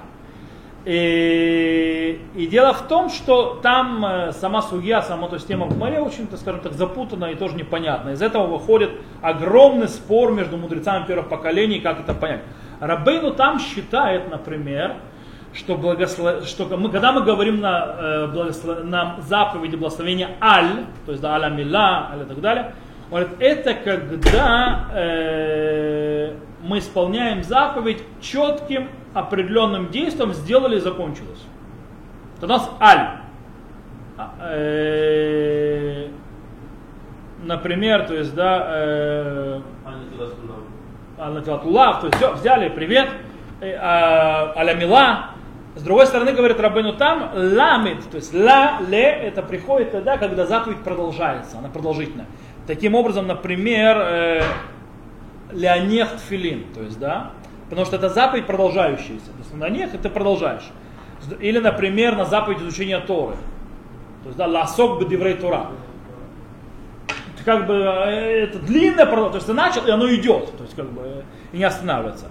И, 0.84 2.20
и 2.36 2.46
дело 2.46 2.72
в 2.72 2.82
том, 2.82 3.10
что 3.10 3.58
там 3.60 4.06
э, 4.06 4.32
сама 4.32 4.62
судья, 4.62 5.02
сама 5.02 5.26
то 5.26 5.36
тема 5.36 5.66
в 5.66 5.76
море 5.76 5.98
очень, 5.98 6.28
так 6.28 6.38
скажем 6.38 6.60
так, 6.60 6.74
запутана 6.74 7.24
и 7.24 7.34
тоже 7.34 7.56
непонятна. 7.56 8.10
Из 8.10 8.22
этого 8.22 8.46
выходит 8.46 8.90
огромный 9.20 9.88
спор 9.88 10.30
между 10.30 10.56
мудрецами 10.56 11.04
первых 11.04 11.28
поколений, 11.28 11.80
как 11.80 11.98
это 11.98 12.14
понять. 12.14 12.42
Рабейну 12.78 13.32
там 13.32 13.58
считает, 13.58 14.30
например, 14.30 14.94
что, 15.56 15.76
благослов... 15.76 16.46
что 16.46 16.64
мы, 16.76 16.90
когда 16.90 17.12
мы 17.12 17.22
говорим 17.22 17.60
на, 17.60 17.96
э, 17.98 18.26
благослов... 18.28 18.84
на 18.84 19.16
заповеди 19.20 19.76
благословения 19.76 20.30
аль, 20.40 20.84
то 21.06 21.12
есть 21.12 21.22
да, 21.22 21.34
аля 21.34 21.48
мила, 21.48 22.10
аль 22.12 22.22
и 22.22 22.24
так 22.24 22.40
далее, 22.40 22.74
он 23.10 23.20
говорит, 23.20 23.40
это 23.40 23.74
когда 23.74 24.88
э, 24.92 26.34
мы 26.62 26.78
исполняем 26.78 27.42
заповедь 27.42 28.02
четким 28.20 28.88
определенным 29.14 29.90
действием 29.90 30.34
сделали 30.34 30.76
и 30.76 30.80
закончилось. 30.80 31.42
Это 32.36 32.46
у 32.46 32.48
нас 32.48 32.70
аль. 32.80 33.08
А, 34.18 34.34
э, 34.40 36.08
например, 37.42 38.06
то 38.06 38.14
есть, 38.14 38.34
да, 38.34 38.66
э, 38.68 39.60
Аль-Натилатулав, 41.18 42.00
то 42.00 42.06
есть 42.08 42.18
все, 42.18 42.32
взяли, 42.34 42.68
привет, 42.68 43.08
э, 43.60 43.74
а, 43.80 44.52
Алямила. 44.56 45.35
С 45.76 45.82
другой 45.82 46.06
стороны, 46.06 46.32
говорит 46.32 46.58
Рабыну 46.58 46.94
там, 46.94 47.30
ламит, 47.34 48.10
то 48.10 48.16
есть 48.16 48.34
ла, 48.34 48.80
ле, 48.88 49.02
это 49.02 49.42
приходит 49.42 49.92
тогда, 49.92 50.16
когда 50.16 50.46
заповедь 50.46 50.82
продолжается, 50.82 51.58
она 51.58 51.68
продолжительная. 51.68 52.26
Таким 52.66 52.94
образом, 52.94 53.26
например, 53.26 53.96
э, 53.98 54.42
Леонех 55.52 56.16
Тфилин, 56.16 56.64
то 56.74 56.80
есть, 56.80 56.98
да, 56.98 57.30
Потому 57.68 57.84
что 57.84 57.96
это 57.96 58.08
заповедь 58.08 58.46
продолжающаяся. 58.46 59.26
То 59.26 59.38
есть 59.38 59.54
на 59.54 59.68
них 59.68 59.90
ты 59.90 60.08
продолжаешь. 60.08 60.64
Или, 61.40 61.58
например, 61.58 62.16
на 62.16 62.24
заповедь 62.24 62.60
изучения 62.60 63.00
Торы. 63.00 63.36
То 64.22 64.26
есть, 64.26 64.38
да, 64.38 64.46
ласок 64.46 65.00
бедеврей 65.00 65.34
Тора. 65.34 65.68
Как 67.44 67.66
бы 67.66 67.74
э, 67.74 68.44
это 68.44 68.58
длинное, 68.58 69.06
то 69.06 69.30
есть 69.34 69.46
ты 69.46 69.52
начал, 69.52 69.86
и 69.86 69.90
оно 69.90 70.12
идет. 70.12 70.56
То 70.56 70.64
есть, 70.64 70.74
как 70.74 70.90
бы, 70.90 71.02
э, 71.02 71.22
и 71.52 71.58
не 71.58 71.64
останавливается. 71.64 72.26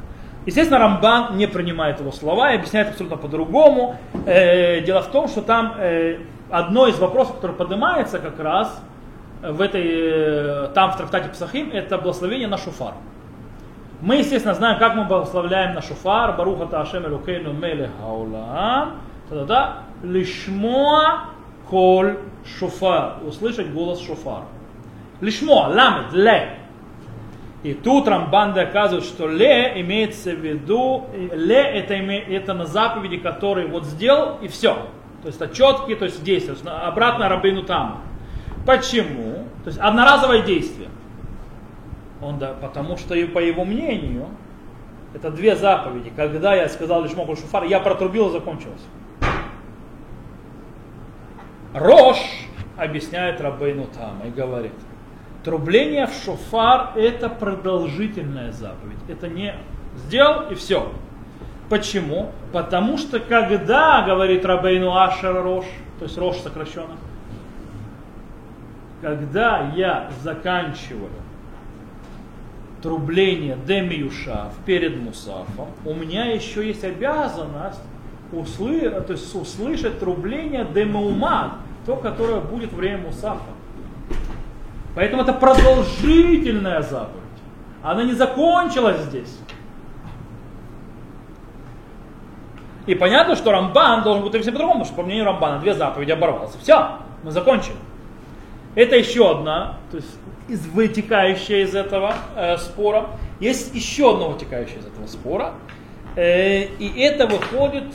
Естественно, 0.46 0.80
Рамбан 0.80 1.38
не 1.38 1.48
принимает 1.48 2.00
его 2.00 2.12
слова 2.12 2.52
и 2.52 2.56
объясняет 2.56 2.90
абсолютно 2.90 3.18
по-другому. 3.18 3.98
Э, 4.26 4.82
дело 4.82 5.02
в 5.02 5.08
том, 5.08 5.28
что 5.28 5.42
там 5.42 5.74
э, 5.80 6.20
одно 6.52 6.88
из 6.88 7.00
вопросов, 7.00 7.36
который 7.36 7.56
поднимается 7.56 8.20
как 8.20 8.40
раз 8.40 8.80
в 9.42 9.60
этой, 9.60 9.84
э, 9.86 10.68
там 10.76 10.92
в 10.92 10.98
трактате 10.98 11.30
Псахим, 11.30 11.72
это 11.72 11.98
благословение 11.98 12.48
на 12.48 12.58
шуфар. 12.58 12.94
Мы, 14.02 14.18
естественно, 14.18 14.54
знаем, 14.54 14.78
как 14.78 14.96
мы 14.96 15.06
благословляем 15.06 15.74
на 15.74 15.82
шуфар. 15.82 16.36
Баруха 16.38 16.80
Ашем 16.80 17.08
Элукейну 17.08 17.54
Меле 17.54 17.90
Хаулам. 18.00 18.98
Тогда 19.30 19.78
лишмоа 20.04 21.22
коль 21.68 22.18
шуфар. 22.60 23.16
Услышать 23.26 23.74
голос 23.74 24.00
шуфар. 24.00 24.44
Лишмоа, 25.22 25.70
ламет, 25.70 26.14
ле. 26.14 26.60
И 27.66 27.74
тут 27.74 28.08
Рамбан 28.08 28.54
доказывает, 28.54 29.04
что 29.04 29.28
ле 29.28 29.82
имеется 29.82 30.30
в 30.36 30.40
виду, 30.40 31.06
ле 31.34 31.58
это, 31.58 31.96
это 31.96 32.54
на 32.54 32.68
заповеди, 32.68 33.18
которые 33.18 33.66
вот 33.66 33.86
сделал 33.86 34.38
и 34.40 34.48
все. 34.48 34.76
То 35.24 35.30
есть 35.30 35.42
это 35.42 35.52
четкие, 35.52 35.96
то 35.96 36.06
есть 36.06 36.24
действия. 36.24 36.56
Обратно 36.70 37.28
рабину 37.28 37.64
там. 37.64 38.04
Почему? 38.68 39.48
То 39.64 39.70
есть 39.70 39.80
одноразовое 39.80 40.44
действие. 40.44 40.90
Он, 42.22 42.38
да, 42.38 42.54
потому 42.54 42.98
что, 42.98 43.16
по 43.26 43.40
его 43.40 43.66
мнению, 43.66 44.28
это 45.16 45.32
две 45.32 45.56
заповеди. 45.56 46.14
Когда 46.16 46.54
я 46.54 46.70
сказал 46.70 47.02
лишь 47.02 47.16
могу 47.16 47.36
шуфар, 47.36 47.64
я 47.64 47.80
протрубил 47.80 48.30
и 48.30 48.32
закончилось. 48.32 48.86
Рош 51.74 52.18
объясняет 52.78 53.42
Рабейну 53.42 53.88
там 53.88 54.22
и 54.24 54.30
говорит, 54.30 54.74
трубление 55.46 56.08
в 56.08 56.14
шофар 56.14 56.94
это 56.98 57.30
продолжительная 57.30 58.52
заповедь. 58.52 58.98
Это 59.08 59.30
не 59.30 59.54
сделал 59.96 60.50
и 60.50 60.56
все. 60.56 60.92
Почему? 61.70 62.32
Потому 62.52 62.98
что 62.98 63.20
когда, 63.20 64.02
говорит 64.02 64.44
Рабейну 64.44 64.98
Ашер 64.98 65.42
Рош, 65.42 65.66
то 66.00 66.06
есть 66.06 66.18
Рош 66.18 66.38
сокращенно, 66.38 66.98
когда 69.02 69.72
я 69.76 70.10
заканчиваю 70.24 71.12
трубление 72.82 73.58
демиюшав 73.68 74.54
перед 74.66 74.98
мусафом, 74.98 75.70
у 75.86 75.94
меня 75.94 76.26
еще 76.26 76.68
есть 76.68 76.84
обязанность 76.84 77.82
услы, 78.32 78.90
то 78.90 79.14
есть 79.14 79.34
услышать 79.36 80.00
трубление 80.00 80.66
демаумат, 80.66 81.54
то, 81.86 81.96
которое 81.96 82.42
будет 82.42 82.74
время 82.74 83.04
мусафа. 83.04 83.55
Поэтому 84.96 85.24
это 85.24 85.34
продолжительная 85.34 86.82
заповедь. 86.82 87.22
Она 87.84 88.04
не 88.04 88.14
закончилась 88.14 89.02
здесь. 89.02 89.38
И 92.88 92.96
понятно, 92.96 93.36
что 93.36 93.52
Рамбан 93.52 94.04
должен 94.04 94.24
быть 94.24 94.42
все 94.42 94.52
по-другому, 94.52 94.80
потому 94.80 94.86
что 94.86 94.96
по 94.96 95.04
мнению 95.04 95.26
Рамбана 95.26 95.60
две 95.60 95.74
заповеди 95.74 96.12
оборвался. 96.12 96.58
Все, 96.60 97.00
мы 97.24 97.32
закончили. 97.32 97.76
Это 98.76 98.96
еще 98.96 99.32
одна, 99.32 99.78
то 99.92 99.98
есть 99.98 100.18
из, 100.48 100.66
вытекающая 100.68 101.64
из 101.64 101.76
этого 101.76 102.14
э, 102.36 102.58
спора. 102.58 103.08
Есть 103.40 103.74
еще 103.74 104.12
одно 104.14 104.30
вытекающее 104.30 104.80
из 104.80 104.86
этого 104.86 105.08
спора. 105.08 105.54
Э, 106.16 106.64
и 106.64 107.00
это 107.00 107.26
выходит 107.26 107.86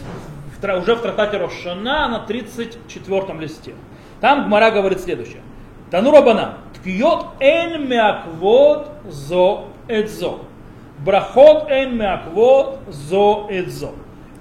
в, 0.60 0.76
уже 0.78 0.96
в 0.96 1.02
трактате 1.02 1.38
Рошана 1.38 2.08
на 2.08 2.18
34 2.20 3.38
листе. 3.38 3.74
Там 4.20 4.46
Гмара 4.46 4.70
говорит 4.70 5.00
следующее. 5.00 5.42
Тану 5.90 6.12
Рабана. 6.12 6.58
Ткьет 6.74 7.26
эн 7.40 7.88
мяквот 7.88 8.88
зо 9.08 9.66
эдзо. 9.88 10.40
Брахот 10.98 11.68
эн 11.70 11.96
мяквот 11.96 12.78
зо 12.88 13.46
эдзо. 13.50 13.90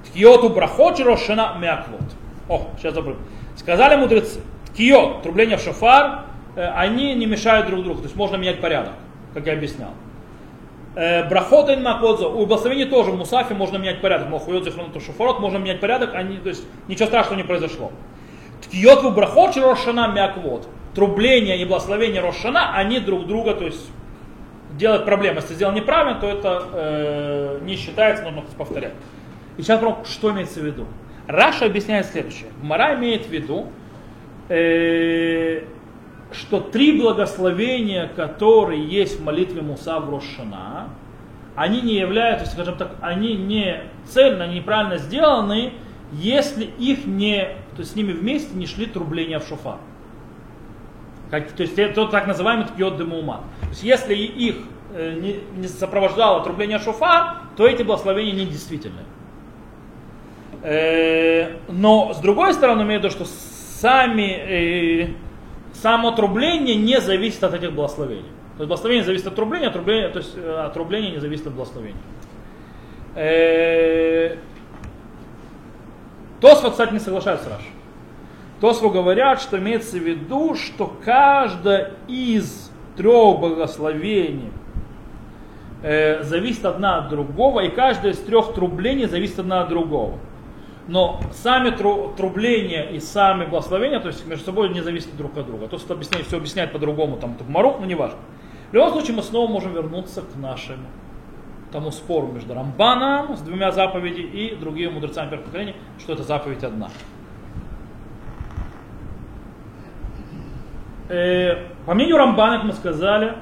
Ткиоту 0.05 0.49
брахот 0.49 0.99
рошана 0.99 1.55
мяквот. 1.59 2.01
О, 2.47 2.67
сейчас 2.77 2.93
забыл. 2.93 3.15
Сказали 3.55 3.95
мудрецы, 3.95 4.41
ткиот, 4.73 5.23
трубление 5.23 5.57
в 5.57 5.61
шофар, 5.61 6.25
э, 6.55 6.65
они 6.65 7.13
не 7.15 7.25
мешают 7.25 7.67
друг 7.67 7.83
другу. 7.83 7.99
То 7.99 8.05
есть 8.05 8.15
можно 8.15 8.37
менять 8.37 8.61
порядок, 8.61 8.93
как 9.33 9.45
я 9.45 9.53
объяснял. 9.53 9.91
Э, 10.95 11.27
брахот 11.27 11.69
ин 11.69 11.83
маквотзо. 11.83 12.29
У 12.29 12.45
благословений 12.45 12.85
тоже 12.85 13.11
в 13.11 13.17
мусафе 13.17 13.53
можно 13.53 13.77
менять 13.77 14.01
порядок. 14.01 14.29
Мохуйот 14.29 14.63
зихронуту 14.63 14.99
шофарот 14.99 15.39
можно 15.39 15.57
менять 15.57 15.79
порядок, 15.79 16.15
они, 16.15 16.37
то 16.37 16.49
есть 16.49 16.63
ничего 16.87 17.07
страшного 17.07 17.37
не 17.37 17.43
произошло. 17.43 17.91
Ткиот 18.63 19.03
в 19.03 19.13
брахот 19.13 19.57
рошана 19.57 20.07
мяквот. 20.07 20.67
Трубление 20.99 21.57
и 21.61 21.63
благословение 21.63 22.19
Рошана, 22.19 22.75
они 22.75 22.99
друг 22.99 23.25
друга, 23.25 23.53
то 23.53 23.63
есть 23.63 23.89
делают 24.77 25.05
проблемы. 25.05 25.37
Если 25.37 25.53
сделал 25.53 25.71
неправильно, 25.71 26.19
то 26.19 26.27
это 26.27 26.63
э, 26.73 27.59
не 27.63 27.77
считается, 27.77 28.25
нужно 28.25 28.43
повторять. 28.57 28.91
И 29.55 29.61
сейчас 29.61 29.79
про 29.79 29.99
что 30.03 30.31
имеется 30.31 30.59
в 30.59 30.65
виду. 30.65 30.87
Раша 31.25 31.67
объясняет 31.67 32.05
следующее. 32.07 32.49
Мара 32.61 32.95
имеет 32.95 33.27
в 33.27 33.29
виду, 33.29 33.67
э, 34.49 35.61
что 36.33 36.59
три 36.59 36.99
благословения, 36.99 38.11
которые 38.13 38.85
есть 38.85 39.21
в 39.21 39.23
молитве 39.23 39.61
Муса 39.61 40.01
в 40.01 40.09
Рошана, 40.09 40.89
они 41.55 41.79
не 41.79 41.93
являются, 41.93 42.45
скажем 42.45 42.75
так, 42.75 42.91
они 42.99 43.35
не 43.37 43.83
цельно, 44.03 44.53
неправильно 44.53 44.97
сделаны, 44.97 45.71
если 46.11 46.65
их 46.65 47.05
не, 47.05 47.55
то 47.77 47.83
есть 47.83 47.93
с 47.93 47.95
ними 47.95 48.11
вместе 48.11 48.53
не 48.53 48.65
шли 48.65 48.85
трубления 48.85 49.39
в 49.39 49.47
шофар. 49.47 49.77
Как, 51.29 51.51
то 51.51 51.61
есть 51.63 51.77
это 51.77 52.07
так 52.07 52.27
называемый 52.27 52.65
ткиот 52.65 52.97
демума. 52.97 53.43
То 53.61 53.69
есть 53.69 53.83
если 53.83 54.15
их 54.15 54.55
э, 54.93 55.13
не, 55.13 55.39
не 55.55 55.67
сопровождало 55.67 56.43
трубление 56.43 56.79
шофар, 56.79 57.37
то 57.55 57.67
эти 57.67 57.83
благословения 57.83 58.33
не 58.33 58.45
действительны. 58.45 59.01
Э, 60.61 61.57
но 61.69 62.13
с 62.13 62.17
другой 62.17 62.53
стороны, 62.53 62.81
имею 62.81 62.99
в 62.99 63.03
виду, 63.03 63.13
что 63.13 63.25
сами, 63.25 64.31
э, 64.31 65.07
само 65.73 66.11
трубление 66.11 66.75
не 66.75 66.99
зависит 66.99 67.43
от 67.43 67.53
этих 67.53 67.73
благословений. 67.73 68.23
То 68.57 68.63
есть 68.63 68.67
благословение 68.67 69.05
зависит 69.05 69.27
от 69.27 69.35
трубления, 69.35 69.69
трубление, 69.69 70.09
то 70.09 70.19
есть 70.19 70.35
э, 70.35 70.65
от 70.65 70.73
трубления 70.73 71.11
не 71.11 71.19
зависит 71.19 71.47
от 71.47 71.53
благословения. 71.53 72.01
Тосфот, 76.41 76.71
кстати, 76.71 76.93
не 76.93 76.99
соглашается 76.99 77.45
с 77.45 77.47
Рашей. 77.49 77.71
Тосфу 78.59 78.89
говорят, 78.89 79.41
что 79.41 79.57
имеется 79.57 79.97
в 79.97 80.03
виду, 80.03 80.55
что 80.55 80.93
каждое 81.03 81.93
из 82.07 82.71
трех 82.97 83.39
благословений 83.39 84.51
э, 85.81 86.23
зависит 86.23 86.65
одна 86.65 86.97
от 86.99 87.09
другого, 87.09 87.61
и 87.61 87.69
каждое 87.69 88.11
из 88.11 88.19
трех 88.19 88.53
трублений 88.53 89.05
зависит 89.05 89.39
одна 89.39 89.61
от 89.61 89.69
другого 89.69 90.19
но 90.89 91.19
сами 91.31 91.69
трубления 91.69 92.89
и 92.89 92.99
сами 92.99 93.45
благословения, 93.45 93.99
то 93.99 94.07
есть 94.07 94.25
между 94.25 94.45
собой 94.45 94.69
не 94.69 94.81
зависят 94.81 95.15
друг 95.15 95.37
от 95.37 95.45
друга. 95.45 95.67
То, 95.67 95.77
что 95.77 95.93
объясняет, 95.93 96.25
все 96.25 96.37
объясняет 96.37 96.73
по-другому, 96.73 97.17
там, 97.17 97.37
Мару, 97.47 97.77
но 97.79 97.85
не 97.85 97.95
важно. 97.95 98.17
В 98.71 98.73
любом 98.73 98.91
случае 98.91 99.15
мы 99.15 99.21
снова 99.21 99.49
можем 99.49 99.73
вернуться 99.73 100.21
к 100.21 100.35
нашему 100.35 100.85
тому 101.71 101.91
спору 101.91 102.27
между 102.27 102.55
Рамбаном 102.55 103.37
с 103.37 103.41
двумя 103.41 103.71
заповедями 103.71 104.25
и 104.25 104.55
другими 104.55 104.91
мудрецами 104.91 105.29
первого 105.29 105.45
поколения, 105.45 105.75
что 105.99 106.13
это 106.13 106.23
заповедь 106.23 106.63
одна. 106.63 106.89
Э, 111.09 111.65
по 111.87 111.95
мнению 111.95 112.17
Рамбана, 112.17 112.57
как 112.57 112.65
мы 112.65 112.73
сказали, 112.73 113.33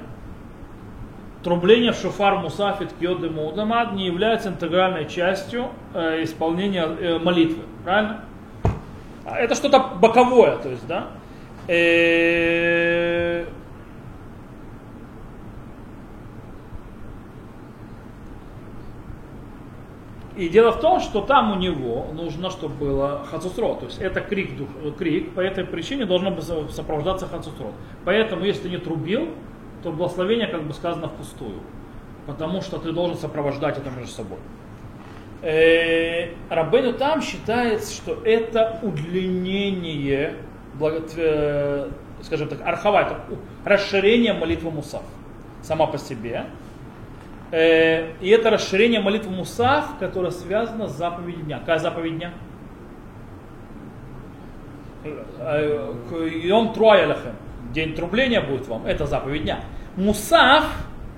трубление 1.44 1.92
в 1.92 1.98
шофар 1.98 2.38
мусафит 2.38 2.94
кьоды 3.00 3.30
мудамад 3.30 3.94
не 3.94 4.06
является 4.06 4.50
интегральной 4.50 5.08
частью 5.08 5.68
э, 5.94 6.24
исполнения 6.24 6.86
э, 6.86 7.20
молитвы. 7.20 7.64
Правильно? 7.84 8.22
А 9.26 9.38
это 9.38 9.56
что-то 9.56 9.80
боковое, 9.80 10.58
то 10.58 10.70
есть, 10.70 10.88
да? 10.88 11.08
Э, 11.68 13.46
и 20.38 20.50
дело 20.50 20.72
в 20.72 20.80
том, 20.80 21.00
что 21.00 21.22
там 21.22 21.52
у 21.52 21.56
него 21.56 22.08
нужно, 22.14 22.52
чтобы 22.52 22.76
было 22.76 23.26
хацусрот. 23.30 23.80
То 23.80 23.86
есть 23.88 24.00
это 24.00 24.22
крик, 24.22 24.52
крик, 24.98 25.34
по 25.34 25.40
этой 25.40 25.66
причине 25.66 26.06
должно 26.06 26.40
сопровождаться 26.70 27.28
хацусрот. 27.28 27.74
Поэтому, 28.06 28.46
если 28.46 28.70
не 28.70 28.78
трубил, 28.78 29.30
то 29.82 29.92
благословение, 29.92 30.48
как 30.48 30.64
бы 30.64 30.74
сказано, 30.74 31.08
впустую. 31.08 31.60
Потому 32.28 32.62
что 32.62 32.78
ты 32.78 32.92
должен 32.92 33.18
сопровождать 33.18 33.80
это 33.80 33.90
между 33.90 34.12
собой. 34.12 34.38
Э, 35.42 36.30
Раббену 36.50 36.94
там 36.94 37.22
считается, 37.22 37.94
что 37.94 38.18
это 38.24 38.80
удлинение, 38.84 40.36
э, 40.80 41.90
скажем 42.22 42.48
так, 42.48 42.62
архава, 42.62 43.02
это 43.02 43.20
расширение 43.66 44.34
молитвы 44.34 44.70
Мусав 44.70 45.04
сама 45.62 45.88
по 45.88 45.98
себе. 45.98 46.46
Э, 47.52 48.14
и 48.20 48.30
это 48.30 48.50
расширение 48.50 49.00
молитвы 49.00 49.32
Мусав, 49.32 49.98
которое 50.00 50.32
связано 50.32 50.88
с 50.88 50.92
заповедью 50.92 51.44
дня. 51.46 51.60
Какая 51.60 51.80
заповедь 51.80 52.18
дня? 52.18 52.32
Йом 56.44 56.74
Труайалахем 56.74 57.36
день 57.74 57.94
трубления 57.94 58.42
будет 58.42 58.68
вам, 58.68 58.86
это 58.86 59.06
заповедь 59.06 59.44
дня. 59.44 59.60
Мусаф, 59.96 60.66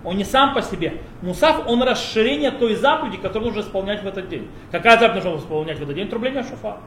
он 0.04 0.18
не 0.18 0.24
сам 0.24 0.54
по 0.54 0.62
себе. 0.62 0.94
Мусаф, 1.22 1.68
он 1.68 1.84
расширение 1.84 2.52
той 2.52 2.76
заповеди, 2.76 3.18
которую 3.18 3.50
нужно 3.50 3.62
исполнять 3.62 4.04
в 4.04 4.08
этот 4.08 4.30
день. 4.30 4.48
Какая 4.72 4.98
заповедь 4.98 5.24
нужно 5.24 5.40
исполнять 5.40 5.80
в 5.80 5.84
этот 5.84 5.96
день? 5.96 6.08
Трубление 6.08 6.44
шуфа. 6.44 6.78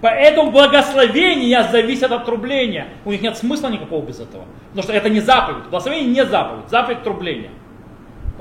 Поэтому 0.00 0.50
благословения 0.50 1.62
зависят 1.70 2.10
от 2.10 2.24
трубления. 2.24 2.88
У 3.04 3.10
них 3.10 3.20
нет 3.20 3.36
смысла 3.36 3.68
никакого 3.68 4.04
без 4.04 4.18
этого. 4.18 4.46
Потому 4.68 4.82
что 4.82 4.92
это 4.92 5.10
не 5.10 5.20
заповедь. 5.20 5.64
Благословение 5.64 6.10
не 6.10 6.24
заповедь. 6.24 6.68
Заповедь 6.70 7.02
трубления. 7.02 7.50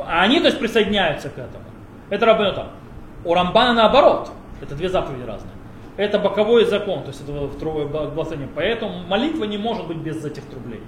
А 0.06 0.22
они, 0.22 0.39
то 0.39 0.47
есть, 0.47 0.60
присоединяются 0.60 1.30
к 1.30 1.38
этому. 1.38 1.64
Это 2.10 2.26
Раббану 2.26 2.54
там. 2.54 2.68
У 3.26 3.34
Рамбана 3.34 3.74
наоборот. 3.74 4.32
Это 4.62 4.76
две 4.76 4.89
заповеди 4.89 5.24
разные 5.24 5.54
это 6.00 6.18
боковой 6.18 6.64
закон, 6.64 7.02
то 7.02 7.10
есть 7.10 7.22
это 7.22 7.50
второе 7.50 7.86
благословение. 7.86 8.47
Поэтому 8.56 9.04
молитва 9.04 9.43
не 9.43 9.58
может 9.58 9.86
быть 9.86 9.97
без 9.97 10.24
этих 10.24 10.45
трублений. 10.45 10.86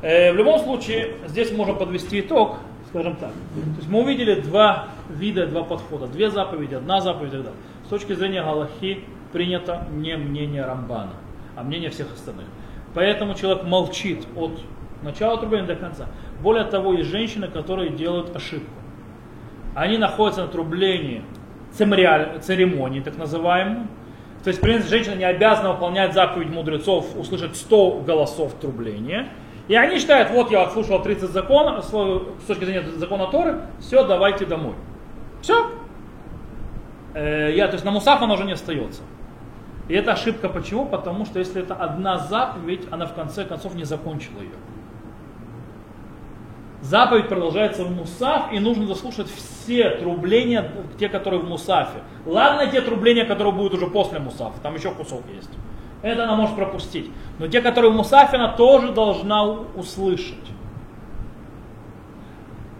Э, 0.00 0.32
в 0.32 0.36
любом 0.36 0.58
случае, 0.60 1.16
здесь 1.26 1.52
можно 1.52 1.74
подвести 1.74 2.20
итог, 2.20 2.56
скажем 2.88 3.16
так. 3.16 3.32
То 3.32 3.76
есть 3.76 3.88
мы 3.90 4.00
увидели 4.00 4.40
два 4.40 4.88
вида, 5.10 5.46
два 5.46 5.62
подхода. 5.62 6.06
Две 6.06 6.30
заповеди, 6.30 6.72
одна 6.72 7.02
заповедь 7.02 7.34
и 7.34 7.36
так 7.36 7.44
далее. 7.44 7.60
С 7.84 7.88
точки 7.90 8.14
зрения 8.14 8.42
Галахи 8.42 9.04
принято 9.34 9.86
не 9.92 10.16
мнение 10.16 10.64
Рамбана, 10.64 11.12
а 11.54 11.62
мнение 11.62 11.90
всех 11.90 12.10
остальных. 12.14 12.46
Поэтому 12.94 13.34
человек 13.34 13.64
молчит 13.64 14.26
от 14.36 14.58
начала 15.02 15.36
трубления 15.36 15.66
до 15.66 15.76
конца. 15.76 16.06
Более 16.42 16.64
того, 16.64 16.94
есть 16.94 17.10
женщины, 17.10 17.48
которые 17.48 17.90
делают 17.90 18.34
ошибку. 18.34 18.70
Они 19.74 19.98
находятся 19.98 20.42
на 20.42 20.48
трублении 20.48 21.22
церемонии, 21.72 23.00
так 23.00 23.16
называемой. 23.16 23.86
То 24.42 24.48
есть, 24.48 24.60
в 24.60 24.62
принципе, 24.62 24.90
женщина 24.90 25.14
не 25.14 25.24
обязана 25.24 25.72
выполнять 25.72 26.14
заповедь 26.14 26.48
мудрецов, 26.48 27.16
услышать 27.16 27.56
100 27.56 28.02
голосов 28.06 28.54
трубления. 28.60 29.28
И 29.68 29.74
они 29.74 29.98
считают, 29.98 30.30
вот 30.30 30.50
я 30.50 30.62
отслушал 30.62 31.02
30 31.02 31.30
законов, 31.30 31.84
с 31.84 32.46
точки 32.46 32.64
зрения 32.64 32.88
закона 32.96 33.26
Торы, 33.26 33.62
все, 33.80 34.06
давайте 34.06 34.46
домой. 34.46 34.74
Все. 35.42 35.68
Э, 37.14 37.52
я, 37.52 37.66
то 37.66 37.74
есть 37.74 37.84
на 37.84 37.90
Мусаф 37.90 38.22
она 38.22 38.34
уже 38.34 38.44
не 38.44 38.52
остается. 38.52 39.02
И 39.88 39.94
это 39.94 40.12
ошибка 40.12 40.48
почему? 40.48 40.86
Потому 40.86 41.24
что 41.24 41.38
если 41.38 41.62
это 41.62 41.74
одна 41.74 42.18
заповедь, 42.18 42.86
она 42.90 43.06
в 43.06 43.14
конце 43.14 43.44
концов 43.44 43.74
не 43.74 43.84
закончила 43.84 44.40
ее. 44.40 44.50
Заповедь 46.82 47.28
продолжается 47.28 47.84
в 47.84 47.90
Мусаф, 47.90 48.52
и 48.52 48.58
нужно 48.58 48.86
заслушать 48.86 49.28
все 49.28 49.90
трубления, 49.90 50.70
те, 50.98 51.08
которые 51.08 51.40
в 51.40 51.48
Мусафе. 51.48 52.00
Ладно, 52.26 52.66
те 52.66 52.80
трубления, 52.80 53.24
которые 53.24 53.52
будут 53.54 53.74
уже 53.74 53.86
после 53.86 54.18
Мусафа, 54.18 54.60
там 54.62 54.74
еще 54.74 54.90
кусок 54.92 55.22
есть. 55.34 55.50
Это 56.02 56.24
она 56.24 56.36
может 56.36 56.54
пропустить. 56.54 57.10
Но 57.38 57.48
те, 57.48 57.60
которые 57.62 57.90
в 57.90 57.96
Мусафе, 57.96 58.36
она 58.36 58.52
тоже 58.52 58.92
должна 58.92 59.44
услышать. 59.44 60.34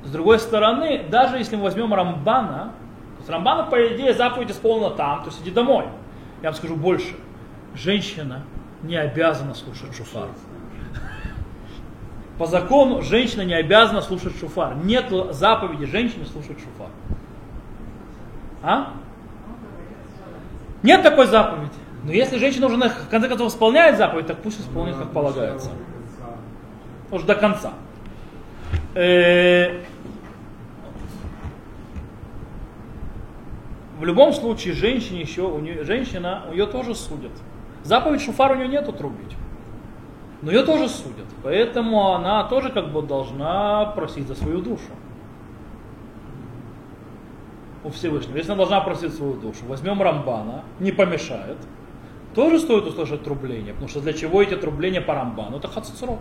С 0.05 0.11
другой 0.11 0.39
стороны, 0.39 1.05
даже 1.11 1.39
если 1.39 1.57
мы 1.57 1.65
возьмем 1.65 1.93
Рамбана, 1.93 2.73
то 3.15 3.19
есть 3.19 3.31
Рамбана, 3.31 3.65
по 3.65 3.77
идее, 3.89 4.15
заповедь 4.15 4.51
исполнена 4.51 4.91
там, 4.91 5.25
то 5.25 5.31
есть 5.31 5.43
иди 5.43 5.51
домой. 5.51 5.87
Я 6.43 6.51
вам 6.51 6.55
скажу 6.55 6.77
больше. 6.77 7.17
Женщина 7.75 8.43
не 8.83 8.97
обязана 8.97 9.55
слушать 9.55 9.97
шуфар. 9.97 10.29
По 12.39 12.47
закону 12.47 13.03
женщина 13.03 13.43
не 13.43 13.55
обязана 13.55 14.03
слушать 14.03 14.39
шуфар. 14.39 14.77
Нет 14.77 15.07
заповеди 15.31 15.87
женщине 15.87 16.27
слушать 16.27 16.59
шуфар. 16.59 16.91
А? 18.63 18.93
Нет 20.83 21.03
такой 21.03 21.27
заповеди. 21.27 21.73
Но 22.05 22.13
если 22.13 22.39
женщина 22.39 22.67
уже 22.67 22.77
в 22.77 23.09
конце 23.11 23.29
концов 23.29 23.51
исполняет 23.53 23.97
заповедь, 23.97 24.27
так 24.27 24.39
пусть 24.43 24.61
исполнит 24.61 24.97
как 24.97 25.11
полагается. 25.13 25.71
Уж 27.11 27.23
до 27.23 27.35
конца. 27.35 27.73
Э, 28.95 29.81
в 33.99 34.05
любом 34.05 34.33
случае, 34.33 34.75
женщине 34.75 35.23
еще, 35.23 35.43
у 35.43 35.59
нее, 35.59 35.85
женщина, 35.85 36.45
ее 36.53 36.67
тоже 36.67 36.95
судят. 36.95 37.33
Заповедь 37.83 38.23
шуфар 38.23 38.53
у 38.53 38.55
нее 38.57 38.69
нету 38.69 38.93
трубить. 38.93 39.35
Но 40.47 40.53
ее 40.53 40.63
тоже 40.63 40.89
судят. 40.89 41.27
Поэтому 41.43 42.15
она 42.15 42.45
тоже 42.45 42.71
как 42.71 42.93
бы 42.93 43.03
должна 43.03 43.87
просить 43.97 44.29
за 44.29 44.37
свою 44.37 44.61
душу. 44.61 44.93
У 47.83 47.91
Всевышнего. 47.91 48.37
Если 48.37 48.53
она 48.53 48.59
должна 48.59 48.81
просить 48.81 49.13
свою 49.13 49.35
душу, 49.35 49.65
возьмем 49.67 50.01
Рамбана, 50.01 50.63
не 50.79 50.93
помешает, 50.93 51.57
тоже 52.37 52.61
стоит 52.61 52.87
услышать 52.87 53.25
трубление. 53.25 53.73
Потому 53.73 53.89
что 53.89 54.01
для 54.01 54.13
чего 54.13 54.41
эти 54.41 54.55
трубления 54.55 55.01
по 55.01 55.15
Рамбану? 55.15 55.57
Это 55.57 55.67
хацуцрот. 55.67 56.21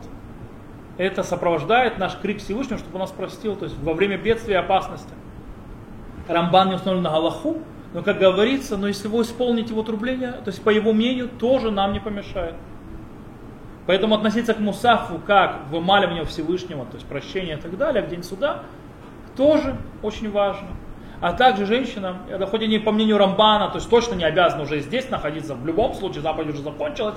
Это 0.97 1.21
сопровождает 1.21 1.99
наш 1.99 2.17
крик 2.17 2.39
Всевышнего, 2.39 2.79
чтобы 2.79 2.95
он 2.95 3.01
нас 3.01 3.11
простил, 3.11 3.55
то 3.55 3.65
есть 3.65 3.77
во 3.77 3.93
время 3.93 4.17
бедствия 4.17 4.55
и 4.55 4.57
опасности. 4.57 5.13
Рамбан 6.27 6.69
не 6.69 6.75
установлен 6.75 7.03
на 7.03 7.11
Галаху, 7.11 7.57
но, 7.93 8.01
как 8.01 8.17
говорится, 8.17 8.75
но 8.75 8.87
если 8.87 9.07
вы 9.07 9.21
исполните 9.21 9.73
его 9.73 9.83
трубление, 9.83 10.31
то 10.31 10.47
есть 10.47 10.63
по 10.63 10.71
его 10.71 10.93
мнению, 10.93 11.29
тоже 11.29 11.69
нам 11.69 11.93
не 11.93 11.99
помешает. 11.99 12.55
Поэтому 13.87 14.15
относиться 14.15 14.53
к 14.53 14.59
Мусафу 14.59 15.19
как 15.25 15.67
вымаливанию 15.69 16.25
Всевышнего, 16.25 16.85
то 16.85 16.95
есть 16.95 17.05
прощение 17.05 17.57
и 17.57 17.59
так 17.59 17.77
далее, 17.77 18.03
в 18.03 18.09
день 18.09 18.23
суда, 18.23 18.63
тоже 19.37 19.75
очень 20.01 20.31
важно. 20.31 20.69
А 21.21 21.33
также 21.33 21.65
женщина, 21.65 22.17
это 22.29 22.45
хоть 22.45 22.61
и 22.63 22.67
не 22.67 22.79
по 22.79 22.91
мнению 22.91 23.17
Рамбана, 23.17 23.69
то 23.69 23.75
есть 23.75 23.89
точно 23.89 24.15
не 24.15 24.23
обязана 24.23 24.63
уже 24.63 24.79
здесь 24.79 25.09
находиться, 25.09 25.55
в 25.55 25.65
любом 25.65 25.93
случае 25.93 26.21
заповедь 26.21 26.53
уже 26.53 26.63
закончилась, 26.63 27.15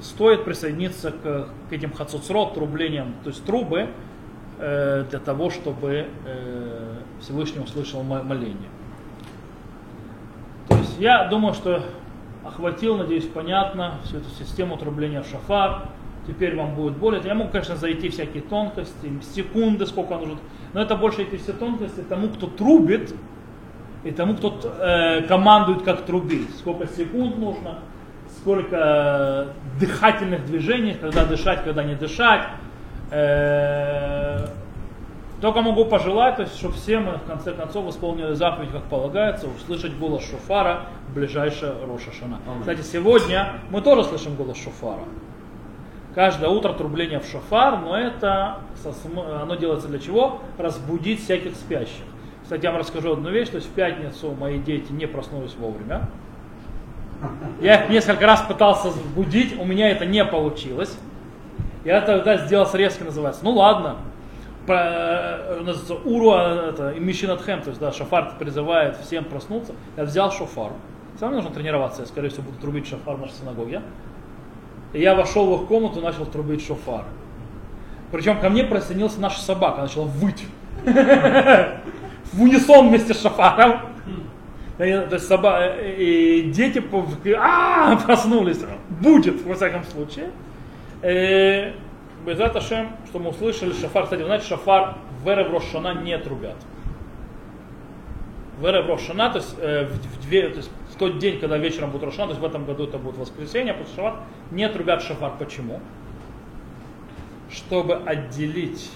стоит 0.00 0.44
присоединиться 0.44 1.10
к, 1.10 1.48
к 1.68 1.72
этим 1.72 1.92
хацуцрот, 1.92 2.54
трублениям, 2.54 3.14
то 3.24 3.30
есть 3.30 3.44
трубы, 3.44 3.88
э, 4.58 5.04
для 5.08 5.18
того, 5.18 5.50
чтобы 5.50 6.06
э, 6.26 6.94
Всевышний 7.20 7.60
услышал 7.60 8.02
моление. 8.02 8.68
То 10.68 10.76
есть 10.76 10.98
я 10.98 11.24
думаю, 11.24 11.54
что 11.54 11.82
охватил, 12.44 12.96
надеюсь, 12.96 13.26
понятно 13.26 13.94
всю 14.04 14.18
эту 14.18 14.30
систему 14.30 14.76
трубления 14.76 15.22
в 15.22 15.26
шафар. 15.26 15.88
Теперь 16.26 16.56
вам 16.56 16.74
будет 16.74 16.96
более. 16.96 17.20
Я 17.24 17.34
могу, 17.34 17.50
конечно, 17.50 17.76
зайти 17.76 18.08
всякие 18.08 18.42
тонкости, 18.42 19.12
секунды, 19.34 19.86
сколько 19.86 20.16
нужно. 20.16 20.38
Но 20.72 20.80
это 20.80 20.94
больше 20.94 21.22
эти 21.22 21.36
все 21.36 21.52
тонкости 21.52 22.00
тому, 22.08 22.28
кто 22.28 22.46
трубит, 22.46 23.12
и 24.04 24.10
тому, 24.10 24.34
кто 24.34 24.60
э, 24.62 25.22
командует, 25.22 25.82
как 25.82 26.04
трубить. 26.04 26.54
Сколько 26.56 26.86
секунд 26.86 27.38
нужно, 27.38 27.78
сколько 28.40 29.48
дыхательных 29.78 30.44
движений, 30.46 30.94
когда 30.94 31.24
дышать, 31.24 31.64
когда 31.64 31.84
не 31.84 31.94
дышать. 31.94 32.46
Э, 33.10 34.31
только 35.42 35.60
могу 35.60 35.84
пожелать, 35.84 36.36
то 36.36 36.42
есть, 36.42 36.56
чтобы 36.56 36.74
все 36.74 37.00
мы 37.00 37.14
в 37.18 37.24
конце 37.24 37.52
концов 37.52 37.88
исполнили 37.88 38.32
заповедь, 38.32 38.70
как 38.70 38.84
полагается, 38.84 39.48
услышать 39.48 39.92
голос 39.98 40.24
шофара 40.24 40.86
в 41.08 41.14
ближайшее 41.14 41.74
Роша 41.84 42.12
Шана. 42.12 42.38
Кстати, 42.60 42.82
сегодня 42.82 43.54
мы 43.70 43.82
тоже 43.82 44.04
слышим 44.04 44.36
голос 44.36 44.56
шофара. 44.56 45.02
Каждое 46.14 46.48
утро 46.48 46.72
трубление 46.74 47.18
в 47.18 47.26
шофар, 47.26 47.80
но 47.80 47.98
это 47.98 48.58
оно 49.42 49.56
делается 49.56 49.88
для 49.88 49.98
чего? 49.98 50.38
Разбудить 50.58 51.24
всяких 51.24 51.56
спящих. 51.56 52.04
Кстати, 52.44 52.62
я 52.62 52.70
вам 52.70 52.78
расскажу 52.78 53.14
одну 53.14 53.30
вещь, 53.30 53.48
то 53.48 53.56
есть 53.56 53.66
в 53.68 53.72
пятницу 53.72 54.36
мои 54.38 54.60
дети 54.60 54.92
не 54.92 55.06
проснулись 55.06 55.56
вовремя. 55.56 56.08
Я 57.60 57.82
их 57.82 57.90
несколько 57.90 58.26
раз 58.26 58.42
пытался 58.42 58.92
будить, 59.16 59.58
у 59.58 59.64
меня 59.64 59.90
это 59.90 60.06
не 60.06 60.24
получилось. 60.24 60.96
Я 61.84 62.00
тогда 62.00 62.36
сделал 62.36 62.66
срезки, 62.66 63.02
называется. 63.02 63.44
Ну 63.44 63.50
ладно, 63.50 63.96
Э, 64.68 65.64
Уруа, 66.04 66.68
это 66.68 66.94
Мишинатхем, 66.98 67.62
то 67.62 67.68
есть 67.70 67.80
да, 67.80 67.92
шафар 67.92 68.34
призывает 68.38 68.96
всем 68.98 69.24
проснуться. 69.24 69.74
Я 69.96 70.04
взял. 70.04 70.30
Все 70.30 70.46
равно 71.20 71.36
нужно 71.36 71.50
тренироваться, 71.50 72.02
я 72.02 72.06
скорее 72.06 72.28
всего 72.28 72.44
буду 72.44 72.58
трубить 72.58 72.86
шофар 72.86 73.16
в 73.16 73.20
нашей 73.20 73.34
синагоге. 73.34 73.82
И 74.92 75.00
я 75.00 75.14
вошел 75.14 75.46
в 75.46 75.62
их 75.62 75.68
комнату 75.68 76.00
и 76.00 76.02
начал 76.02 76.26
трубить 76.26 76.64
шофар. 76.64 77.04
Причем 78.10 78.38
ко 78.40 78.50
мне 78.50 78.64
присоединился 78.64 79.20
наша 79.20 79.40
собака, 79.40 79.82
начала 79.82 80.04
выть. 80.04 80.44
В 80.84 82.42
унисон 82.42 82.88
вместе 82.88 83.14
с 83.14 83.22
шофаром. 83.22 83.80
То 84.78 84.84
есть 84.84 85.26
собака, 85.26 85.76
и 85.80 86.50
дети 86.52 86.82
а, 87.38 87.96
проснулись. 87.96 88.60
Будет, 88.88 89.44
во 89.44 89.54
всяком 89.54 89.84
случае. 89.84 90.30
Безат 92.24 92.54
Ашем, 92.54 92.90
что 93.06 93.18
мы 93.18 93.30
услышали, 93.30 93.72
шафар, 93.72 94.04
кстати, 94.04 94.22
знаете, 94.22 94.46
шафар 94.46 94.96
в 95.24 95.28
Эрев 95.28 95.50
Рошана 95.50 96.02
не 96.02 96.16
трубят. 96.18 96.56
В 98.60 98.66
Эрев 98.66 98.86
Рошана, 98.86 99.30
то 99.30 99.38
есть, 99.38 99.56
э, 99.58 99.86
в, 99.86 99.92
в, 99.92 100.20
две, 100.22 100.48
то 100.48 100.58
есть 100.58 100.70
в 100.90 100.96
тот 100.98 101.18
день, 101.18 101.40
когда 101.40 101.58
вечером 101.58 101.90
будет 101.90 102.04
Рошана, 102.04 102.28
то 102.28 102.30
есть 102.34 102.40
в 102.40 102.44
этом 102.44 102.64
году 102.64 102.84
это 102.84 102.98
будет 102.98 103.16
воскресенье, 103.16 103.74
после 103.74 103.96
шафар, 103.96 104.20
не 104.52 104.68
трубят 104.68 105.02
шафар. 105.02 105.32
Почему? 105.36 105.80
Чтобы 107.50 107.96
отделить 107.96 108.92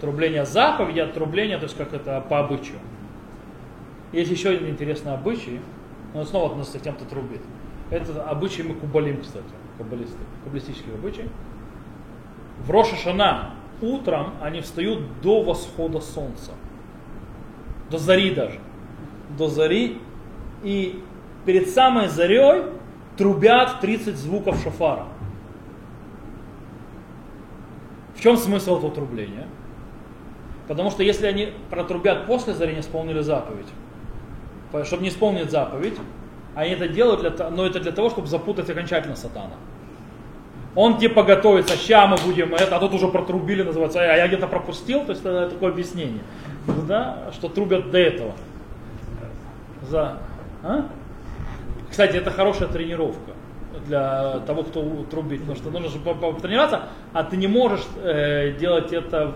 трубление 0.00 0.46
заповеди 0.46 1.00
от 1.00 1.12
трубления, 1.12 1.58
то 1.58 1.64
есть 1.64 1.76
как 1.76 1.92
это 1.92 2.24
по 2.26 2.38
обычаю. 2.38 2.78
Есть 4.12 4.30
еще 4.30 4.50
один 4.50 4.70
интересный 4.70 5.12
обычай, 5.12 5.60
но 6.14 6.24
снова 6.24 6.52
относится 6.52 6.78
к 6.78 6.82
тем, 6.82 6.94
кто 6.94 7.04
трубит. 7.04 7.42
Это 7.90 8.24
обычай 8.24 8.62
мы 8.62 8.74
кубалим, 8.74 9.20
кстати, 9.20 9.44
каббалисты, 9.76 10.16
каббалистический 10.44 10.94
обычай 10.94 11.28
в 12.66 12.70
Рошашана 12.70 13.50
утром 13.82 14.34
они 14.40 14.60
встают 14.60 15.20
до 15.20 15.42
восхода 15.42 16.00
солнца. 16.00 16.52
До 17.90 17.98
зари 17.98 18.34
даже. 18.34 18.58
До 19.36 19.48
зари. 19.48 20.00
И 20.62 21.02
перед 21.44 21.68
самой 21.68 22.08
зарей 22.08 22.64
трубят 23.16 23.80
30 23.80 24.16
звуков 24.16 24.62
шафара. 24.62 25.06
В 28.16 28.20
чем 28.20 28.36
смысл 28.38 28.78
этого 28.78 28.92
трубления? 28.92 29.46
Потому 30.66 30.90
что 30.90 31.02
если 31.02 31.26
они 31.26 31.52
протрубят 31.68 32.26
после 32.26 32.54
зари, 32.54 32.74
не 32.74 32.80
исполнили 32.80 33.20
заповедь, 33.20 33.66
чтобы 34.84 35.02
не 35.02 35.10
исполнить 35.10 35.50
заповедь, 35.50 35.98
они 36.54 36.70
это 36.70 36.88
делают, 36.88 37.20
для, 37.20 37.50
но 37.50 37.66
это 37.66 37.80
для 37.80 37.92
того, 37.92 38.08
чтобы 38.08 38.28
запутать 38.28 38.70
окончательно 38.70 39.16
сатана. 39.16 39.54
Он 40.74 40.98
типа 40.98 41.22
готовится, 41.22 41.76
ща 41.76 42.06
мы 42.06 42.16
будем 42.24 42.54
это, 42.54 42.76
а 42.76 42.80
тут 42.80 42.94
уже 42.94 43.08
протрубили, 43.08 43.62
называется, 43.62 44.00
а 44.00 44.16
я 44.16 44.26
где-то 44.26 44.48
пропустил, 44.48 45.04
то 45.04 45.10
есть 45.12 45.24
это 45.24 45.50
такое 45.50 45.70
объяснение, 45.70 46.20
да, 46.88 47.30
что 47.32 47.48
трубят 47.48 47.90
до 47.90 47.98
этого. 47.98 48.32
За, 49.82 50.18
а? 50.62 50.86
Кстати, 51.90 52.16
это 52.16 52.30
хорошая 52.32 52.68
тренировка 52.68 53.32
для 53.86 54.40
того, 54.46 54.64
кто 54.64 54.82
трубит, 55.10 55.40
потому 55.40 55.56
что 55.56 55.70
нужно 55.70 55.88
же 55.90 55.98
потренироваться, 55.98 56.88
а 57.12 57.22
ты 57.22 57.36
не 57.36 57.46
можешь 57.46 57.84
э, 58.02 58.52
делать 58.58 58.92
это 58.92 59.34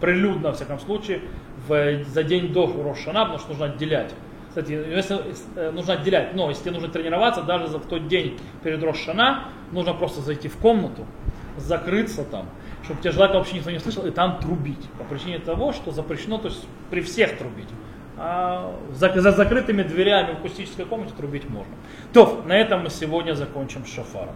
прилюдно, 0.00 0.48
во 0.48 0.54
всяком 0.54 0.78
случае, 0.80 1.20
в, 1.68 2.04
за 2.04 2.22
день 2.22 2.52
до 2.52 2.66
Рошана, 2.66 3.24
потому 3.24 3.38
что 3.38 3.48
нужно 3.50 3.66
отделять. 3.66 4.14
Кстати, 4.50 4.72
если 4.72 5.20
э, 5.54 5.70
нужно 5.70 5.94
отделять, 5.94 6.34
но 6.34 6.48
если 6.48 6.64
тебе 6.64 6.72
нужно 6.72 6.88
тренироваться, 6.88 7.42
даже 7.42 7.68
за 7.68 7.78
тот 7.78 8.08
день 8.08 8.38
перед 8.64 8.82
Рошана, 8.82 9.44
нужно 9.70 9.94
просто 9.94 10.20
зайти 10.22 10.48
в 10.48 10.56
комнату, 10.56 11.06
закрыться 11.56 12.24
там, 12.24 12.46
чтобы 12.82 13.00
тебя 13.00 13.12
желательно 13.12 13.38
вообще 13.38 13.56
никто 13.56 13.70
не 13.70 13.78
слышал, 13.78 14.04
и 14.06 14.10
там 14.10 14.40
трубить. 14.40 14.90
По 14.98 15.04
причине 15.04 15.38
того, 15.38 15.72
что 15.72 15.92
запрещено, 15.92 16.38
то 16.38 16.48
есть 16.48 16.66
при 16.90 17.00
всех 17.00 17.38
трубить. 17.38 17.68
А 18.16 18.74
за, 18.92 19.18
за 19.20 19.30
закрытыми 19.30 19.84
дверями 19.84 20.34
в 20.34 20.38
акустической 20.40 20.84
комнате 20.84 21.14
трубить 21.16 21.48
можно. 21.48 21.72
То, 22.12 22.42
на 22.44 22.56
этом 22.56 22.82
мы 22.82 22.90
сегодня 22.90 23.34
закончим 23.34 23.86
шафаром. 23.86 24.34